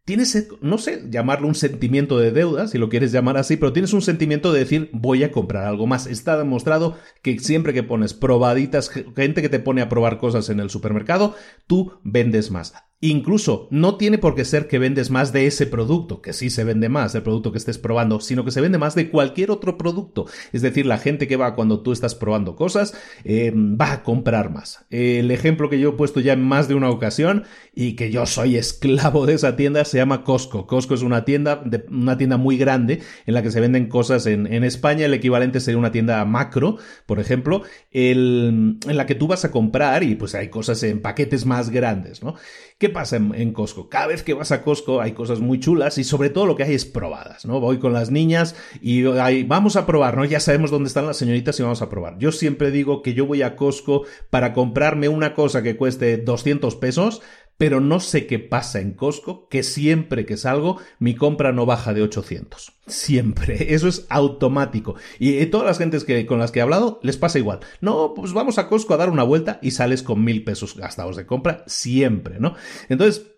tienes, 0.04 0.48
no 0.60 0.78
sé, 0.78 1.04
llamarlo 1.10 1.48
un 1.48 1.54
sentimiento 1.54 2.18
de 2.18 2.30
deuda, 2.30 2.68
si 2.68 2.78
lo 2.78 2.88
quieres 2.88 3.12
llamar 3.12 3.36
así, 3.36 3.56
pero 3.56 3.72
tienes 3.72 3.92
un 3.92 4.02
sentimiento 4.02 4.52
de 4.52 4.60
decir 4.60 4.90
voy 4.92 5.24
a 5.24 5.32
comprar 5.32 5.66
algo 5.66 5.86
más. 5.86 6.06
Está 6.06 6.36
demostrado 6.36 6.96
que 7.22 7.38
siempre 7.38 7.72
que 7.72 7.82
pones 7.82 8.14
probaditas, 8.14 8.90
gente 8.90 9.42
que 9.42 9.48
te 9.48 9.60
pone 9.60 9.82
a 9.82 9.88
probar 9.88 10.18
cosas 10.18 10.48
en 10.50 10.60
el 10.60 10.70
supermercado, 10.70 11.34
tú 11.66 12.00
vendes 12.02 12.50
más. 12.50 12.74
Incluso 13.06 13.68
no 13.70 13.98
tiene 13.98 14.16
por 14.16 14.34
qué 14.34 14.46
ser 14.46 14.66
que 14.66 14.78
vendes 14.78 15.10
más 15.10 15.30
de 15.30 15.46
ese 15.46 15.66
producto, 15.66 16.22
que 16.22 16.32
sí 16.32 16.48
se 16.48 16.64
vende 16.64 16.88
más 16.88 17.12
del 17.12 17.22
producto 17.22 17.52
que 17.52 17.58
estés 17.58 17.76
probando, 17.76 18.18
sino 18.18 18.46
que 18.46 18.50
se 18.50 18.62
vende 18.62 18.78
más 18.78 18.94
de 18.94 19.10
cualquier 19.10 19.50
otro 19.50 19.76
producto. 19.76 20.24
Es 20.54 20.62
decir, 20.62 20.86
la 20.86 20.96
gente 20.96 21.28
que 21.28 21.36
va 21.36 21.54
cuando 21.54 21.80
tú 21.80 21.92
estás 21.92 22.14
probando 22.14 22.56
cosas 22.56 22.94
eh, 23.24 23.52
va 23.54 23.92
a 23.92 24.02
comprar 24.02 24.50
más. 24.50 24.86
El 24.88 25.30
ejemplo 25.30 25.68
que 25.68 25.78
yo 25.78 25.90
he 25.90 25.92
puesto 25.92 26.20
ya 26.20 26.32
en 26.32 26.42
más 26.44 26.66
de 26.66 26.76
una 26.76 26.88
ocasión 26.88 27.44
y 27.74 27.92
que 27.92 28.10
yo 28.10 28.24
soy 28.24 28.56
esclavo 28.56 29.26
de 29.26 29.34
esa 29.34 29.54
tienda 29.54 29.84
se 29.84 29.98
llama 29.98 30.24
Costco. 30.24 30.66
Costco 30.66 30.94
es 30.94 31.02
una 31.02 31.26
tienda, 31.26 31.62
una 31.90 32.16
tienda 32.16 32.38
muy 32.38 32.56
grande 32.56 33.02
en 33.26 33.34
la 33.34 33.42
que 33.42 33.50
se 33.50 33.60
venden 33.60 33.90
cosas 33.90 34.24
en, 34.24 34.50
en 34.50 34.64
España. 34.64 35.04
El 35.04 35.12
equivalente 35.12 35.60
sería 35.60 35.76
una 35.76 35.92
tienda 35.92 36.24
macro, 36.24 36.78
por 37.04 37.20
ejemplo, 37.20 37.64
en 37.90 38.78
la 38.82 39.04
que 39.04 39.14
tú 39.14 39.26
vas 39.26 39.44
a 39.44 39.50
comprar 39.50 40.04
y 40.04 40.14
pues 40.14 40.34
hay 40.34 40.48
cosas 40.48 40.82
en 40.84 41.02
paquetes 41.02 41.44
más 41.44 41.68
grandes, 41.68 42.22
¿no? 42.22 42.36
¿Qué 42.78 42.93
pasa 42.94 43.16
en, 43.16 43.52
Costco? 43.52 43.90
Cada 43.90 44.06
vez 44.06 44.22
que 44.22 44.32
vas 44.32 44.50
a 44.50 44.62
Costco 44.62 45.02
hay 45.02 45.12
cosas 45.12 45.40
muy 45.40 45.60
chulas 45.60 45.98
y 45.98 46.04
sobre 46.04 46.30
todo 46.30 46.46
lo 46.46 46.56
que 46.56 46.62
hay 46.62 46.74
es 46.74 46.86
probadas, 46.86 47.44
¿no? 47.44 47.60
Voy 47.60 47.78
con 47.78 47.92
las 47.92 48.10
niñas 48.10 48.56
y 48.80 49.02
vamos 49.42 49.76
a 49.76 49.84
probar, 49.84 50.16
¿no? 50.16 50.24
Ya 50.24 50.40
sabemos 50.40 50.70
dónde 50.70 50.88
están 50.88 51.06
las 51.06 51.18
señoritas 51.18 51.60
y 51.60 51.62
vamos 51.62 51.82
a 51.82 51.90
probar. 51.90 52.16
Yo 52.18 52.32
siempre 52.32 52.70
digo 52.70 53.02
que 53.02 53.12
yo 53.12 53.26
voy 53.26 53.42
a 53.42 53.56
Costco 53.56 54.04
para 54.30 54.54
comprarme 54.54 55.10
una 55.10 55.34
cosa 55.34 55.62
que 55.62 55.76
cueste 55.76 56.16
200 56.16 56.76
pesos, 56.76 57.20
pero 57.64 57.80
no 57.80 57.98
sé 57.98 58.26
qué 58.26 58.38
pasa 58.38 58.78
en 58.78 58.92
Costco, 58.92 59.48
que 59.48 59.62
siempre 59.62 60.26
que 60.26 60.36
salgo 60.36 60.76
mi 60.98 61.14
compra 61.14 61.50
no 61.50 61.64
baja 61.64 61.94
de 61.94 62.02
800. 62.02 62.74
Siempre. 62.86 63.72
Eso 63.74 63.88
es 63.88 64.04
automático. 64.10 64.96
Y 65.18 65.46
todas 65.46 65.66
las 65.66 65.78
gentes 65.78 66.04
que, 66.04 66.26
con 66.26 66.38
las 66.38 66.52
que 66.52 66.58
he 66.58 66.62
hablado 66.62 67.00
les 67.02 67.16
pasa 67.16 67.38
igual. 67.38 67.60
No, 67.80 68.12
pues 68.14 68.34
vamos 68.34 68.58
a 68.58 68.68
Costco 68.68 68.92
a 68.92 68.98
dar 68.98 69.08
una 69.08 69.22
vuelta 69.22 69.60
y 69.62 69.70
sales 69.70 70.02
con 70.02 70.22
mil 70.22 70.44
pesos 70.44 70.76
gastados 70.76 71.16
de 71.16 71.24
compra 71.24 71.64
siempre, 71.66 72.38
¿no? 72.38 72.54
Entonces, 72.90 73.33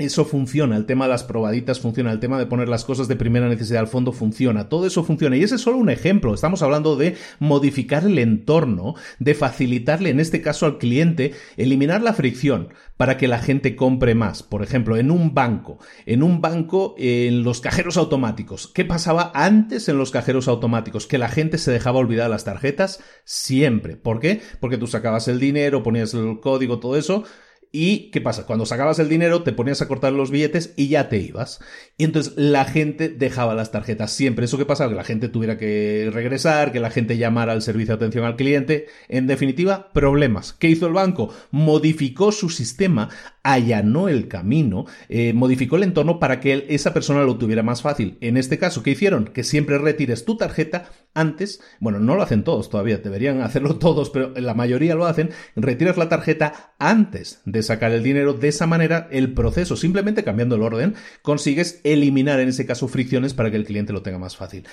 eso 0.00 0.24
funciona, 0.24 0.76
el 0.76 0.86
tema 0.86 1.04
de 1.04 1.10
las 1.10 1.24
probaditas 1.24 1.80
funciona, 1.80 2.12
el 2.12 2.20
tema 2.20 2.38
de 2.38 2.46
poner 2.46 2.68
las 2.68 2.84
cosas 2.84 3.08
de 3.08 3.16
primera 3.16 3.48
necesidad 3.48 3.80
al 3.80 3.88
fondo 3.88 4.12
funciona, 4.12 4.68
todo 4.68 4.86
eso 4.86 5.04
funciona. 5.04 5.36
Y 5.36 5.42
ese 5.42 5.56
es 5.56 5.60
solo 5.60 5.78
un 5.78 5.90
ejemplo, 5.90 6.34
estamos 6.34 6.62
hablando 6.62 6.96
de 6.96 7.16
modificar 7.38 8.04
el 8.04 8.18
entorno, 8.18 8.94
de 9.18 9.34
facilitarle 9.34 10.10
en 10.10 10.20
este 10.20 10.42
caso 10.42 10.66
al 10.66 10.78
cliente, 10.78 11.32
eliminar 11.56 12.02
la 12.02 12.12
fricción 12.12 12.68
para 12.96 13.16
que 13.16 13.28
la 13.28 13.38
gente 13.38 13.76
compre 13.76 14.14
más. 14.14 14.42
Por 14.42 14.62
ejemplo, 14.62 14.96
en 14.96 15.10
un 15.10 15.34
banco, 15.34 15.78
en 16.04 16.22
un 16.22 16.40
banco, 16.40 16.94
en 16.98 17.44
los 17.44 17.60
cajeros 17.60 17.96
automáticos. 17.96 18.70
¿Qué 18.74 18.84
pasaba 18.84 19.32
antes 19.34 19.88
en 19.88 19.96
los 19.96 20.10
cajeros 20.10 20.48
automáticos? 20.48 21.06
Que 21.06 21.16
la 21.16 21.28
gente 21.28 21.56
se 21.56 21.72
dejaba 21.72 21.98
olvidar 21.98 22.28
las 22.28 22.44
tarjetas 22.44 23.02
siempre. 23.24 23.96
¿Por 23.96 24.20
qué? 24.20 24.42
Porque 24.60 24.76
tú 24.76 24.86
sacabas 24.86 25.28
el 25.28 25.40
dinero, 25.40 25.82
ponías 25.82 26.12
el 26.12 26.40
código, 26.40 26.78
todo 26.78 26.96
eso 26.96 27.24
¿Y 27.72 28.10
qué 28.10 28.20
pasa? 28.20 28.46
Cuando 28.46 28.66
sacabas 28.66 28.98
el 28.98 29.08
dinero, 29.08 29.44
te 29.44 29.52
ponías 29.52 29.80
a 29.80 29.86
cortar 29.86 30.12
los 30.12 30.30
billetes 30.32 30.74
y 30.76 30.88
ya 30.88 31.08
te 31.08 31.18
ibas. 31.18 31.60
Y 32.00 32.04
entonces 32.04 32.32
la 32.34 32.64
gente 32.64 33.10
dejaba 33.10 33.54
las 33.54 33.72
tarjetas 33.72 34.10
siempre. 34.10 34.46
¿Eso 34.46 34.56
qué 34.56 34.64
pasaba? 34.64 34.88
Que 34.88 34.96
la 34.96 35.04
gente 35.04 35.28
tuviera 35.28 35.58
que 35.58 36.08
regresar, 36.10 36.72
que 36.72 36.80
la 36.80 36.88
gente 36.88 37.18
llamara 37.18 37.52
al 37.52 37.60
servicio 37.60 37.94
de 37.94 37.96
atención 37.96 38.24
al 38.24 38.36
cliente. 38.36 38.86
En 39.10 39.26
definitiva, 39.26 39.92
problemas. 39.92 40.54
¿Qué 40.54 40.68
hizo 40.68 40.86
el 40.86 40.94
banco? 40.94 41.28
Modificó 41.50 42.32
su 42.32 42.48
sistema, 42.48 43.10
allanó 43.42 44.08
el 44.08 44.28
camino, 44.28 44.86
eh, 45.10 45.34
modificó 45.34 45.76
el 45.76 45.82
entorno 45.82 46.18
para 46.18 46.40
que 46.40 46.64
esa 46.70 46.94
persona 46.94 47.22
lo 47.22 47.36
tuviera 47.36 47.62
más 47.62 47.82
fácil. 47.82 48.16
En 48.22 48.38
este 48.38 48.58
caso, 48.58 48.82
¿qué 48.82 48.92
hicieron? 48.92 49.26
Que 49.26 49.44
siempre 49.44 49.76
retires 49.76 50.24
tu 50.24 50.38
tarjeta 50.38 50.88
antes. 51.14 51.60
Bueno, 51.80 51.98
no 51.98 52.14
lo 52.14 52.22
hacen 52.22 52.44
todos 52.44 52.70
todavía, 52.70 52.96
deberían 52.96 53.40
hacerlo 53.42 53.76
todos, 53.76 54.08
pero 54.10 54.32
la 54.36 54.54
mayoría 54.54 54.94
lo 54.94 55.06
hacen. 55.06 55.30
Retiras 55.56 55.96
la 55.96 56.08
tarjeta 56.08 56.72
antes 56.78 57.42
de 57.44 57.62
sacar 57.62 57.92
el 57.92 58.02
dinero. 58.02 58.32
De 58.32 58.48
esa 58.48 58.66
manera, 58.66 59.08
el 59.10 59.34
proceso, 59.34 59.76
simplemente 59.76 60.24
cambiando 60.24 60.56
el 60.56 60.62
orden, 60.62 60.94
consigues 61.22 61.80
eliminar 61.92 62.40
en 62.40 62.48
ese 62.48 62.66
caso 62.66 62.88
fricciones 62.88 63.34
para 63.34 63.50
que 63.50 63.56
el 63.56 63.64
cliente 63.64 63.92
lo 63.92 64.02
tenga 64.02 64.18
más 64.18 64.36
fácil. 64.36 64.66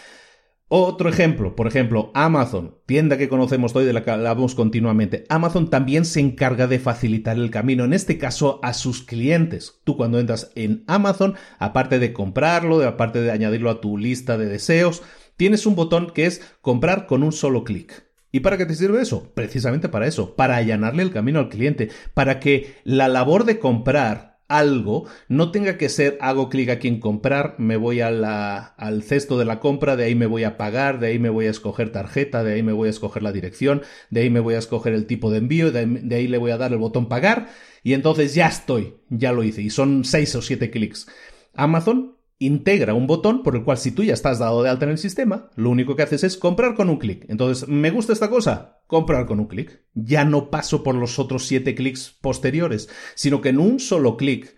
Otro 0.69 1.07
ejemplo, 1.07 1.55
por 1.55 1.65
ejemplo, 1.65 2.11
Amazon, 2.13 2.75
tienda 2.85 3.17
que 3.17 3.29
conocemos 3.29 3.73
hoy 3.73 3.85
de 3.85 3.93
la 3.93 4.03
que 4.03 4.11
hablamos 4.11 4.53
continuamente. 4.53 5.23
Amazon 5.29 5.69
también 5.69 6.03
se 6.03 6.19
encarga 6.19 6.67
de 6.67 6.77
facilitar 6.77 7.37
el 7.37 7.51
camino, 7.51 7.85
en 7.85 7.93
este 7.93 8.17
caso 8.17 8.59
a 8.63 8.73
sus 8.73 9.01
clientes. 9.01 9.79
Tú 9.85 9.95
cuando 9.95 10.19
entras 10.19 10.51
en 10.55 10.83
Amazon, 10.87 11.35
aparte 11.57 11.99
de 11.99 12.11
comprarlo, 12.11 12.85
aparte 12.85 13.21
de 13.21 13.31
añadirlo 13.31 13.69
a 13.69 13.79
tu 13.79 13.97
lista 13.97 14.37
de 14.37 14.47
deseos, 14.47 15.03
tienes 15.37 15.65
un 15.65 15.75
botón 15.75 16.11
que 16.13 16.25
es 16.25 16.41
comprar 16.59 17.07
con 17.07 17.23
un 17.23 17.31
solo 17.31 17.63
clic. 17.63 18.05
¿Y 18.33 18.41
para 18.41 18.57
qué 18.57 18.65
te 18.65 18.75
sirve 18.75 19.01
eso? 19.01 19.31
Precisamente 19.33 19.87
para 19.87 20.05
eso, 20.05 20.35
para 20.35 20.57
allanarle 20.57 21.01
el 21.01 21.11
camino 21.11 21.39
al 21.39 21.47
cliente, 21.47 21.91
para 22.13 22.41
que 22.41 22.75
la 22.83 23.07
labor 23.07 23.45
de 23.45 23.57
comprar 23.57 24.36
algo 24.47 25.05
no 25.27 25.51
tenga 25.51 25.77
que 25.77 25.89
ser 25.89 26.17
hago 26.21 26.49
clic 26.49 26.69
aquí 26.69 26.87
en 26.87 26.99
comprar, 26.99 27.55
me 27.57 27.77
voy 27.77 28.01
a 28.01 28.07
al 28.07 29.03
cesto 29.03 29.37
de 29.37 29.45
la 29.45 29.59
compra, 29.59 29.95
de 29.95 30.05
ahí 30.05 30.15
me 30.15 30.25
voy 30.25 30.43
a 30.43 30.57
pagar, 30.57 30.99
de 30.99 31.07
ahí 31.07 31.19
me 31.19 31.29
voy 31.29 31.47
a 31.47 31.51
escoger 31.51 31.91
tarjeta, 31.91 32.43
de 32.43 32.53
ahí 32.53 32.63
me 32.63 32.73
voy 32.73 32.87
a 32.87 32.91
escoger 32.91 33.23
la 33.23 33.31
dirección, 33.31 33.81
de 34.09 34.21
ahí 34.21 34.29
me 34.29 34.39
voy 34.39 34.55
a 34.55 34.59
escoger 34.59 34.93
el 34.93 35.05
tipo 35.05 35.31
de 35.31 35.39
envío, 35.39 35.71
de, 35.71 35.85
de 35.85 36.15
ahí 36.15 36.27
le 36.27 36.37
voy 36.37 36.51
a 36.51 36.57
dar 36.57 36.71
el 36.71 36.77
botón 36.79 37.07
pagar 37.07 37.49
y 37.83 37.93
entonces 37.93 38.33
ya 38.35 38.47
estoy, 38.47 38.95
ya 39.09 39.31
lo 39.31 39.43
hice 39.43 39.61
y 39.61 39.69
son 39.69 40.03
seis 40.03 40.35
o 40.35 40.41
siete 40.41 40.69
clics. 40.71 41.07
Amazon 41.53 42.16
integra 42.39 42.93
un 42.93 43.07
botón 43.07 43.41
por 43.41 43.55
el 43.55 43.63
cual 43.63 43.77
si 43.77 43.91
tú 43.91 44.03
ya 44.03 44.13
estás 44.13 44.39
dado 44.39 44.61
de 44.61 44.69
alta 44.69 44.85
en 44.85 44.91
el 44.91 44.97
sistema, 44.97 45.49
lo 45.55 45.69
único 45.69 45.95
que 45.95 46.03
haces 46.03 46.23
es 46.23 46.37
comprar 46.37 46.75
con 46.75 46.89
un 46.89 46.97
clic. 46.97 47.25
Entonces, 47.29 47.67
¿me 47.67 47.89
gusta 47.89 48.13
esta 48.13 48.29
cosa? 48.29 48.79
Comprar 48.87 49.25
con 49.25 49.39
un 49.39 49.47
clic. 49.47 49.81
Ya 49.93 50.23
no 50.23 50.49
paso 50.49 50.83
por 50.83 50.95
los 50.95 51.19
otros 51.19 51.47
siete 51.47 51.73
clics 51.75 52.15
posteriores, 52.21 52.89
sino 53.15 53.41
que 53.41 53.49
en 53.49 53.59
un 53.59 53.79
solo 53.79 54.17
clic, 54.17 54.55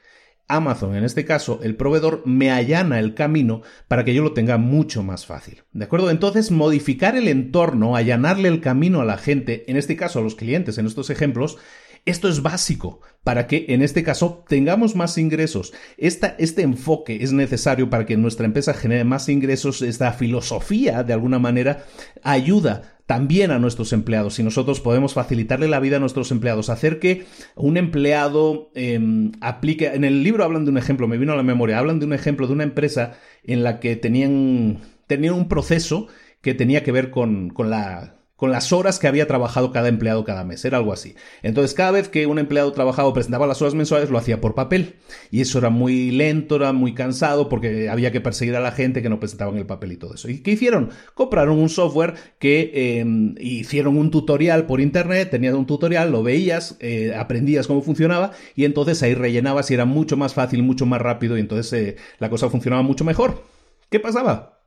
Amazon, 0.48 0.96
en 0.96 1.04
este 1.04 1.26
caso, 1.26 1.60
el 1.64 1.76
proveedor, 1.76 2.24
me 2.26 2.52
allana 2.52 3.00
el 3.00 3.14
camino 3.14 3.62
para 3.88 4.04
que 4.04 4.14
yo 4.14 4.24
lo 4.24 4.34
tenga 4.34 4.58
mucho 4.58 5.04
más 5.04 5.26
fácil. 5.26 5.64
¿De 5.72 5.86
acuerdo? 5.86 6.10
Entonces, 6.10 6.52
modificar 6.52 7.16
el 7.16 7.28
entorno, 7.28 7.96
allanarle 7.96 8.50
el 8.50 8.60
camino 8.60 9.00
a 9.00 9.06
la 9.06 9.18
gente, 9.18 9.70
en 9.70 9.78
este 9.78 9.96
caso 9.96 10.20
a 10.20 10.24
los 10.24 10.36
clientes, 10.36 10.78
en 10.78 10.88
estos 10.88 11.12
ejemplos, 11.12 11.58
esto 12.06 12.28
es 12.30 12.42
básico 12.42 13.02
para 13.24 13.48
que 13.48 13.66
en 13.70 13.82
este 13.82 14.04
caso 14.04 14.44
tengamos 14.48 14.96
más 14.96 15.18
ingresos. 15.18 15.74
este 15.98 16.62
enfoque 16.62 17.20
es 17.22 17.32
necesario 17.32 17.90
para 17.90 18.06
que 18.06 18.18
nuestra 18.18 18.46
empresa 18.46 18.74
genere 18.74 19.04
más 19.04 19.30
ingresos. 19.30 19.82
Esta 19.82 20.14
filosofía, 20.14 21.04
de 21.04 21.14
alguna 21.14 21.40
manera, 21.40 21.86
ayuda 22.24 23.00
también 23.06 23.50
a 23.50 23.58
nuestros 23.58 23.92
empleados. 23.92 24.36
Si 24.36 24.44
nosotros 24.44 24.82
podemos 24.82 25.16
facilitarle 25.16 25.68
la 25.68 25.80
vida 25.80 25.98
a 25.98 26.00
nuestros 26.00 26.30
empleados, 26.32 26.70
hacer 26.70 27.00
que 27.00 27.26
un 27.56 27.78
empleado 27.78 28.72
em, 28.76 29.32
aplique. 29.42 29.88
En 29.88 30.04
el 30.04 30.24
libro 30.24 30.44
hablan 30.44 30.64
de 30.64 30.72
un 30.72 30.78
ejemplo, 30.78 31.08
me 31.08 31.18
vino 31.18 31.34
a 31.34 31.36
la 31.36 31.42
memoria, 31.42 31.80
hablan 31.80 32.00
de 32.00 32.06
un 32.06 32.14
ejemplo 32.14 32.46
de 32.46 32.54
una 32.54 32.64
empresa 32.64 33.14
en 33.44 33.64
la 33.64 33.80
que 33.80 33.96
tenían, 33.96 34.78
tenían 35.08 35.34
un 35.34 35.48
proceso 35.48 36.08
que 36.42 36.54
tenía 36.54 36.84
que 36.84 36.92
ver 36.92 37.10
con, 37.10 37.50
con 37.50 37.72
la 37.72 38.19
con 38.40 38.52
las 38.52 38.72
horas 38.72 39.00
que 39.00 39.08
había 39.10 39.28
trabajado 39.28 39.74
cada 39.74 39.90
empleado 39.90 40.24
cada 40.24 40.46
mes, 40.46 40.64
era 40.64 40.78
algo 40.78 40.94
así. 40.94 41.14
Entonces, 41.44 41.74
cada 41.74 41.92
vez 41.92 42.08
que 42.08 42.26
un 42.26 42.40
empleado 42.40 42.72
trabajaba 42.72 43.14
presentaba 43.14 43.46
las 43.46 43.62
horas 43.62 43.76
mensuales, 43.76 44.10
lo 44.10 44.18
hacía 44.18 44.40
por 44.40 44.56
papel. 44.56 44.96
Y 45.30 45.42
eso 45.42 45.60
era 45.60 45.70
muy 45.70 46.12
lento, 46.12 46.56
era 46.56 46.72
muy 46.72 46.94
cansado, 46.94 47.50
porque 47.50 47.90
había 47.90 48.14
que 48.14 48.22
perseguir 48.22 48.56
a 48.56 48.62
la 48.62 48.72
gente 48.72 49.02
que 49.02 49.10
no 49.10 49.20
presentaba 49.20 49.52
en 49.52 49.58
el 49.58 49.66
papel 49.66 49.92
y 49.92 49.98
todo 49.98 50.14
eso. 50.14 50.30
¿Y 50.30 50.38
qué 50.38 50.52
hicieron? 50.52 50.92
Compraron 51.16 51.60
un 51.60 51.68
software 51.68 52.14
que 52.40 53.00
em, 53.02 53.36
hicieron 53.42 53.98
un 53.98 54.10
tutorial 54.10 54.68
por 54.68 54.80
internet, 54.80 55.30
tenías 55.32 55.54
un 55.54 55.66
tutorial, 55.66 56.10
lo 56.10 56.24
veías, 56.24 56.78
eh, 56.80 57.14
aprendías 57.18 57.68
cómo 57.68 57.82
funcionaba, 57.82 58.32
y 58.56 58.64
entonces 58.64 59.04
ahí 59.04 59.16
rellenabas 59.16 59.70
y 59.70 59.74
era 59.74 59.84
mucho 59.84 60.16
más 60.16 60.34
fácil, 60.34 60.64
mucho 60.64 60.86
más 60.86 61.02
rápido, 61.02 61.36
y 61.36 61.42
entonces 61.42 61.74
eh, 61.74 61.96
la 62.20 62.30
cosa 62.30 62.50
funcionaba 62.50 62.84
mucho 62.84 63.04
mejor. 63.04 63.44
¿Qué 63.90 64.00
pasaba? 64.00 64.59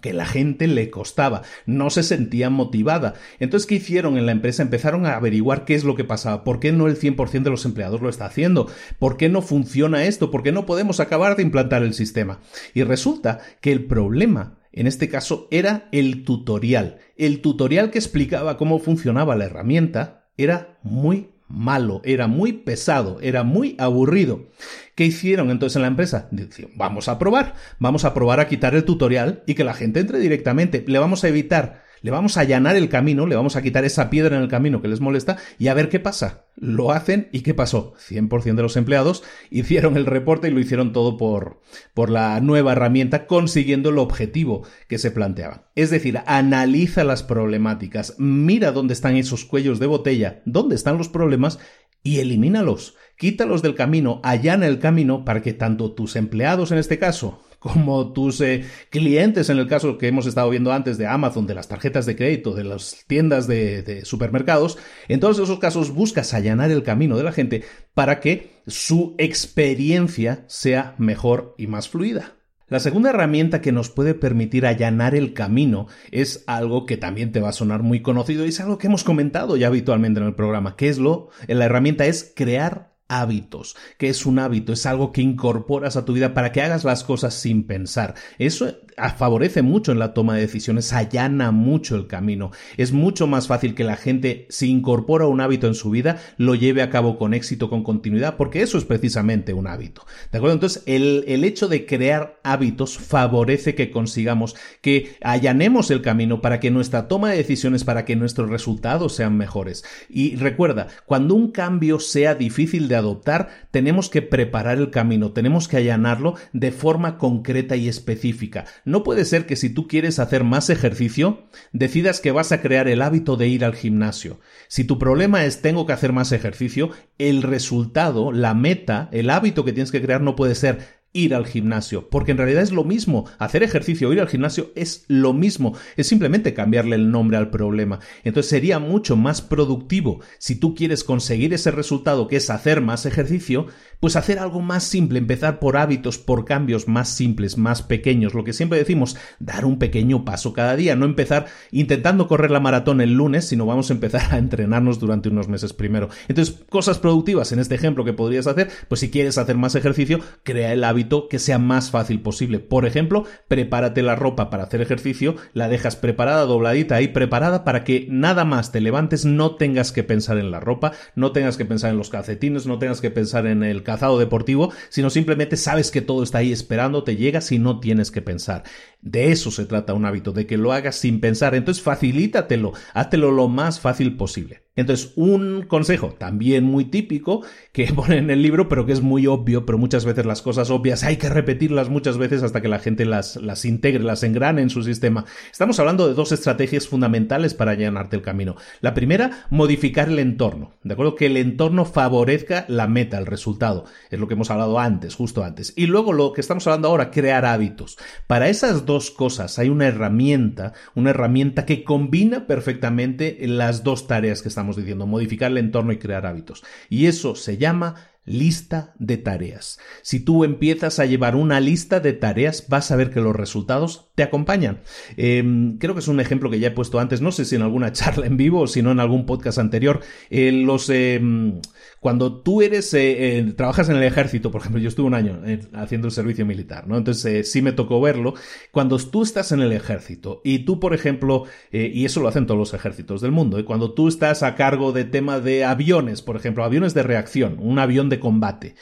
Que 0.00 0.12
la 0.12 0.26
gente 0.26 0.66
le 0.66 0.90
costaba, 0.90 1.42
no 1.66 1.90
se 1.90 2.02
sentía 2.02 2.50
motivada. 2.50 3.14
Entonces, 3.40 3.66
¿qué 3.66 3.76
hicieron 3.76 4.16
en 4.16 4.26
la 4.26 4.32
empresa? 4.32 4.62
Empezaron 4.62 5.06
a 5.06 5.16
averiguar 5.16 5.64
qué 5.64 5.74
es 5.74 5.84
lo 5.84 5.94
que 5.94 6.04
pasaba, 6.04 6.44
por 6.44 6.60
qué 6.60 6.72
no 6.72 6.86
el 6.86 6.98
100% 6.98 7.42
de 7.42 7.50
los 7.50 7.64
empleados 7.64 8.00
lo 8.00 8.08
está 8.08 8.26
haciendo, 8.26 8.70
por 8.98 9.16
qué 9.16 9.28
no 9.28 9.42
funciona 9.42 10.04
esto, 10.04 10.30
por 10.30 10.42
qué 10.42 10.52
no 10.52 10.66
podemos 10.66 11.00
acabar 11.00 11.36
de 11.36 11.42
implantar 11.42 11.82
el 11.82 11.94
sistema. 11.94 12.40
Y 12.74 12.82
resulta 12.84 13.40
que 13.60 13.72
el 13.72 13.84
problema 13.84 14.58
en 14.72 14.86
este 14.86 15.08
caso 15.08 15.48
era 15.50 15.88
el 15.92 16.24
tutorial. 16.24 16.98
El 17.16 17.42
tutorial 17.42 17.90
que 17.90 17.98
explicaba 17.98 18.56
cómo 18.56 18.78
funcionaba 18.78 19.36
la 19.36 19.44
herramienta 19.44 20.30
era 20.36 20.78
muy 20.82 21.30
malo, 21.52 22.00
era 22.04 22.26
muy 22.26 22.52
pesado, 22.52 23.20
era 23.20 23.44
muy 23.44 23.76
aburrido. 23.78 24.48
¿Qué 24.94 25.04
hicieron 25.04 25.50
entonces 25.50 25.76
en 25.76 25.82
la 25.82 25.88
empresa? 25.88 26.28
Dijeron, 26.30 26.72
vamos 26.74 27.08
a 27.08 27.18
probar, 27.18 27.54
vamos 27.78 28.04
a 28.04 28.14
probar 28.14 28.40
a 28.40 28.48
quitar 28.48 28.74
el 28.74 28.84
tutorial 28.84 29.42
y 29.46 29.54
que 29.54 29.64
la 29.64 29.74
gente 29.74 30.00
entre 30.00 30.18
directamente. 30.18 30.84
Le 30.86 30.98
vamos 30.98 31.24
a 31.24 31.28
evitar 31.28 31.82
le 32.02 32.10
vamos 32.10 32.36
a 32.36 32.40
allanar 32.40 32.76
el 32.76 32.88
camino, 32.88 33.26
le 33.26 33.36
vamos 33.36 33.56
a 33.56 33.62
quitar 33.62 33.84
esa 33.84 34.10
piedra 34.10 34.36
en 34.36 34.42
el 34.42 34.48
camino 34.48 34.82
que 34.82 34.88
les 34.88 35.00
molesta 35.00 35.38
y 35.58 35.68
a 35.68 35.74
ver 35.74 35.88
qué 35.88 36.00
pasa. 36.00 36.46
Lo 36.56 36.92
hacen 36.92 37.28
y 37.32 37.40
¿qué 37.40 37.54
pasó? 37.54 37.94
100% 38.08 38.54
de 38.54 38.62
los 38.62 38.76
empleados 38.76 39.22
hicieron 39.50 39.96
el 39.96 40.06
reporte 40.06 40.48
y 40.48 40.50
lo 40.50 40.60
hicieron 40.60 40.92
todo 40.92 41.16
por, 41.16 41.60
por 41.94 42.10
la 42.10 42.38
nueva 42.40 42.72
herramienta 42.72 43.26
consiguiendo 43.26 43.90
el 43.90 43.98
objetivo 43.98 44.66
que 44.88 44.98
se 44.98 45.10
planteaba. 45.10 45.70
Es 45.74 45.90
decir, 45.90 46.20
analiza 46.26 47.04
las 47.04 47.22
problemáticas, 47.22 48.16
mira 48.18 48.72
dónde 48.72 48.92
están 48.92 49.16
esos 49.16 49.44
cuellos 49.44 49.78
de 49.78 49.86
botella, 49.86 50.42
dónde 50.44 50.74
están 50.74 50.98
los 50.98 51.08
problemas 51.08 51.58
y 52.02 52.18
elimínalos. 52.18 52.96
Quítalos 53.16 53.62
del 53.62 53.74
camino, 53.74 54.20
allana 54.24 54.66
el 54.66 54.80
camino 54.80 55.24
para 55.24 55.42
que 55.42 55.52
tanto 55.52 55.92
tus 55.92 56.16
empleados 56.16 56.72
en 56.72 56.78
este 56.78 56.98
caso 56.98 57.40
como 57.62 58.12
tus 58.12 58.40
eh, 58.40 58.64
clientes, 58.90 59.48
en 59.48 59.58
el 59.58 59.68
caso 59.68 59.96
que 59.96 60.08
hemos 60.08 60.26
estado 60.26 60.50
viendo 60.50 60.72
antes 60.72 60.98
de 60.98 61.06
Amazon, 61.06 61.46
de 61.46 61.54
las 61.54 61.68
tarjetas 61.68 62.06
de 62.06 62.16
crédito, 62.16 62.54
de 62.54 62.64
las 62.64 63.04
tiendas 63.06 63.46
de, 63.46 64.02
supermercados, 64.04 64.78
en 65.08 65.20
todos 65.20 65.38
esos 65.38 65.60
casos 65.60 65.92
buscas 65.92 66.34
allanar 66.34 66.70
el 66.70 66.82
camino 66.82 67.16
de 67.16 67.22
la 67.22 67.32
gente 67.32 67.62
para 67.94 68.18
que 68.20 68.62
su 68.66 69.14
experiencia 69.18 70.44
sea 70.48 70.96
mejor 70.98 71.54
y 71.56 71.68
más 71.68 71.88
fluida. 71.88 72.34
La 72.68 72.80
segunda 72.80 73.10
herramienta 73.10 73.60
que 73.60 73.70
nos 73.70 73.90
puede 73.90 74.14
permitir 74.14 74.66
allanar 74.66 75.14
el 75.14 75.34
camino 75.34 75.88
es 76.10 76.42
algo 76.46 76.86
que 76.86 76.96
también 76.96 77.30
te 77.30 77.40
va 77.40 77.50
a 77.50 77.52
sonar 77.52 77.82
muy 77.82 78.00
conocido 78.00 78.44
y 78.44 78.48
es 78.48 78.60
algo 78.60 78.78
que 78.78 78.86
hemos 78.86 79.04
comentado 79.04 79.56
ya 79.56 79.66
habitualmente 79.66 80.20
en 80.20 80.26
el 80.26 80.34
programa, 80.34 80.74
que 80.74 80.88
es 80.88 80.98
lo, 80.98 81.28
la 81.46 81.66
herramienta 81.66 82.06
es 82.06 82.32
crear 82.34 82.91
hábitos. 83.20 83.76
que 83.98 84.08
es 84.08 84.26
un 84.26 84.38
hábito? 84.38 84.72
Es 84.72 84.86
algo 84.86 85.12
que 85.12 85.22
incorporas 85.22 85.96
a 85.96 86.04
tu 86.04 86.12
vida 86.12 86.34
para 86.34 86.52
que 86.52 86.62
hagas 86.62 86.84
las 86.84 87.04
cosas 87.04 87.34
sin 87.34 87.66
pensar. 87.66 88.14
Eso 88.38 88.74
favorece 89.16 89.62
mucho 89.62 89.92
en 89.92 89.98
la 89.98 90.14
toma 90.14 90.34
de 90.34 90.42
decisiones, 90.42 90.92
allana 90.92 91.50
mucho 91.50 91.96
el 91.96 92.06
camino. 92.06 92.50
Es 92.76 92.92
mucho 92.92 93.26
más 93.26 93.46
fácil 93.46 93.74
que 93.74 93.84
la 93.84 93.96
gente, 93.96 94.46
si 94.48 94.70
incorpora 94.70 95.26
un 95.26 95.40
hábito 95.40 95.66
en 95.66 95.74
su 95.74 95.90
vida, 95.90 96.20
lo 96.36 96.54
lleve 96.54 96.82
a 96.82 96.90
cabo 96.90 97.18
con 97.18 97.34
éxito, 97.34 97.68
con 97.68 97.82
continuidad, 97.82 98.36
porque 98.36 98.62
eso 98.62 98.78
es 98.78 98.84
precisamente 98.84 99.52
un 99.52 99.66
hábito. 99.66 100.04
¿De 100.30 100.38
acuerdo? 100.38 100.54
Entonces, 100.54 100.82
el, 100.86 101.24
el 101.28 101.44
hecho 101.44 101.68
de 101.68 101.86
crear 101.86 102.38
hábitos 102.42 102.98
favorece 102.98 103.74
que 103.74 103.90
consigamos 103.90 104.56
que 104.80 105.16
allanemos 105.22 105.90
el 105.90 106.02
camino 106.02 106.40
para 106.40 106.60
que 106.60 106.70
nuestra 106.70 107.08
toma 107.08 107.30
de 107.30 107.36
decisiones, 107.36 107.84
para 107.84 108.04
que 108.04 108.16
nuestros 108.16 108.50
resultados 108.50 109.14
sean 109.14 109.36
mejores. 109.36 109.84
Y 110.08 110.36
recuerda, 110.36 110.88
cuando 111.06 111.34
un 111.34 111.50
cambio 111.50 112.00
sea 112.00 112.34
difícil 112.34 112.88
de 112.88 112.96
adoptar, 112.96 113.48
tenemos 113.70 114.08
que 114.08 114.22
preparar 114.22 114.78
el 114.78 114.90
camino, 114.90 115.32
tenemos 115.32 115.68
que 115.68 115.78
allanarlo 115.78 116.34
de 116.52 116.72
forma 116.72 117.18
concreta 117.18 117.76
y 117.76 117.88
específica. 117.88 118.64
No 118.84 119.04
puede 119.04 119.24
ser 119.24 119.46
que 119.46 119.56
si 119.56 119.70
tú 119.70 119.86
quieres 119.86 120.18
hacer 120.18 120.44
más 120.44 120.70
ejercicio, 120.70 121.46
decidas 121.72 122.20
que 122.20 122.32
vas 122.32 122.52
a 122.52 122.60
crear 122.60 122.88
el 122.88 123.02
hábito 123.02 123.36
de 123.36 123.48
ir 123.48 123.64
al 123.64 123.74
gimnasio. 123.74 124.40
Si 124.68 124.84
tu 124.84 124.98
problema 124.98 125.44
es 125.44 125.62
tengo 125.62 125.86
que 125.86 125.92
hacer 125.92 126.12
más 126.12 126.32
ejercicio, 126.32 126.90
el 127.18 127.42
resultado, 127.42 128.32
la 128.32 128.54
meta, 128.54 129.08
el 129.12 129.30
hábito 129.30 129.64
que 129.64 129.72
tienes 129.72 129.92
que 129.92 130.02
crear 130.02 130.20
no 130.20 130.34
puede 130.34 130.54
ser 130.54 131.02
ir 131.12 131.34
al 131.34 131.46
gimnasio, 131.46 132.08
porque 132.08 132.32
en 132.32 132.38
realidad 132.38 132.62
es 132.62 132.72
lo 132.72 132.84
mismo. 132.84 133.26
Hacer 133.38 133.62
ejercicio 133.62 134.08
o 134.08 134.12
ir 134.12 134.20
al 134.20 134.28
gimnasio 134.28 134.72
es 134.74 135.04
lo 135.08 135.32
mismo, 135.32 135.76
es 135.96 136.06
simplemente 136.06 136.54
cambiarle 136.54 136.96
el 136.96 137.10
nombre 137.10 137.36
al 137.36 137.50
problema. 137.50 138.00
Entonces 138.24 138.50
sería 138.50 138.78
mucho 138.78 139.16
más 139.16 139.42
productivo 139.42 140.20
si 140.38 140.56
tú 140.56 140.74
quieres 140.74 141.04
conseguir 141.04 141.52
ese 141.52 141.70
resultado 141.70 142.28
que 142.28 142.36
es 142.36 142.50
hacer 142.50 142.80
más 142.80 143.06
ejercicio, 143.06 143.66
pues 144.02 144.16
hacer 144.16 144.40
algo 144.40 144.60
más 144.60 144.82
simple, 144.82 145.20
empezar 145.20 145.60
por 145.60 145.76
hábitos, 145.76 146.18
por 146.18 146.44
cambios 146.44 146.88
más 146.88 147.08
simples, 147.08 147.56
más 147.56 147.82
pequeños, 147.82 148.34
lo 148.34 148.42
que 148.42 148.52
siempre 148.52 148.80
decimos, 148.80 149.16
dar 149.38 149.64
un 149.64 149.78
pequeño 149.78 150.24
paso 150.24 150.52
cada 150.52 150.74
día, 150.74 150.96
no 150.96 151.04
empezar 151.04 151.46
intentando 151.70 152.26
correr 152.26 152.50
la 152.50 152.58
maratón 152.58 153.00
el 153.00 153.12
lunes, 153.12 153.44
sino 153.44 153.64
vamos 153.64 153.90
a 153.90 153.92
empezar 153.94 154.34
a 154.34 154.38
entrenarnos 154.38 154.98
durante 154.98 155.28
unos 155.28 155.46
meses 155.46 155.72
primero. 155.72 156.08
Entonces, 156.26 156.64
cosas 156.68 156.98
productivas 156.98 157.52
en 157.52 157.60
este 157.60 157.76
ejemplo 157.76 158.04
que 158.04 158.12
podrías 158.12 158.48
hacer, 158.48 158.70
pues 158.88 159.00
si 159.00 159.08
quieres 159.08 159.38
hacer 159.38 159.56
más 159.56 159.76
ejercicio, 159.76 160.18
crea 160.42 160.72
el 160.72 160.82
hábito 160.82 161.28
que 161.28 161.38
sea 161.38 161.60
más 161.60 161.92
fácil 161.92 162.22
posible. 162.22 162.58
Por 162.58 162.86
ejemplo, 162.86 163.24
prepárate 163.46 164.02
la 164.02 164.16
ropa 164.16 164.50
para 164.50 164.64
hacer 164.64 164.80
ejercicio, 164.80 165.36
la 165.52 165.68
dejas 165.68 165.94
preparada, 165.94 166.44
dobladita 166.44 166.96
ahí 166.96 167.06
preparada 167.06 167.62
para 167.62 167.84
que 167.84 168.08
nada 168.10 168.44
más 168.44 168.72
te 168.72 168.80
levantes, 168.80 169.24
no 169.24 169.54
tengas 169.54 169.92
que 169.92 170.02
pensar 170.02 170.38
en 170.38 170.50
la 170.50 170.58
ropa, 170.58 170.90
no 171.14 171.30
tengas 171.30 171.56
que 171.56 171.66
pensar 171.66 171.92
en 171.92 171.98
los 171.98 172.10
calcetines, 172.10 172.66
no 172.66 172.80
tengas 172.80 173.00
que 173.00 173.12
pensar 173.12 173.46
en 173.46 173.62
el 173.62 173.84
calzado 173.92 174.18
deportivo, 174.18 174.72
sino 174.88 175.10
simplemente 175.10 175.56
sabes 175.56 175.90
que 175.90 176.00
todo 176.00 176.22
está 176.22 176.38
ahí 176.38 176.52
esperando, 176.52 177.04
te 177.04 177.16
llegas 177.16 177.52
y 177.52 177.58
no 177.58 177.78
tienes 177.78 178.10
que 178.10 178.22
pensar. 178.22 178.64
De 179.02 179.32
eso 179.32 179.50
se 179.50 179.66
trata 179.66 179.94
un 179.94 180.06
hábito, 180.06 180.32
de 180.32 180.46
que 180.46 180.56
lo 180.56 180.72
hagas 180.72 180.96
sin 180.96 181.20
pensar. 181.20 181.54
Entonces 181.54 181.82
facilítatelo, 181.82 182.72
háztelo 182.94 183.32
lo 183.32 183.48
más 183.48 183.80
fácil 183.80 184.16
posible. 184.16 184.62
Entonces, 184.74 185.12
un 185.16 185.66
consejo 185.68 186.14
también 186.18 186.64
muy 186.64 186.86
típico 186.86 187.44
que 187.72 187.92
pone 187.94 188.16
en 188.16 188.30
el 188.30 188.40
libro, 188.40 188.68
pero 188.68 188.86
que 188.86 188.92
es 188.92 189.02
muy 189.02 189.26
obvio, 189.26 189.66
pero 189.66 189.76
muchas 189.76 190.06
veces 190.06 190.24
las 190.24 190.40
cosas 190.40 190.70
obvias 190.70 191.04
hay 191.04 191.18
que 191.18 191.28
repetirlas 191.28 191.90
muchas 191.90 192.16
veces 192.16 192.42
hasta 192.42 192.62
que 192.62 192.68
la 192.68 192.78
gente 192.78 193.04
las, 193.04 193.36
las 193.36 193.66
integre, 193.66 194.02
las 194.02 194.22
engrane 194.22 194.62
en 194.62 194.70
su 194.70 194.82
sistema. 194.82 195.26
Estamos 195.50 195.78
hablando 195.78 196.08
de 196.08 196.14
dos 196.14 196.32
estrategias 196.32 196.88
fundamentales 196.88 197.52
para 197.52 197.72
allanarte 197.72 198.16
el 198.16 198.22
camino. 198.22 198.56
La 198.80 198.94
primera, 198.94 199.46
modificar 199.50 200.08
el 200.08 200.18
entorno. 200.18 200.76
¿De 200.82 200.94
acuerdo? 200.94 201.16
Que 201.16 201.26
el 201.26 201.36
entorno 201.36 201.84
favorezca 201.84 202.64
la 202.68 202.86
meta, 202.86 203.18
el 203.18 203.26
resultado. 203.26 203.84
Es 204.10 204.18
lo 204.18 204.26
que 204.26 204.34
hemos 204.34 204.50
hablado 204.50 204.78
antes, 204.78 205.14
justo 205.16 205.44
antes. 205.44 205.74
Y 205.76 205.86
luego 205.86 206.14
lo 206.14 206.32
que 206.32 206.40
estamos 206.40 206.66
hablando 206.66 206.88
ahora, 206.88 207.10
crear 207.10 207.44
hábitos. 207.44 207.98
Para 208.26 208.48
esas 208.48 208.86
cosas 209.10 209.58
hay 209.58 209.68
una 209.68 209.86
herramienta, 209.86 210.72
una 210.94 211.10
herramienta 211.10 211.66
que 211.66 211.84
combina 211.84 212.46
perfectamente 212.46 213.36
las 213.42 213.84
dos 213.84 214.06
tareas 214.06 214.40
que 214.40 214.48
estamos 214.48 214.62
estamos 214.62 214.76
diciendo, 214.76 215.08
modificar 215.08 215.50
el 215.50 215.58
entorno 215.58 215.92
y 215.92 215.98
crear 215.98 216.24
hábitos. 216.24 216.62
Y 216.88 217.06
eso 217.06 217.34
se 217.34 217.58
llama 217.58 217.96
lista 218.24 218.94
de 219.00 219.16
tareas. 219.16 219.80
Si 220.02 220.20
tú 220.20 220.44
empiezas 220.44 221.00
a 221.00 221.06
llevar 221.06 221.34
una 221.34 221.58
lista 221.58 221.98
de 221.98 222.12
tareas, 222.12 222.68
vas 222.68 222.92
a 222.92 222.96
ver 222.96 223.10
que 223.10 223.20
los 223.20 223.34
resultados 223.34 224.12
te 224.14 224.22
acompañan. 224.22 224.82
Em, 225.16 225.78
creo 225.78 225.94
que 225.94 226.00
es 226.00 226.06
un 226.06 226.20
ejemplo 226.20 226.48
que 226.48 226.60
ya 226.60 226.68
he 226.68 226.70
puesto 226.70 227.00
antes, 227.00 227.20
no 227.20 227.32
sé 227.32 227.44
si 227.44 227.56
en 227.56 227.62
alguna 227.62 227.92
charla 227.92 228.26
en 228.26 228.36
vivo 228.36 228.60
o 228.60 228.66
si 228.68 228.82
no 228.82 228.92
en 228.92 229.00
algún 229.00 229.26
podcast 229.26 229.58
anterior. 229.58 230.00
Eh, 230.30 230.52
los, 230.52 230.88
em, 230.88 231.60
cuando 232.02 232.42
tú 232.42 232.62
eres, 232.62 232.92
eh, 232.94 233.38
eh, 233.38 233.52
trabajas 233.56 233.88
en 233.88 233.94
el 233.94 234.02
ejército, 234.02 234.50
por 234.50 234.60
ejemplo, 234.60 234.80
yo 234.80 234.88
estuve 234.88 235.06
un 235.06 235.14
año 235.14 235.40
haciendo 235.72 236.08
el 236.08 236.12
servicio 236.12 236.44
militar, 236.44 236.88
¿no? 236.88 236.96
Entonces 236.96 237.48
sí 237.52 237.62
me 237.62 237.70
tocó 237.70 238.00
verlo. 238.00 238.34
Cuando 238.72 238.98
tú 238.98 239.22
estás 239.22 239.52
en 239.52 239.60
el 239.60 239.70
ejército 239.70 240.40
y 240.42 240.64
tú, 240.64 240.80
por 240.80 240.94
ejemplo, 240.94 241.44
y 241.70 242.04
eso 242.04 242.18
lo 242.18 242.26
hacen 242.26 242.46
todos 242.46 242.58
los 242.58 242.74
ejércitos 242.74 243.20
del 243.20 243.30
mundo, 243.30 243.64
cuando 243.64 243.94
tú 243.94 244.08
estás 244.08 244.42
a 244.42 244.56
cargo 244.56 244.90
de 244.90 245.04
tema 245.04 245.38
de 245.38 245.64
aviones, 245.64 246.22
por 246.22 246.34
ejemplo, 246.34 246.64
aviones 246.64 246.92
de 246.92 247.04
reacción, 247.04 247.58
un 247.60 247.78
avión 247.78 248.08
de 248.08 248.18
combate. 248.18 248.74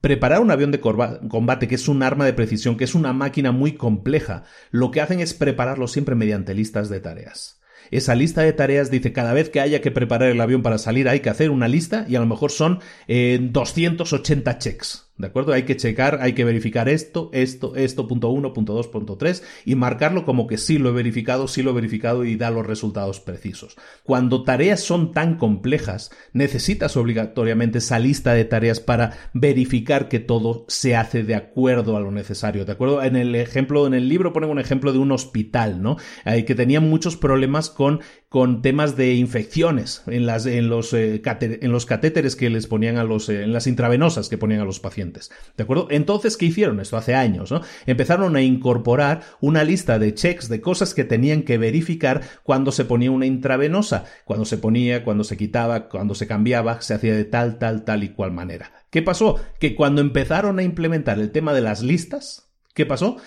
Preparar 0.00 0.40
un 0.40 0.50
avión 0.50 0.72
de 0.72 0.80
combate, 0.80 1.68
que 1.68 1.76
es 1.76 1.86
un 1.86 2.02
arma 2.02 2.24
de 2.24 2.32
precisión, 2.32 2.76
que 2.76 2.82
es 2.82 2.96
una 2.96 3.12
máquina 3.12 3.52
muy 3.52 3.74
compleja, 3.74 4.42
lo 4.72 4.90
que 4.90 5.00
hacen 5.00 5.20
es 5.20 5.32
prepararlo 5.32 5.86
siempre 5.86 6.16
mediante 6.16 6.54
listas 6.54 6.88
de 6.88 6.98
tareas. 6.98 7.60
Esa 7.90 8.14
lista 8.14 8.42
de 8.42 8.52
tareas 8.52 8.90
dice 8.90 9.12
cada 9.12 9.32
vez 9.32 9.50
que 9.50 9.60
haya 9.60 9.80
que 9.80 9.90
preparar 9.90 10.30
el 10.30 10.40
avión 10.40 10.62
para 10.62 10.78
salir 10.78 11.08
hay 11.08 11.20
que 11.20 11.30
hacer 11.30 11.50
una 11.50 11.68
lista 11.68 12.06
y 12.08 12.16
a 12.16 12.20
lo 12.20 12.26
mejor 12.26 12.50
son 12.50 12.80
280 13.08 14.50
eh, 14.50 14.58
checks. 14.58 15.03
¿De 15.16 15.28
acuerdo? 15.28 15.52
Hay 15.52 15.62
que 15.62 15.76
checar, 15.76 16.18
hay 16.20 16.32
que 16.32 16.44
verificar 16.44 16.88
esto, 16.88 17.30
esto, 17.32 17.76
esto, 17.76 18.08
punto 18.08 18.30
uno, 18.30 18.52
punto 18.52 18.74
dos, 18.74 18.88
punto 18.88 19.16
tres, 19.16 19.44
y 19.64 19.76
marcarlo 19.76 20.24
como 20.24 20.48
que 20.48 20.58
sí 20.58 20.76
lo 20.76 20.88
he 20.88 20.92
verificado, 20.92 21.46
sí 21.46 21.62
lo 21.62 21.70
he 21.70 21.74
verificado 21.74 22.24
y 22.24 22.34
da 22.34 22.50
los 22.50 22.66
resultados 22.66 23.20
precisos. 23.20 23.76
Cuando 24.02 24.42
tareas 24.42 24.80
son 24.80 25.12
tan 25.12 25.36
complejas, 25.36 26.10
necesitas 26.32 26.96
obligatoriamente 26.96 27.78
esa 27.78 28.00
lista 28.00 28.34
de 28.34 28.44
tareas 28.44 28.80
para 28.80 29.12
verificar 29.34 30.08
que 30.08 30.18
todo 30.18 30.64
se 30.66 30.96
hace 30.96 31.22
de 31.22 31.36
acuerdo 31.36 31.96
a 31.96 32.00
lo 32.00 32.10
necesario. 32.10 32.64
¿De 32.64 32.72
acuerdo? 32.72 33.00
En 33.00 33.14
el 33.14 33.36
ejemplo, 33.36 33.86
en 33.86 33.94
el 33.94 34.08
libro 34.08 34.32
ponen 34.32 34.50
un 34.50 34.58
ejemplo 34.58 34.92
de 34.92 34.98
un 34.98 35.12
hospital, 35.12 35.80
¿no? 35.80 35.96
Eh, 36.24 36.44
que 36.44 36.56
tenía 36.56 36.80
muchos 36.80 37.16
problemas 37.16 37.70
con 37.70 38.00
con 38.34 38.62
temas 38.62 38.96
de 38.96 39.14
infecciones 39.14 40.02
en, 40.08 40.26
las, 40.26 40.44
en, 40.46 40.68
los, 40.68 40.92
eh, 40.92 41.22
en 41.24 41.70
los 41.70 41.86
catéteres 41.86 42.34
que 42.34 42.50
les 42.50 42.66
ponían 42.66 42.96
a 42.96 43.04
los, 43.04 43.28
eh, 43.28 43.44
en 43.44 43.52
las 43.52 43.68
intravenosas 43.68 44.28
que 44.28 44.38
ponían 44.38 44.60
a 44.60 44.64
los 44.64 44.80
pacientes. 44.80 45.30
¿De 45.56 45.62
acuerdo? 45.62 45.86
Entonces, 45.88 46.36
¿qué 46.36 46.46
hicieron? 46.46 46.80
Esto 46.80 46.96
hace 46.96 47.14
años, 47.14 47.52
¿no? 47.52 47.60
Empezaron 47.86 48.34
a 48.34 48.42
incorporar 48.42 49.22
una 49.40 49.62
lista 49.62 50.00
de 50.00 50.14
checks, 50.14 50.48
de 50.48 50.60
cosas 50.60 50.94
que 50.94 51.04
tenían 51.04 51.44
que 51.44 51.58
verificar 51.58 52.22
cuando 52.42 52.72
se 52.72 52.84
ponía 52.84 53.12
una 53.12 53.26
intravenosa, 53.26 54.04
cuando 54.24 54.46
se 54.46 54.58
ponía, 54.58 55.04
cuando 55.04 55.22
se 55.22 55.36
quitaba, 55.36 55.88
cuando 55.88 56.16
se 56.16 56.26
cambiaba, 56.26 56.80
se 56.80 56.94
hacía 56.94 57.14
de 57.14 57.26
tal, 57.26 57.60
tal, 57.60 57.84
tal 57.84 58.02
y 58.02 58.08
cual 58.08 58.32
manera. 58.32 58.72
¿Qué 58.90 59.00
pasó? 59.00 59.38
Que 59.60 59.76
cuando 59.76 60.00
empezaron 60.00 60.58
a 60.58 60.64
implementar 60.64 61.20
el 61.20 61.30
tema 61.30 61.54
de 61.54 61.60
las 61.60 61.82
listas, 61.82 62.48
¿qué 62.74 62.84
pasó? 62.84 63.18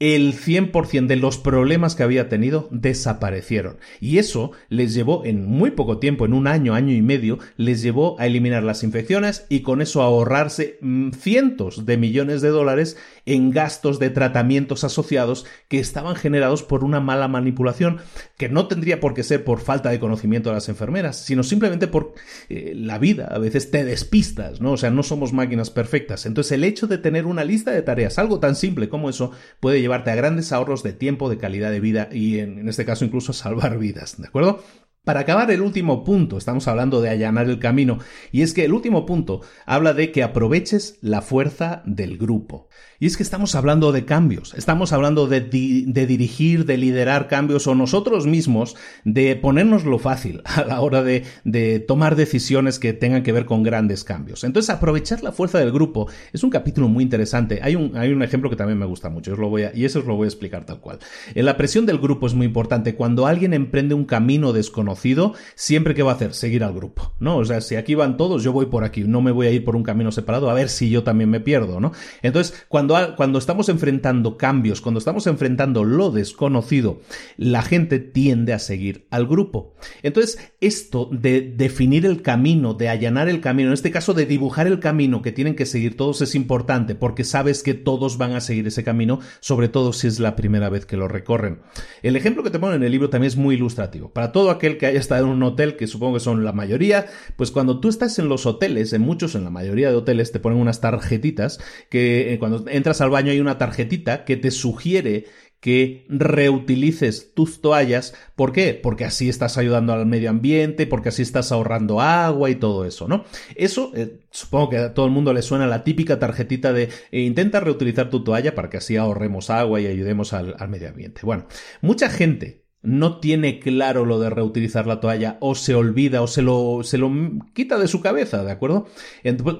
El 0.00 0.34
100% 0.34 1.06
de 1.06 1.16
los 1.16 1.38
problemas 1.38 1.96
que 1.96 2.04
había 2.04 2.28
tenido 2.28 2.68
desaparecieron. 2.70 3.78
Y 4.00 4.18
eso 4.18 4.52
les 4.68 4.94
llevó 4.94 5.24
en 5.24 5.44
muy 5.44 5.72
poco 5.72 5.98
tiempo, 5.98 6.24
en 6.24 6.32
un 6.32 6.46
año, 6.46 6.74
año 6.74 6.94
y 6.94 7.02
medio, 7.02 7.38
les 7.56 7.82
llevó 7.82 8.18
a 8.20 8.26
eliminar 8.26 8.62
las 8.62 8.84
infecciones 8.84 9.46
y 9.48 9.60
con 9.60 9.82
eso 9.82 10.02
ahorrarse 10.02 10.78
mm, 10.80 11.10
cientos 11.10 11.84
de 11.84 11.96
millones 11.96 12.42
de 12.42 12.50
dólares 12.50 12.96
en 13.26 13.50
gastos 13.50 13.98
de 13.98 14.10
tratamientos 14.10 14.84
asociados 14.84 15.46
que 15.68 15.80
estaban 15.80 16.14
generados 16.14 16.62
por 16.62 16.84
una 16.84 17.00
mala 17.00 17.28
manipulación 17.28 17.98
que 18.36 18.48
no 18.48 18.68
tendría 18.68 19.00
por 19.00 19.14
qué 19.14 19.22
ser 19.24 19.44
por 19.44 19.60
falta 19.60 19.90
de 19.90 19.98
conocimiento 19.98 20.50
de 20.50 20.54
las 20.54 20.68
enfermeras, 20.68 21.16
sino 21.24 21.42
simplemente 21.42 21.88
por 21.88 22.14
eh, 22.48 22.72
la 22.74 22.98
vida. 22.98 23.28
A 23.30 23.38
veces 23.38 23.70
te 23.70 23.84
despistas, 23.84 24.60
¿no? 24.60 24.72
O 24.72 24.76
sea, 24.76 24.90
no 24.90 25.02
somos 25.02 25.32
máquinas 25.32 25.70
perfectas. 25.70 26.24
Entonces 26.24 26.52
el 26.52 26.64
hecho 26.64 26.86
de 26.86 26.98
tener 26.98 27.26
una 27.26 27.44
lista 27.44 27.72
de 27.72 27.82
tareas, 27.82 28.18
algo 28.18 28.38
tan 28.38 28.54
simple 28.54 28.88
como 28.88 29.10
eso, 29.10 29.32
puede 29.60 29.80
llevarte 29.88 30.10
a 30.10 30.14
grandes 30.14 30.52
ahorros 30.52 30.82
de 30.82 30.92
tiempo, 30.92 31.30
de 31.30 31.38
calidad 31.38 31.70
de 31.70 31.80
vida 31.80 32.08
y 32.12 32.38
en, 32.38 32.58
en 32.58 32.68
este 32.68 32.84
caso 32.84 33.04
incluso 33.04 33.32
salvar 33.32 33.78
vidas, 33.78 34.20
¿de 34.20 34.28
acuerdo? 34.28 34.62
Para 35.08 35.20
acabar 35.20 35.50
el 35.50 35.62
último 35.62 36.04
punto, 36.04 36.36
estamos 36.36 36.68
hablando 36.68 37.00
de 37.00 37.08
allanar 37.08 37.48
el 37.48 37.58
camino, 37.58 37.98
y 38.30 38.42
es 38.42 38.52
que 38.52 38.66
el 38.66 38.74
último 38.74 39.06
punto 39.06 39.40
habla 39.64 39.94
de 39.94 40.12
que 40.12 40.22
aproveches 40.22 40.98
la 41.00 41.22
fuerza 41.22 41.82
del 41.86 42.18
grupo. 42.18 42.68
Y 43.00 43.06
es 43.06 43.16
que 43.16 43.22
estamos 43.22 43.54
hablando 43.54 43.92
de 43.92 44.04
cambios, 44.04 44.54
estamos 44.54 44.92
hablando 44.92 45.28
de, 45.28 45.40
dirigir, 45.40 46.64
de 46.64 46.76
liderar 46.76 47.28
cambios 47.28 47.68
o 47.68 47.76
nosotros 47.76 48.26
mismos 48.26 48.74
de 49.04 49.36
ponernos 49.36 49.84
lo 49.84 50.00
fácil 50.00 50.42
a 50.44 50.64
la 50.64 50.80
hora 50.80 51.04
de, 51.04 51.84
tomar 51.86 52.16
decisiones 52.16 52.80
que 52.80 52.92
tengan 52.92 53.22
que 53.22 53.30
ver 53.30 53.46
con 53.46 53.62
grandes 53.62 54.02
cambios. 54.02 54.42
Entonces, 54.42 54.70
aprovechar 54.70 55.22
la 55.22 55.30
fuerza 55.30 55.60
del 55.60 55.70
grupo 55.70 56.08
es 56.32 56.42
un 56.42 56.50
capítulo 56.50 56.88
muy 56.88 57.04
interesante. 57.04 57.60
Hay 57.62 57.76
un, 57.76 57.96
hay 57.96 58.10
un 58.10 58.22
ejemplo 58.24 58.50
que 58.50 58.56
también 58.56 58.78
me 58.78 58.86
gusta 58.86 59.10
mucho 59.10 59.36
y 59.74 59.84
eso 59.84 60.00
os 60.00 60.04
lo 60.04 60.16
voy 60.16 60.24
a 60.24 60.28
explicar 60.28 60.64
tal 60.64 60.80
cual. 60.80 60.98
En 61.36 61.44
la 61.44 61.56
presión 61.56 61.86
del 61.86 61.98
grupo 61.98 62.26
es 62.26 62.34
muy 62.34 62.46
importante. 62.46 62.96
Cuando 62.96 63.26
alguien 63.26 63.54
emprende 63.54 63.94
un 63.94 64.06
camino 64.06 64.52
desconocido, 64.52 65.34
siempre 65.54 65.94
que 65.94 66.02
va 66.02 66.12
a 66.12 66.14
hacer, 66.16 66.34
seguir 66.34 66.64
al 66.64 66.74
grupo, 66.74 67.12
¿no? 67.20 67.36
O 67.36 67.44
sea, 67.44 67.60
si 67.60 67.76
aquí 67.76 67.94
van 67.94 68.16
todos, 68.16 68.42
yo 68.42 68.52
voy 68.52 68.66
por 68.66 68.82
aquí, 68.82 69.04
no 69.04 69.20
me 69.20 69.30
voy 69.30 69.46
a 69.46 69.52
ir 69.52 69.64
por 69.64 69.76
un 69.76 69.84
camino 69.84 70.10
separado 70.10 70.50
a 70.50 70.54
ver 70.54 70.68
si 70.68 70.90
yo 70.90 71.04
también 71.04 71.30
me 71.30 71.38
pierdo, 71.38 71.78
¿no? 71.78 71.92
Entonces, 72.22 72.66
cuando 72.68 72.87
cuando, 73.16 73.38
estamos 73.38 73.68
enfrentando 73.68 74.36
cambios, 74.36 74.80
cuando 74.80 74.98
estamos 74.98 75.26
enfrentando 75.26 75.84
lo 75.84 76.10
desconocido, 76.10 77.00
la 77.36 77.62
gente 77.62 77.98
tiende 77.98 78.52
a 78.52 78.58
seguir 78.58 79.06
al 79.10 79.26
grupo. 79.26 79.74
Entonces, 80.02 80.38
esto 80.60 81.08
de 81.12 81.40
definir 81.40 82.06
el 82.06 82.22
camino, 82.22 82.74
de 82.74 82.88
allanar 82.88 83.28
el 83.28 83.40
camino, 83.40 83.68
en 83.68 83.74
este 83.74 83.90
caso 83.90 84.14
de 84.14 84.26
dibujar 84.26 84.66
el 84.66 84.80
camino 84.80 85.22
que 85.22 85.32
tienen 85.32 85.54
que 85.54 85.66
seguir 85.66 85.96
todos 85.96 86.20
es 86.22 86.34
importante 86.34 86.94
porque 86.94 87.24
sabes 87.24 87.62
que 87.62 87.74
todos 87.74 88.18
van 88.18 88.32
a 88.32 88.40
seguir 88.40 88.66
ese 88.66 88.84
camino, 88.84 89.20
sobre 89.40 89.68
todo 89.68 89.92
si 89.92 90.06
es 90.06 90.20
la 90.20 90.36
primera 90.36 90.68
vez 90.68 90.86
que 90.86 90.96
lo 90.96 91.08
recorren. 91.08 91.60
El 92.02 92.16
ejemplo 92.16 92.42
que 92.42 92.50
te 92.50 92.58
pongo 92.58 92.74
en 92.74 92.82
el 92.82 92.92
libro 92.92 93.10
también 93.10 93.28
es 93.28 93.36
muy 93.36 93.56
ilustrativo. 93.56 94.10
Para 94.10 94.32
todo 94.32 94.50
aquel 94.50 94.78
que 94.78 94.86
haya 94.86 94.98
estado 94.98 95.26
en 95.26 95.32
un 95.32 95.42
hotel, 95.42 95.76
que 95.76 95.86
supongo 95.86 96.14
que 96.14 96.20
son 96.20 96.44
la 96.44 96.52
mayoría, 96.52 97.06
pues 97.36 97.50
cuando 97.50 97.80
tú 97.80 97.88
estás 97.88 98.18
en 98.18 98.28
los 98.28 98.46
hoteles, 98.46 98.92
en 98.92 99.02
muchos, 99.02 99.34
en 99.34 99.44
la 99.44 99.50
mayoría 99.50 99.90
de 99.90 99.96
hoteles, 99.96 100.32
te 100.32 100.40
ponen 100.40 100.58
unas 100.58 100.80
tarjetitas 100.80 101.60
que 101.88 102.32
eh, 102.32 102.38
cuando 102.38 102.64
entras 102.78 103.02
al 103.02 103.10
baño 103.10 103.30
hay 103.30 103.40
una 103.40 103.58
tarjetita 103.58 104.24
que 104.24 104.38
te 104.38 104.50
sugiere 104.50 105.26
que 105.60 106.06
reutilices 106.08 107.34
tus 107.34 107.60
toallas. 107.60 108.14
¿Por 108.36 108.52
qué? 108.52 108.78
Porque 108.80 109.04
así 109.04 109.28
estás 109.28 109.58
ayudando 109.58 109.92
al 109.92 110.06
medio 110.06 110.30
ambiente, 110.30 110.86
porque 110.86 111.08
así 111.08 111.22
estás 111.22 111.52
ahorrando 111.52 112.00
agua 112.00 112.48
y 112.50 112.54
todo 112.54 112.84
eso, 112.84 113.08
¿no? 113.08 113.24
Eso, 113.56 113.92
eh, 113.94 114.20
supongo 114.30 114.70
que 114.70 114.78
a 114.78 114.94
todo 114.94 115.06
el 115.06 115.12
mundo 115.12 115.32
le 115.32 115.42
suena 115.42 115.66
la 115.66 115.84
típica 115.84 116.18
tarjetita 116.18 116.72
de 116.72 116.90
eh, 117.10 117.20
intenta 117.20 117.60
reutilizar 117.60 118.08
tu 118.08 118.22
toalla 118.22 118.54
para 118.54 118.70
que 118.70 118.76
así 118.76 118.96
ahorremos 118.96 119.50
agua 119.50 119.80
y 119.80 119.86
ayudemos 119.86 120.32
al 120.32 120.68
medio 120.68 120.88
ambiente. 120.88 121.22
Bueno, 121.24 121.46
mucha 121.82 122.08
gente 122.08 122.67
no 122.88 123.18
tiene 123.18 123.60
claro 123.60 124.06
lo 124.06 124.18
de 124.18 124.30
reutilizar 124.30 124.86
la 124.86 124.98
toalla 124.98 125.36
o 125.40 125.54
se 125.54 125.74
olvida 125.74 126.22
o 126.22 126.26
se 126.26 126.40
lo, 126.40 126.80
se 126.82 126.96
lo 126.96 127.12
quita 127.52 127.78
de 127.78 127.86
su 127.86 128.00
cabeza, 128.00 128.42
¿de 128.42 128.50
acuerdo? 128.50 128.86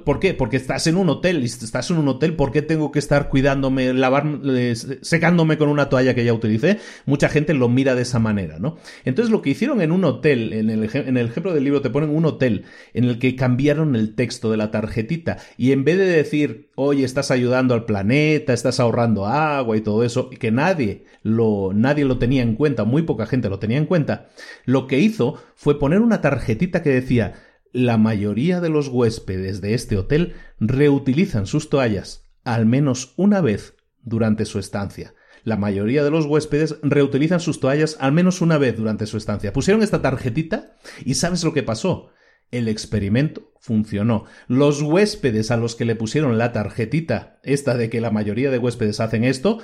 ¿Por 0.05 0.19
qué? 0.19 0.33
Porque 0.33 0.57
estás 0.57 0.87
en 0.87 0.97
un 0.97 1.11
hotel 1.11 1.45
estás 1.45 1.91
en 1.91 1.99
un 1.99 2.09
hotel, 2.09 2.35
¿por 2.35 2.53
qué 2.53 2.63
tengo 2.63 2.91
que 2.91 2.99
estar 2.99 3.29
cuidándome, 3.29 3.93
lavar, 3.93 4.25
secándome 5.03 5.59
con 5.59 5.69
una 5.69 5.91
toalla 5.91 6.15
que 6.15 6.25
ya 6.25 6.33
utilicé? 6.33 6.79
Mucha 7.05 7.29
gente 7.29 7.53
lo 7.53 7.69
mira 7.69 7.95
de 7.95 8.03
esa 8.03 8.19
manera, 8.19 8.59
¿no? 8.59 8.79
Entonces 9.05 9.31
lo 9.31 9.43
que 9.43 9.51
hicieron 9.51 9.83
en 9.83 9.93
un 9.93 10.05
hotel, 10.05 10.55
en 10.55 10.71
el, 10.71 10.91
en 10.95 11.17
el 11.17 11.27
ejemplo 11.27 11.53
del 11.53 11.65
libro 11.65 11.83
te 11.83 11.91
ponen 11.91 12.11
un 12.11 12.25
hotel 12.25 12.65
en 12.95 13.05
el 13.05 13.19
que 13.19 13.37
cambiaron 13.37 13.95
el 13.95 14.15
texto 14.15 14.51
de 14.51 14.57
la 14.57 14.71
tarjetita 14.71 15.37
y 15.59 15.73
en 15.73 15.85
vez 15.85 15.99
de 15.99 16.07
decir, 16.07 16.71
oye, 16.77 17.05
estás 17.05 17.31
ayudando 17.31 17.75
al 17.75 17.85
planeta, 17.85 18.55
estás 18.55 18.81
ahorrando 18.81 19.27
agua 19.27 19.77
y 19.77 19.83
todo 19.83 20.03
eso, 20.03 20.31
que 20.31 20.51
nadie 20.51 21.05
lo, 21.23 21.73
nadie 21.75 22.05
lo 22.05 22.19
tenía 22.19 22.43
en 22.43 22.55
cuenta, 22.55 22.85
muy 22.85 23.03
poca 23.19 23.27
gente 23.27 23.49
lo 23.49 23.59
tenía 23.59 23.79
en 23.79 23.87
cuenta, 23.87 24.29
lo 24.65 24.87
que 24.87 25.01
hizo 25.01 25.43
fue 25.57 25.81
poner 25.81 26.01
una 26.01 26.21
tarjetita 26.21 26.83
que 26.83 26.91
decía 26.91 27.35
la 27.73 27.99
mayoría 27.99 28.61
de 28.61 28.69
los 28.69 28.89
huéspedes 28.89 29.61
de 29.61 29.75
este 29.75 29.97
hotel 29.97 30.35
reutilizan 30.61 31.47
sus 31.47 31.69
toallas 31.69 32.23
al 32.45 32.65
menos 32.65 33.15
una 33.17 33.41
vez 33.41 33.75
durante 34.03 34.45
su 34.45 34.61
estancia. 34.61 35.15
La 35.43 35.57
mayoría 35.57 36.05
de 36.05 36.11
los 36.11 36.27
huéspedes 36.27 36.77
reutilizan 36.83 37.41
sus 37.41 37.59
toallas 37.59 37.97
al 38.01 38.13
menos 38.13 38.41
una 38.41 38.57
vez 38.57 38.77
durante 38.77 39.07
su 39.07 39.17
estancia. 39.17 39.53
Pusieron 39.53 39.83
esta 39.83 40.01
tarjetita 40.01 40.77
y 41.05 41.15
¿sabes 41.15 41.43
lo 41.43 41.53
que 41.53 41.65
pasó? 41.65 42.11
El 42.51 42.69
experimento 42.69 43.53
funcionó. 43.61 44.27
Los 44.47 44.81
huéspedes 44.81 45.51
a 45.51 45.57
los 45.57 45.75
que 45.75 45.85
le 45.85 45.97
pusieron 45.97 46.39
la 46.39 46.53
tarjetita, 46.53 47.41
esta 47.43 47.77
de 47.77 47.91
que 47.91 48.01
la 48.01 48.11
mayoría 48.11 48.51
de 48.51 48.59
huéspedes 48.59 49.01
hacen 49.01 49.25
esto, 49.25 49.59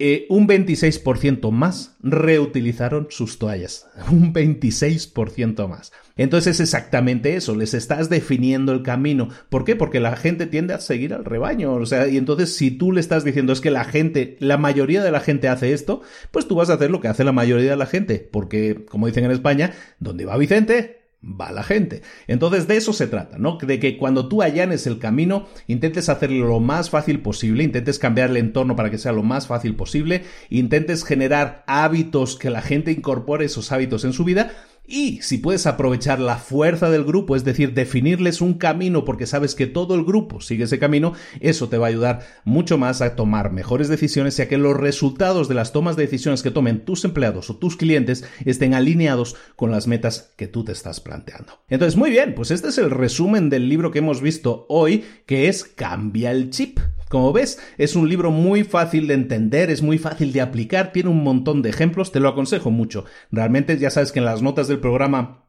eh, 0.00 0.26
un 0.28 0.46
26% 0.46 1.50
más 1.50 1.96
reutilizaron 2.02 3.08
sus 3.10 3.38
toallas. 3.38 3.88
Un 4.10 4.32
26% 4.32 5.68
más. 5.68 5.92
Entonces 6.16 6.54
es 6.54 6.60
exactamente 6.60 7.36
eso, 7.36 7.54
les 7.54 7.74
estás 7.74 8.08
definiendo 8.08 8.72
el 8.72 8.82
camino. 8.82 9.28
¿Por 9.48 9.64
qué? 9.64 9.76
Porque 9.76 10.00
la 10.00 10.16
gente 10.16 10.46
tiende 10.46 10.74
a 10.74 10.80
seguir 10.80 11.14
al 11.14 11.24
rebaño. 11.24 11.72
O 11.74 11.86
sea, 11.86 12.08
y 12.08 12.16
entonces 12.16 12.54
si 12.56 12.70
tú 12.70 12.92
le 12.92 13.00
estás 13.00 13.24
diciendo 13.24 13.52
es 13.52 13.60
que 13.60 13.70
la 13.70 13.84
gente, 13.84 14.36
la 14.40 14.56
mayoría 14.56 15.02
de 15.02 15.12
la 15.12 15.20
gente 15.20 15.48
hace 15.48 15.72
esto, 15.72 16.02
pues 16.30 16.46
tú 16.46 16.56
vas 16.56 16.70
a 16.70 16.74
hacer 16.74 16.90
lo 16.90 17.00
que 17.00 17.08
hace 17.08 17.24
la 17.24 17.32
mayoría 17.32 17.70
de 17.70 17.76
la 17.76 17.86
gente. 17.86 18.28
Porque, 18.32 18.84
como 18.88 19.06
dicen 19.06 19.24
en 19.24 19.30
España, 19.30 19.72
donde 20.00 20.24
va 20.24 20.36
Vicente, 20.36 20.97
va 21.22 21.50
la 21.50 21.62
gente. 21.62 22.02
Entonces 22.26 22.68
de 22.68 22.76
eso 22.76 22.92
se 22.92 23.06
trata, 23.06 23.38
¿no? 23.38 23.58
De 23.58 23.80
que 23.80 23.96
cuando 23.96 24.28
tú 24.28 24.42
allanes 24.42 24.86
el 24.86 24.98
camino, 24.98 25.46
intentes 25.66 26.08
hacerlo 26.08 26.46
lo 26.46 26.60
más 26.60 26.90
fácil 26.90 27.20
posible, 27.20 27.64
intentes 27.64 27.98
cambiar 27.98 28.30
el 28.30 28.36
entorno 28.36 28.76
para 28.76 28.90
que 28.90 28.98
sea 28.98 29.12
lo 29.12 29.22
más 29.22 29.46
fácil 29.46 29.74
posible, 29.74 30.24
intentes 30.48 31.04
generar 31.04 31.64
hábitos 31.66 32.36
que 32.36 32.50
la 32.50 32.62
gente 32.62 32.92
incorpore 32.92 33.46
esos 33.46 33.72
hábitos 33.72 34.04
en 34.04 34.12
su 34.12 34.24
vida 34.24 34.52
y 34.88 35.20
si 35.20 35.36
puedes 35.36 35.66
aprovechar 35.66 36.18
la 36.18 36.38
fuerza 36.38 36.88
del 36.88 37.04
grupo, 37.04 37.36
es 37.36 37.44
decir, 37.44 37.74
definirles 37.74 38.40
un 38.40 38.54
camino 38.54 39.04
porque 39.04 39.26
sabes 39.26 39.54
que 39.54 39.66
todo 39.66 39.94
el 39.94 40.02
grupo 40.02 40.40
sigue 40.40 40.64
ese 40.64 40.78
camino, 40.78 41.12
eso 41.40 41.68
te 41.68 41.76
va 41.76 41.86
a 41.86 41.90
ayudar 41.90 42.26
mucho 42.44 42.78
más 42.78 43.02
a 43.02 43.14
tomar 43.14 43.52
mejores 43.52 43.88
decisiones 43.88 44.38
y 44.38 44.42
a 44.42 44.48
que 44.48 44.56
los 44.56 44.74
resultados 44.74 45.46
de 45.46 45.54
las 45.54 45.72
tomas 45.72 45.96
de 45.96 46.04
decisiones 46.04 46.42
que 46.42 46.50
tomen 46.50 46.86
tus 46.86 47.04
empleados 47.04 47.50
o 47.50 47.56
tus 47.56 47.76
clientes 47.76 48.24
estén 48.46 48.72
alineados 48.72 49.36
con 49.56 49.70
las 49.70 49.86
metas 49.86 50.32
que 50.36 50.48
tú 50.48 50.64
te 50.64 50.72
estás 50.72 51.00
planteando. 51.00 51.60
Entonces, 51.68 51.96
muy 51.96 52.08
bien, 52.08 52.34
pues 52.34 52.50
este 52.50 52.68
es 52.68 52.78
el 52.78 52.90
resumen 52.90 53.50
del 53.50 53.68
libro 53.68 53.90
que 53.90 53.98
hemos 53.98 54.22
visto 54.22 54.64
hoy, 54.70 55.04
que 55.26 55.48
es 55.48 55.64
Cambia 55.64 56.30
el 56.30 56.48
chip. 56.48 56.80
Como 57.08 57.32
ves, 57.32 57.58
es 57.78 57.96
un 57.96 58.08
libro 58.08 58.30
muy 58.30 58.64
fácil 58.64 59.06
de 59.06 59.14
entender, 59.14 59.70
es 59.70 59.82
muy 59.82 59.98
fácil 59.98 60.32
de 60.32 60.40
aplicar, 60.40 60.92
tiene 60.92 61.08
un 61.08 61.22
montón 61.22 61.62
de 61.62 61.70
ejemplos, 61.70 62.12
te 62.12 62.20
lo 62.20 62.28
aconsejo 62.28 62.70
mucho. 62.70 63.04
Realmente 63.30 63.78
ya 63.78 63.90
sabes 63.90 64.12
que 64.12 64.18
en 64.18 64.26
las 64.26 64.42
notas 64.42 64.68
del 64.68 64.80
programa 64.80 65.47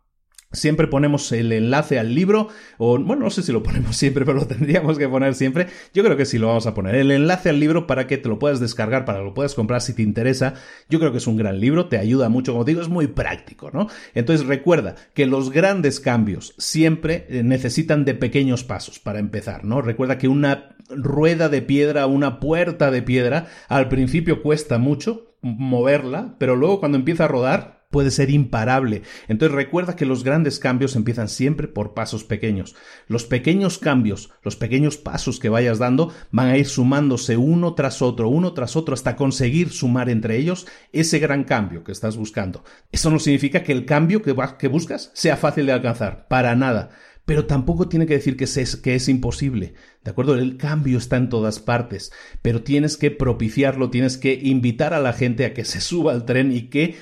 Siempre 0.52 0.88
ponemos 0.88 1.32
el 1.32 1.52
enlace 1.52 2.00
al 2.00 2.16
libro, 2.16 2.48
o 2.80 2.98
bueno, 2.98 3.26
no 3.26 3.30
sé 3.30 3.44
si 3.44 3.52
lo 3.52 3.62
ponemos 3.62 3.96
siempre, 3.98 4.26
pero 4.26 4.40
lo 4.40 4.48
tendríamos 4.48 4.98
que 4.98 5.08
poner 5.08 5.36
siempre. 5.36 5.68
Yo 5.94 6.04
creo 6.04 6.18
que 6.18 6.26
sí 6.26 6.40
lo 6.40 6.48
vamos 6.48 6.66
a 6.66 6.74
poner. 6.74 6.96
El 6.96 7.12
enlace 7.12 7.50
al 7.50 7.60
libro 7.60 7.86
para 7.86 8.08
que 8.08 8.18
te 8.18 8.30
lo 8.30 8.40
puedas 8.40 8.60
descargar, 8.60 9.06
para 9.06 9.20
que 9.20 9.26
lo 9.26 9.36
puedas 9.36 9.54
comprar 9.54 9.82
si 9.82 9.94
te 9.94 10.02
interesa. 10.02 10.56
Yo 10.90 11.00
creo 11.00 11.12
que 11.12 11.20
es 11.20 11.28
un 11.28 11.38
gran 11.38 11.60
libro, 11.60 11.86
te 11.86 12.00
ayuda 12.00 12.30
mucho, 12.30 12.54
como 12.54 12.64
digo, 12.64 12.82
es 12.82 12.90
muy 12.90 13.06
práctico, 13.06 13.70
¿no? 13.72 13.90
Entonces 14.16 14.48
recuerda 14.48 14.96
que 15.14 15.28
los 15.28 15.52
grandes 15.52 16.00
cambios 16.00 16.56
siempre 16.58 17.28
eh, 17.30 17.44
necesitan 17.44 18.04
de 18.04 18.16
pequeños 18.16 18.64
pasos 18.64 18.98
para 18.98 19.20
empezar, 19.20 19.66
¿no? 19.66 19.84
Recuerda 19.84 20.18
que 20.18 20.28
una 20.28 20.76
rueda 20.90 21.50
de 21.50 21.62
piedra, 21.62 22.08
una 22.08 22.40
puerta 22.40 22.90
de 22.90 23.04
piedra, 23.04 23.48
al 23.68 23.88
principio 23.88 24.42
cuesta 24.42 24.80
mucho 24.80 25.36
moverla, 25.42 26.36
pero 26.40 26.56
luego 26.56 26.80
cuando 26.80 26.98
empieza 26.98 27.26
a 27.26 27.28
rodar, 27.28 27.79
puede 27.90 28.12
ser 28.12 28.30
imparable. 28.30 29.02
Entonces 29.28 29.56
recuerda 29.56 29.96
que 29.96 30.06
los 30.06 30.24
grandes 30.24 30.60
cambios 30.60 30.96
empiezan 30.96 31.28
siempre 31.28 31.68
por 31.68 31.94
pasos 31.94 32.24
pequeños. 32.24 32.76
Los 33.08 33.26
pequeños 33.26 33.80
cambios, 33.80 34.30
los 34.44 34.56
pequeños 34.56 34.98
pasos 34.98 35.40
que 35.40 35.50
vayas 35.50 35.80
dando 35.80 36.14
van 36.32 36.50
a 36.50 36.58
ir 36.58 36.68
sumándose 36.68 37.36
uno 37.38 37.74
tras 37.74 38.02
otro, 38.02 38.30
uno 38.30 38.54
tras 38.54 38.76
otro, 38.76 38.94
hasta 38.94 39.16
conseguir 39.16 39.72
sumar 39.72 40.10
entre 40.10 40.38
ellos 40.38 40.68
ese 40.94 41.18
gran 41.20 41.44
cambio 41.44 41.84
que 41.84 41.92
estás 41.92 42.16
buscando. 42.16 42.64
Eso 42.92 43.10
no 43.10 43.20
significa 43.20 43.64
que 43.64 43.72
el 43.72 43.86
cambio 43.86 44.22
que, 44.22 44.34
buscas 44.70 45.12
sea 45.16 45.36
fácil 45.36 45.66
de 45.66 45.74
alcanzar, 45.74 46.28
para 46.28 46.56
nada 46.56 46.92
pero 47.26 47.46
tampoco 47.46 47.88
tiene 47.88 48.08
que 48.08 48.16
decir 48.16 48.36
que 48.36 48.46
es, 48.46 48.76
que 48.78 48.96
es 48.96 49.08
imposible. 49.08 49.76
¿De 50.04 50.10
acuerdo? 50.10 50.34
El 50.34 50.58
cambio 50.58 50.98
está 50.98 51.16
en 51.18 51.30
todas 51.30 51.60
partes, 51.60 52.12
pero 52.42 52.64
tienes 52.64 52.98
que 52.98 53.12
propiciarlo, 53.12 53.92
tienes 53.92 54.18
que 54.18 54.34
invitar 54.34 54.96
a 54.96 55.00
la 55.00 55.14
gente 55.14 55.46
a 55.46 55.54
que 55.54 55.64
se 55.64 55.80
suba 55.80 56.12
al 56.12 56.26
tren 56.26 56.52
y 56.52 56.70
que 56.70 56.96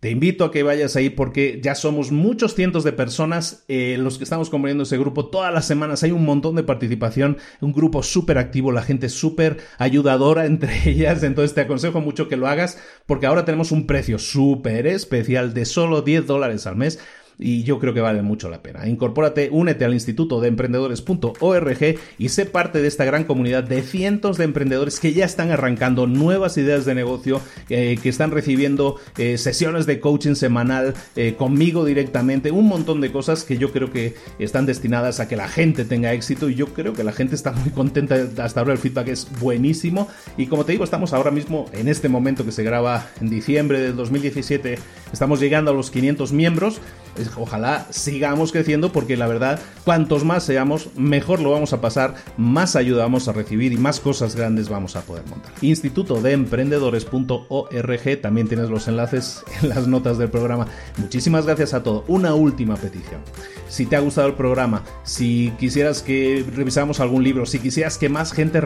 Te 0.00 0.08
invito 0.08 0.46
a 0.46 0.50
que 0.50 0.62
vayas 0.62 0.96
ahí 0.96 1.10
porque 1.10 1.60
ya 1.62 1.74
somos 1.74 2.10
muchos 2.10 2.54
cientos 2.54 2.84
de 2.84 2.92
personas 2.94 3.64
eh, 3.68 3.96
los 3.98 4.16
que 4.16 4.24
estamos 4.24 4.48
componiendo 4.48 4.84
ese 4.84 4.96
grupo. 4.96 5.26
Todas 5.26 5.52
las 5.52 5.66
semanas 5.66 6.02
hay 6.02 6.10
un 6.10 6.24
montón 6.24 6.56
de 6.56 6.62
participación, 6.62 7.36
un 7.60 7.74
grupo 7.74 8.02
súper 8.02 8.38
activo, 8.38 8.72
la 8.72 8.80
gente 8.80 9.10
súper 9.10 9.58
ayudadora 9.76 10.46
entre 10.46 10.88
ellas. 10.88 11.22
Entonces 11.22 11.54
te 11.54 11.60
aconsejo 11.60 12.00
mucho 12.00 12.28
que 12.28 12.38
lo 12.38 12.48
hagas 12.48 12.78
porque 13.04 13.26
ahora 13.26 13.44
tenemos 13.44 13.72
un 13.72 13.86
precio 13.86 14.18
súper 14.18 14.86
especial 14.86 15.52
de 15.52 15.66
solo 15.66 16.00
10 16.00 16.26
dólares 16.26 16.66
al 16.66 16.76
mes 16.76 16.98
y 17.40 17.62
yo 17.62 17.78
creo 17.78 17.94
que 17.94 18.00
vale 18.00 18.22
mucho 18.22 18.50
la 18.50 18.62
pena. 18.62 18.86
Incorpórate, 18.86 19.48
únete 19.50 19.84
al 19.84 19.94
Instituto 19.94 20.40
de 20.40 20.48
Emprendedores.org 20.48 21.98
y 22.18 22.28
sé 22.28 22.46
parte 22.46 22.82
de 22.82 22.88
esta 22.88 23.04
gran 23.04 23.24
comunidad 23.24 23.64
de 23.64 23.82
cientos 23.82 24.36
de 24.36 24.44
emprendedores 24.44 25.00
que 25.00 25.14
ya 25.14 25.24
están 25.24 25.50
arrancando 25.50 26.06
nuevas 26.06 26.56
ideas 26.58 26.84
de 26.84 26.94
negocio, 26.94 27.40
eh, 27.70 27.98
que 28.02 28.10
están 28.10 28.30
recibiendo 28.30 28.96
eh, 29.16 29.38
sesiones 29.38 29.86
de 29.86 30.00
coaching 30.00 30.34
semanal 30.34 30.94
eh, 31.16 31.34
conmigo 31.36 31.84
directamente, 31.84 32.50
un 32.50 32.68
montón 32.68 33.00
de 33.00 33.10
cosas 33.10 33.44
que 33.44 33.56
yo 33.56 33.72
creo 33.72 33.90
que 33.90 34.14
están 34.38 34.66
destinadas 34.66 35.20
a 35.20 35.28
que 35.28 35.36
la 35.36 35.48
gente 35.48 35.84
tenga 35.84 36.12
éxito 36.12 36.50
y 36.50 36.54
yo 36.54 36.66
creo 36.66 36.92
que 36.92 37.04
la 37.04 37.12
gente 37.12 37.34
está 37.34 37.52
muy 37.52 37.70
contenta. 37.70 38.16
Hasta 38.42 38.60
ahora 38.60 38.72
el 38.72 38.78
feedback 38.78 39.08
es 39.08 39.28
buenísimo 39.40 40.08
y 40.36 40.46
como 40.46 40.64
te 40.64 40.72
digo, 40.72 40.84
estamos 40.84 41.12
ahora 41.14 41.30
mismo 41.30 41.66
en 41.72 41.88
este 41.88 42.08
momento 42.08 42.44
que 42.44 42.52
se 42.52 42.62
graba 42.62 43.06
en 43.20 43.30
diciembre 43.30 43.80
del 43.80 43.96
2017, 43.96 44.78
estamos 45.12 45.40
llegando 45.40 45.70
a 45.70 45.74
los 45.74 45.90
500 45.90 46.32
miembros 46.32 46.80
ojalá 47.36 47.86
sigamos 47.90 48.52
creciendo 48.52 48.92
porque 48.92 49.16
la 49.16 49.26
verdad, 49.26 49.60
cuantos 49.84 50.24
más 50.24 50.44
seamos, 50.44 50.88
mejor 50.96 51.40
lo 51.40 51.50
vamos 51.50 51.72
a 51.72 51.80
pasar, 51.80 52.14
más 52.36 52.76
ayuda 52.76 53.02
vamos 53.02 53.28
a 53.28 53.32
recibir 53.32 53.72
y 53.72 53.76
más 53.76 54.00
cosas 54.00 54.36
grandes 54.36 54.68
vamos 54.68 54.96
a 54.96 55.02
poder 55.02 55.26
montar. 55.26 55.52
Instituto 55.60 56.20
de 56.20 56.32
Emprendedores.org, 56.32 58.20
también 58.20 58.48
tienes 58.48 58.70
los 58.70 58.88
enlaces 58.88 59.42
en 59.62 59.68
las 59.68 59.86
notas 59.86 60.18
del 60.18 60.30
programa. 60.30 60.66
Muchísimas 60.96 61.46
gracias 61.46 61.74
a 61.74 61.82
todos. 61.82 62.04
Una 62.08 62.34
última 62.34 62.76
petición. 62.76 63.20
Si 63.70 63.86
te 63.86 63.94
ha 63.94 64.00
gustado 64.00 64.26
el 64.26 64.34
programa, 64.34 64.82
si 65.04 65.52
quisieras 65.58 66.02
que 66.02 66.44
revisáramos 66.54 66.98
algún 66.98 67.22
libro, 67.22 67.46
si 67.46 67.60
quisieras 67.60 67.96
que 67.98 68.08
más 68.08 68.32
gente 68.32 68.60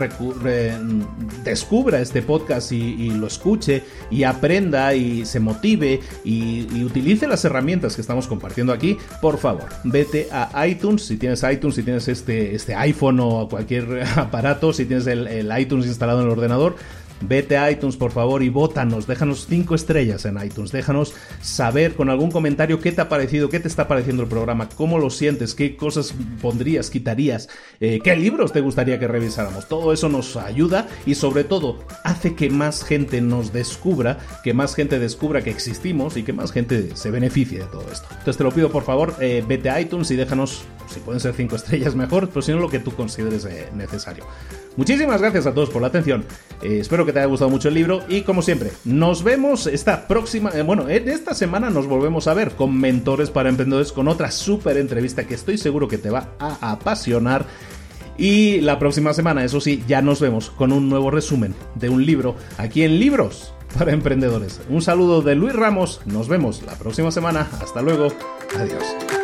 descubra 1.45 2.01
este 2.01 2.23
podcast 2.23 2.73
y, 2.73 3.11
lo 3.11 3.27
escuche 3.27 3.83
y 4.11 4.25
aprenda 4.25 4.95
y 4.95 5.27
se 5.27 5.41
motive 5.41 6.01
y, 6.25 6.83
utilice 6.83 7.29
las 7.29 7.45
herramientas 7.45 7.95
que 7.95 8.01
estamos 8.01 8.27
compartiendo 8.27 8.73
aquí, 8.73 8.97
por 9.21 9.39
favor, 9.39 9.67
vete 9.85 10.29
a 10.33 10.67
iTunes, 10.67 11.03
si 11.03 11.19
tienes 11.19 11.43
iTunes, 11.43 11.77
si 11.77 11.83
tienes 11.83 12.09
este, 12.09 12.55
este 12.55 12.75
iPhone 12.75 13.21
o 13.21 13.47
cualquier 13.49 14.05
aparato, 14.17 14.73
si 14.73 14.87
tienes 14.87 15.07
el 15.07 15.53
iTunes 15.59 15.87
instalado 15.87 16.21
en 16.21 16.27
el 16.27 16.33
ordenador, 16.33 16.77
Vete 17.21 17.57
a 17.57 17.71
iTunes, 17.71 17.97
por 17.97 18.11
favor, 18.11 18.43
y 18.43 18.49
votanos. 18.49 19.07
Déjanos 19.07 19.47
cinco 19.49 19.75
estrellas 19.75 20.25
en 20.25 20.39
iTunes. 20.43 20.73
Déjanos 20.73 21.15
saber 21.41 21.95
con 21.95 22.11
algún 22.11 22.31
comentario 22.31 22.81
qué 22.81 22.93
te 22.93 23.01
ha 23.01 23.09
parecido, 23.09 23.49
qué 23.49 23.61
te 23.61 23.69
está 23.69 23.89
pareciendo 23.89 24.23
el 24.23 24.29
programa, 24.29 24.69
cómo 24.69 24.99
lo 24.99 25.11
sientes, 25.11 25.55
qué 25.55 25.77
cosas 25.77 26.15
pondrías, 26.43 26.91
quitarías, 26.91 27.49
eh, 27.81 28.01
qué 28.03 28.17
libros 28.17 28.53
te 28.53 28.61
gustaría 28.61 28.99
que 28.99 29.09
revisáramos. 29.09 29.69
Todo 29.69 29.93
eso 29.93 30.09
nos 30.09 30.37
ayuda 30.37 30.89
y 31.07 31.15
sobre 31.15 31.45
todo 31.45 31.85
hace 32.03 32.35
que 32.35 32.51
más 32.51 32.85
gente 32.85 33.21
nos 33.21 33.53
descubra, 33.53 34.19
que 34.43 34.55
más 34.55 34.75
gente 34.75 34.99
descubra 34.99 35.43
que 35.43 35.51
existimos 35.51 36.17
y 36.17 36.23
que 36.23 36.33
más 36.33 36.53
gente 36.53 36.95
se 36.95 37.11
beneficie 37.11 37.61
de 37.61 37.67
todo 37.67 37.85
esto. 37.91 38.07
Entonces 38.11 38.37
te 38.37 38.45
lo 38.45 38.53
pido, 38.53 38.71
por 38.71 38.85
favor, 38.85 39.15
eh, 39.21 39.43
vete 39.47 39.71
a 39.71 39.81
iTunes 39.81 40.11
y 40.11 40.17
déjanos, 40.17 40.65
si 40.89 41.01
pueden 41.01 41.21
ser 41.21 41.35
cinco 41.35 41.57
estrellas 41.57 41.95
mejor, 41.95 42.29
pero 42.29 42.43
si 42.43 42.53
no 42.53 42.59
lo 42.59 42.69
que 42.69 42.79
tú 42.79 42.93
consideres 42.93 43.45
eh, 43.45 43.69
necesario. 43.75 44.27
Muchísimas 44.77 45.21
gracias 45.21 45.47
a 45.47 45.55
todos 45.55 45.71
por 45.71 45.83
la 45.83 45.89
atención. 45.89 46.25
Eh, 46.63 46.79
espero 46.81 47.07
que 47.07 47.13
te 47.13 47.21
haya 47.21 47.29
gustado 47.29 47.51
mucho 47.51 47.69
el 47.69 47.75
libro 47.75 48.03
y 48.09 48.23
como 48.23 48.43
siempre, 48.43 48.73
nos 48.85 49.23
vemos 49.23 49.67
esta 49.67 50.07
próxima, 50.09 50.51
eh, 50.51 50.63
bueno, 50.63 50.89
en 50.89 51.09
esta 51.09 51.35
semana 51.35 51.71
nos 51.71 51.87
volvemos 51.87 52.27
a 52.27 52.35
ver 52.35 52.53
con 52.53 52.77
Mentores 52.77 53.31
para 53.31 53.49
Emprendedores 53.49 53.93
con 53.93 54.09
otra 54.09 54.31
súper 54.31 54.77
entrevista 54.77 55.27
que 55.27 55.35
estoy 55.35 55.59
seguro 55.59 55.89
que 55.89 55.99
te 55.99 56.11
va 56.11 56.31
a 56.39 56.73
apasionar. 56.73 57.47
Y 58.17 58.61
la 58.61 58.79
próxima 58.79 59.13
semana, 59.13 59.45
eso 59.45 59.61
sí, 59.61 59.83
ya 59.89 60.01
nos 60.01 60.21
vemos 60.21 60.51
con 60.51 60.73
un 60.73 60.89
nuevo 60.89 61.11
resumen 61.11 61.55
de 61.75 61.89
un 61.89 62.07
libro 62.07 62.37
aquí 62.59 62.85
en 62.85 63.01
Libros 63.01 63.53
para 63.77 63.93
Emprendedores. 63.93 64.61
Un 64.69 64.83
saludo 64.83 65.23
de 65.23 65.35
Luis 65.35 65.55
Ramos, 65.55 66.01
nos 66.07 66.29
vemos 66.29 66.63
la 66.63 66.79
próxima 66.79 67.11
semana, 67.11 67.49
hasta 67.61 67.83
luego, 67.83 68.13
adiós. 68.57 69.24